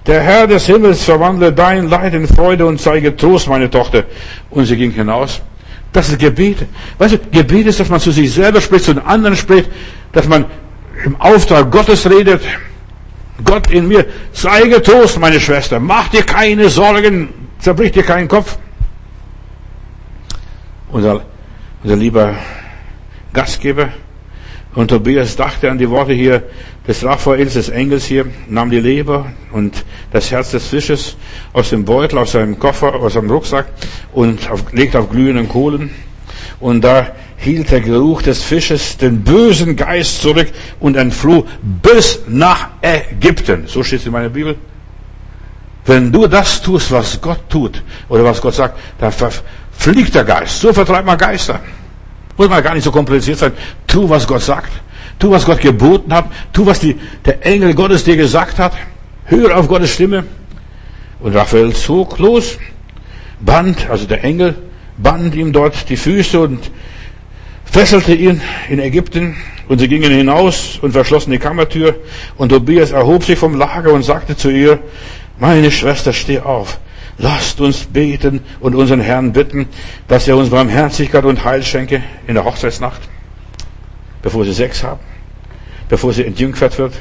[0.07, 4.03] Der Herr des Himmels verwandle dein Leid in Freude und sei getrost, meine Tochter.
[4.51, 5.41] Und sie ging hinaus.
[5.91, 6.57] Das ist Gebet.
[6.99, 9.69] Weißt du, Gebet ist, dass man zu sich selber spricht, zu den anderen spricht,
[10.11, 10.45] dass man
[11.03, 12.41] im Auftrag Gottes redet.
[13.43, 17.29] Gott in mir, sei getrost, meine Schwester, mach dir keine Sorgen,
[17.59, 18.57] zerbrich dir keinen Kopf.
[20.91, 21.21] Unser,
[21.83, 22.35] unser lieber
[23.33, 23.89] Gastgeber
[24.75, 26.43] und Tobias dachte an die Worte hier
[26.85, 31.15] des Raphaels, des Engels hier, nahm die Leber und das Herz des Fisches
[31.53, 33.67] aus dem Beutel, aus seinem Koffer, aus seinem Rucksack
[34.13, 35.91] und auf, legte auf glühenden Kohlen.
[36.59, 37.07] Und da
[37.37, 40.47] hielt der Geruch des Fisches den bösen Geist zurück
[40.79, 43.67] und entfloh bis nach Ägypten.
[43.67, 44.57] So steht es in meiner Bibel.
[45.85, 49.13] Wenn du das tust, was Gott tut, oder was Gott sagt, dann
[49.71, 50.59] fliegt der Geist.
[50.59, 51.59] So vertreibt man Geister.
[52.37, 53.53] Muss mal gar nicht so kompliziert sein.
[53.87, 54.71] Tu, was Gott sagt.
[55.19, 56.25] Tu, was Gott geboten hat.
[56.51, 58.73] Tu, was die, der Engel Gottes dir gesagt hat.
[59.25, 60.25] Hör auf Gottes Stimme.
[61.19, 62.57] Und Raphael zog los,
[63.39, 64.55] band, also der Engel,
[64.97, 66.69] band ihm dort die Füße und
[67.63, 69.37] fesselte ihn in Ägypten.
[69.67, 71.95] Und sie gingen hinaus und verschlossen die Kammertür.
[72.37, 74.79] Und Tobias erhob sich vom Lager und sagte zu ihr,
[75.39, 76.79] meine Schwester, steh auf.
[77.17, 79.67] Lasst uns beten und unseren Herrn bitten,
[80.07, 83.01] dass er uns Barmherzigkeit und Heil schenke in der Hochzeitsnacht,
[84.21, 84.99] bevor sie Sex haben,
[85.87, 86.93] bevor sie entjungfert wird.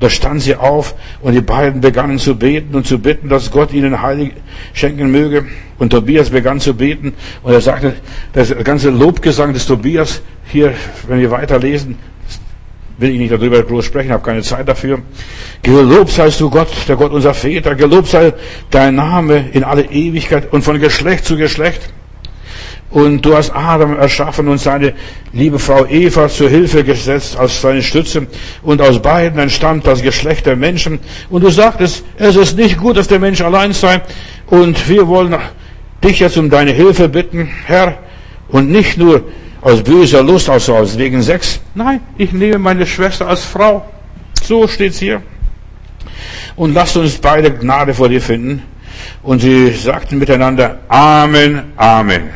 [0.00, 3.72] Da stand sie auf und die beiden begannen zu beten und zu bitten, dass Gott
[3.72, 4.30] ihnen Heil
[4.72, 5.46] schenken möge.
[5.78, 7.94] Und Tobias begann zu beten und er sagte,
[8.32, 10.74] das ganze Lobgesang des Tobias hier,
[11.08, 11.98] wenn wir weiterlesen,
[12.98, 15.00] will ich nicht darüber groß sprechen, habe keine Zeit dafür.
[15.62, 18.32] Gelobt seist du Gott, der Gott unserer Väter, gelobt sei
[18.70, 21.92] dein Name in alle Ewigkeit und von Geschlecht zu Geschlecht.
[22.90, 24.94] Und du hast Adam erschaffen und seine
[25.32, 28.26] liebe Frau Eva zur Hilfe gesetzt als seine Stütze.
[28.62, 31.00] Und aus beiden entstammt das Geschlecht der Menschen.
[31.28, 34.00] Und du sagtest, es ist nicht gut, dass der Mensch allein sei.
[34.46, 35.36] Und wir wollen
[36.02, 37.98] dich jetzt um deine Hilfe bitten, Herr.
[38.48, 39.24] Und nicht nur
[39.66, 41.58] aus böser Lust, also aus wegen Sex.
[41.74, 43.84] Nein, ich nehme meine Schwester als Frau.
[44.40, 45.22] So steht's hier.
[46.54, 48.62] Und lasst uns beide Gnade vor dir finden.
[49.24, 52.30] Und sie sagten miteinander, Amen, Amen.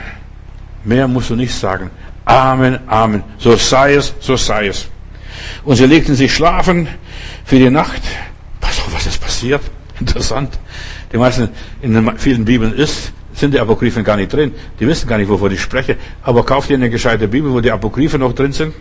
[0.82, 1.92] Mehr musst du nicht sagen.
[2.24, 3.22] Amen, Amen.
[3.38, 4.88] So sei es, so sei es.
[5.64, 6.88] Und sie legten sich schlafen
[7.44, 8.02] für die Nacht.
[8.60, 9.62] Was, was ist passiert?
[10.00, 10.58] Interessant.
[11.12, 11.48] Die meisten,
[11.80, 14.52] in den vielen Bibeln ist, sind die Apokryphen gar nicht drin.
[14.78, 15.96] Die wissen gar nicht, wovon ich spreche.
[16.22, 18.74] Aber kauft ihr eine gescheite Bibel, wo die Apokryphen noch drin sind?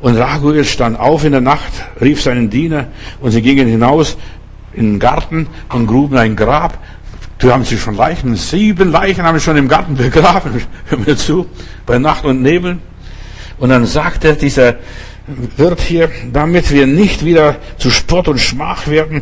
[0.00, 2.88] Und Raguel stand auf in der Nacht, rief seinen Diener
[3.20, 4.16] und sie gingen hinaus
[4.72, 6.78] in den Garten und gruben ein Grab.
[7.40, 10.62] Die haben sich schon Leichen, sieben Leichen haben sie schon im Garten begraben.
[10.86, 11.46] Hör mir zu,
[11.86, 12.78] bei Nacht und Nebel.
[13.58, 14.76] Und dann sagte dieser
[15.56, 19.20] Wirt hier, damit wir nicht wieder zu Spott und Schmach werden,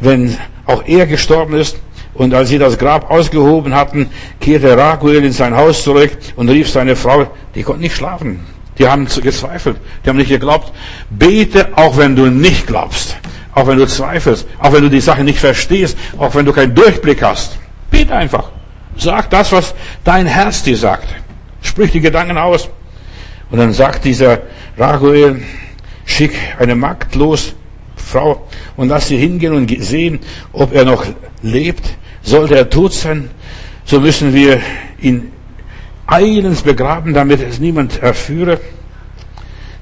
[0.00, 0.36] wenn
[0.66, 1.76] auch er gestorben ist,
[2.14, 4.10] und als sie das Grab ausgehoben hatten,
[4.40, 8.40] kehrte Raguel in sein Haus zurück und rief seine Frau, die konnte nicht schlafen.
[8.78, 9.76] Die haben gezweifelt.
[10.04, 10.72] Die haben nicht geglaubt.
[11.10, 13.16] Bete, auch wenn du nicht glaubst.
[13.54, 14.46] Auch wenn du zweifelst.
[14.58, 15.96] Auch wenn du die Sache nicht verstehst.
[16.18, 17.56] Auch wenn du keinen Durchblick hast.
[17.90, 18.50] Bete einfach.
[18.96, 21.08] Sag das, was dein Herz dir sagt.
[21.62, 22.68] Sprich die Gedanken aus.
[23.50, 24.38] Und dann sagt dieser
[24.76, 25.42] Raguel,
[26.04, 27.54] schick eine Magd los,
[27.96, 28.46] Frau,
[28.76, 30.20] und lass sie hingehen und sehen,
[30.52, 31.04] ob er noch
[31.42, 31.96] lebt.
[32.24, 33.30] Sollte er tot sein,
[33.84, 34.60] so müssen wir
[35.00, 35.30] ihn
[36.06, 38.60] eilends begraben, damit es niemand erführe.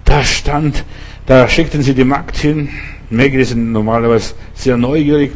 [0.05, 0.85] Da stand,
[1.27, 2.69] da schickten sie die Magd hin.
[3.11, 5.33] Mägde sind normalerweise sehr neugierig,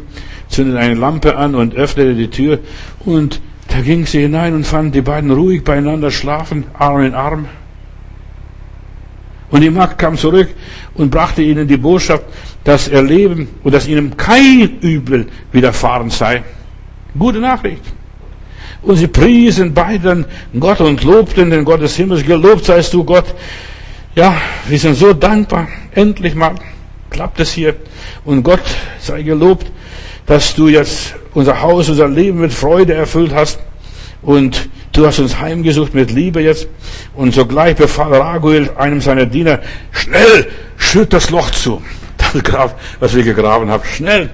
[0.49, 2.59] zündete eine Lampe an und öffnete die Tür.
[2.99, 7.45] Und da ging sie hinein und fand die beiden ruhig beieinander schlafen, Arm in Arm.
[9.49, 10.49] Und die Magd kam zurück
[10.95, 12.25] und brachte ihnen die Botschaft,
[12.65, 16.43] dass er leben und dass ihnen kein Übel widerfahren sei.
[17.17, 17.83] Gute Nachricht.
[18.81, 20.25] Und sie priesen beiden
[20.59, 22.23] Gott und lobten den Gott des Himmels.
[22.23, 23.25] Gelobt seist du Gott.
[24.15, 24.35] Ja,
[24.67, 25.67] wir sind so dankbar.
[25.93, 26.55] Endlich mal
[27.09, 27.75] klappt es hier.
[28.25, 28.61] Und Gott
[28.99, 29.71] sei gelobt,
[30.25, 33.59] dass du jetzt unser Haus, unser Leben mit Freude erfüllt hast.
[34.21, 36.67] Und du hast uns heimgesucht mit Liebe jetzt.
[37.15, 39.59] Und sogleich befahl Raguel einem seiner Diener,
[39.91, 40.47] schnell,
[40.77, 41.81] schütt das Loch zu.
[42.17, 43.83] Das Grab, was wir gegraben haben.
[43.85, 44.29] Schnell.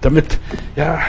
[0.00, 0.38] Damit,
[0.76, 1.00] ja,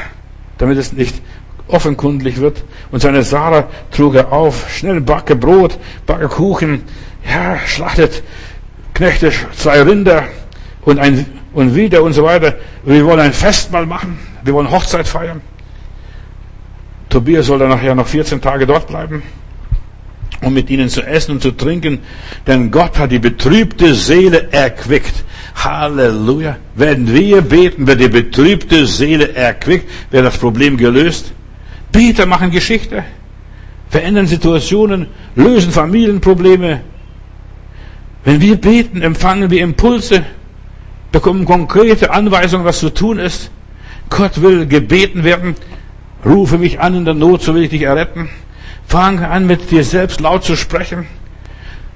[0.59, 1.21] damit es nicht
[1.67, 2.63] offenkundlich wird.
[2.91, 4.69] Und seine Sarah trug er auf.
[4.69, 6.83] Schnell backe Brot, backe Kuchen.
[7.27, 8.23] Ja, schlachtet
[8.93, 10.23] Knechte zwei Rinder
[10.81, 12.55] und ein, und wieder und so weiter.
[12.83, 14.19] Wir wollen ein Festmahl machen.
[14.43, 15.41] Wir wollen Hochzeit feiern.
[17.09, 19.23] Tobias soll dann nachher noch 14 Tage dort bleiben,
[20.41, 21.99] um mit ihnen zu essen und zu trinken,
[22.47, 25.25] denn Gott hat die betrübte Seele erquickt.
[25.55, 26.57] Halleluja.
[26.75, 31.33] Wenn wir beten, wird die betrübte Seele erquickt, wird das Problem gelöst.
[31.91, 33.03] Beter machen Geschichte,
[33.89, 36.81] verändern Situationen, lösen Familienprobleme.
[38.23, 40.23] Wenn wir beten, empfangen wir Impulse,
[41.11, 43.51] bekommen konkrete Anweisungen, was zu tun ist.
[44.09, 45.55] Gott will gebeten werden.
[46.25, 48.29] Rufe mich an in der Not, so will ich dich erretten.
[48.89, 51.05] Fang an, mit dir selbst laut zu sprechen.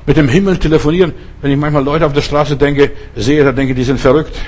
[0.06, 1.11] Mit dem Himmel telefonieren.
[1.41, 4.40] Wenn ich manchmal Leute auf der Straße denke, sehe, da denke ich, die sind verrückt.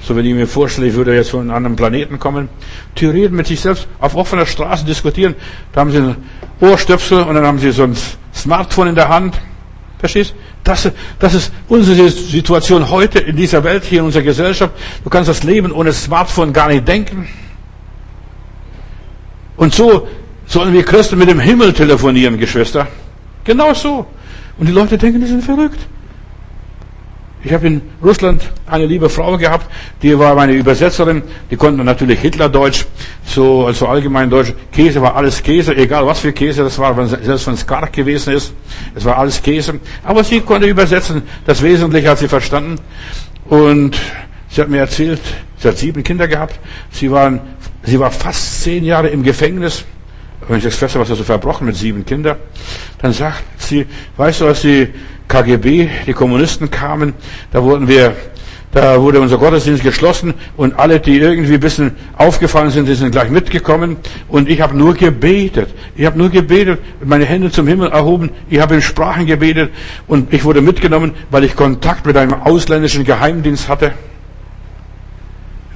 [0.00, 2.48] So wenn ich mir vorstelle, ich würde jetzt von einem anderen Planeten kommen.
[2.94, 5.34] Theorien mit sich selbst auf offener Straße diskutieren.
[5.72, 6.16] Da haben sie ein
[6.60, 7.96] Ohrstöpsel und dann haben sie so ein
[8.32, 9.40] Smartphone in der Hand.
[9.98, 10.36] Verstehst?
[10.62, 10.88] Das,
[11.18, 14.72] das ist unsere Situation heute in dieser Welt, hier in unserer Gesellschaft.
[15.02, 17.28] Du kannst das Leben ohne Smartphone gar nicht denken.
[19.56, 20.06] Und so
[20.48, 22.88] sollen wir Christen mit dem Himmel telefonieren, Geschwister.
[23.44, 24.06] Genau so.
[24.58, 25.78] Und die Leute denken, die sind verrückt.
[27.44, 29.70] Ich habe in Russland eine liebe Frau gehabt,
[30.02, 32.84] die war meine Übersetzerin, die konnte natürlich Hitlerdeutsch,
[33.24, 34.52] so also allgemein Deutsch.
[34.72, 38.32] Käse war alles Käse, egal was für Käse das war, selbst wenn es karg gewesen
[38.32, 38.52] ist,
[38.96, 39.78] es war alles Käse.
[40.02, 42.80] Aber sie konnte übersetzen, das Wesentliche hat sie verstanden.
[43.48, 43.96] Und
[44.50, 45.20] sie hat mir erzählt,
[45.58, 46.58] sie hat sieben Kinder gehabt,
[46.90, 47.40] sie, waren,
[47.84, 49.84] sie war fast zehn Jahre im Gefängnis.
[50.48, 52.36] Wenn ich das feste, was er so verbrochen mit sieben Kindern,
[53.02, 54.88] dann sagt sie, weißt du, als die
[55.28, 57.12] KGB, die Kommunisten kamen,
[57.52, 58.16] da wurden wir,
[58.72, 63.12] da wurde unser Gottesdienst geschlossen und alle, die irgendwie ein bisschen aufgefallen sind, die sind
[63.12, 63.98] gleich mitgekommen
[64.28, 65.68] und ich habe nur gebetet.
[65.96, 69.70] Ich habe nur gebetet, meine Hände zum Himmel erhoben, ich habe in Sprachen gebetet
[70.06, 73.92] und ich wurde mitgenommen, weil ich Kontakt mit einem ausländischen Geheimdienst hatte.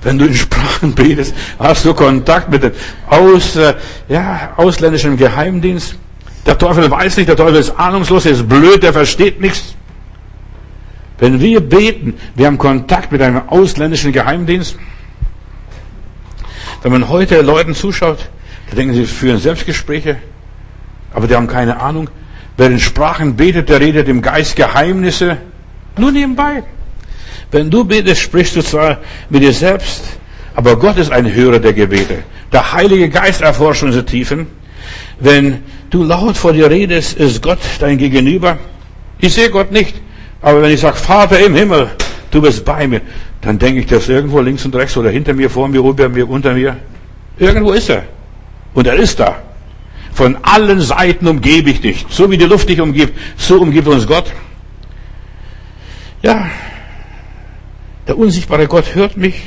[0.03, 2.73] Wenn du in Sprachen betest, hast du Kontakt mit dem
[3.09, 3.75] aus, äh,
[4.09, 5.97] ja, ausländischen Geheimdienst.
[6.45, 9.75] Der Teufel weiß nicht, der Teufel ist ahnungslos, er ist blöd, der versteht nichts.
[11.19, 14.77] Wenn wir beten, wir haben Kontakt mit einem ausländischen Geheimdienst.
[16.83, 18.29] Wenn man heute Leuten zuschaut,
[18.71, 20.17] da denken sie, führen Selbstgespräche,
[21.15, 22.11] aber die haben keine Ahnung.
[22.57, 25.39] Wer in Sprachen betet, der redet im Geist Geheimnisse.
[25.97, 26.65] Nur nebenbei.
[27.53, 28.99] Wenn du betest, sprichst du zwar
[29.29, 30.03] mit dir selbst,
[30.55, 32.25] aber Gott ist ein Hörer der Gebete.
[32.51, 34.47] Der Heilige Geist erforscht unsere Tiefen.
[35.21, 35.61] Wenn
[35.91, 38.59] du laut vor dir redest, ist Gott dein Gegenüber.
[39.21, 39.95] Ich sehe Gott nicht.
[40.41, 41.91] Aber wenn ich sage, Vater im Himmel,
[42.31, 43.03] du bist bei mir,
[43.43, 46.29] dann denke ich, dass irgendwo links und rechts oder hinter mir, vor mir, über mir,
[46.29, 46.77] unter mir,
[47.39, 48.05] irgendwo ist er.
[48.75, 49.37] Und er ist da.
[50.13, 52.07] Von allen Seiten umgebe ich dich.
[52.09, 54.33] So wie die Luft dich umgibt, so umgibt uns Gott.
[56.23, 56.47] Ja,
[58.07, 59.43] der unsichtbare Gott hört mich.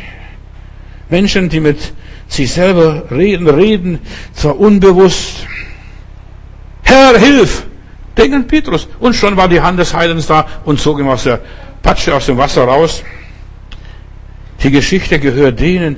[1.09, 1.93] Menschen, die mit
[2.27, 3.99] sich selber reden, reden,
[4.33, 5.45] zwar unbewusst.
[6.83, 7.65] Herr, hilf!
[8.17, 8.87] Denken Petrus.
[8.99, 11.41] Und schon war die Hand des Heilands da und zog ihm aus der
[11.81, 13.03] Patsche, aus dem Wasser raus.
[14.63, 15.97] Die Geschichte gehört denen,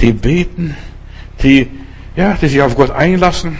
[0.00, 0.76] die beten,
[1.42, 1.68] die,
[2.16, 3.58] ja, die sich auf Gott einlassen.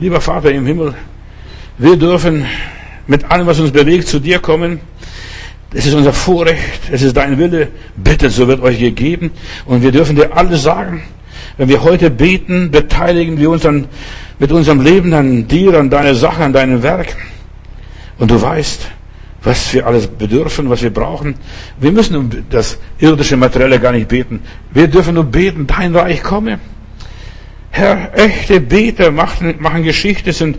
[0.00, 0.94] Lieber Vater im Himmel,
[1.78, 2.44] wir dürfen
[3.06, 4.80] mit allem, was uns bewegt, zu dir kommen.
[5.74, 7.68] Es ist unser Vorrecht, es ist dein Wille.
[7.96, 9.32] Bittet, so wird euch gegeben.
[9.64, 11.02] Und wir dürfen dir alles sagen.
[11.56, 13.86] Wenn wir heute beten, beteiligen wir uns dann
[14.38, 17.16] mit unserem Leben an dir, an deine Sache, an deinem Werk.
[18.18, 18.90] Und du weißt,
[19.42, 21.34] was wir alles bedürfen, was wir brauchen.
[21.78, 24.40] Wir müssen um das irdische Materielle gar nicht beten.
[24.72, 26.58] Wir dürfen nur beten, dein Reich komme.
[27.70, 30.56] Herr, echte Beter machen, machen Geschichte, sind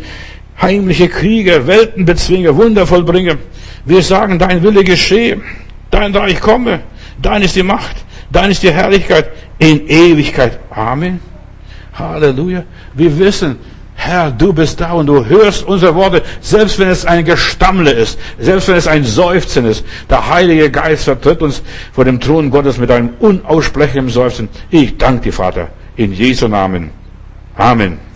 [0.61, 3.35] heimliche Krieger, Weltenbezwinger, Wundervollbringer.
[3.85, 5.41] Wir sagen, dein Wille geschehe,
[5.91, 6.81] dein Reich komme,
[7.21, 7.97] dein ist die Macht,
[8.31, 10.59] dein ist die Herrlichkeit in Ewigkeit.
[10.69, 11.19] Amen.
[11.93, 12.63] Halleluja.
[12.93, 13.57] Wir wissen,
[13.95, 18.19] Herr, du bist da und du hörst unsere Worte, selbst wenn es ein Gestammle ist,
[18.37, 19.83] selbst wenn es ein Seufzen ist.
[20.07, 21.63] Der Heilige Geist vertritt uns
[21.93, 24.49] vor dem Thron Gottes mit einem unaussprechlichen Seufzen.
[24.69, 26.91] Ich danke dir, Vater, in Jesu Namen.
[27.55, 28.06] Amen.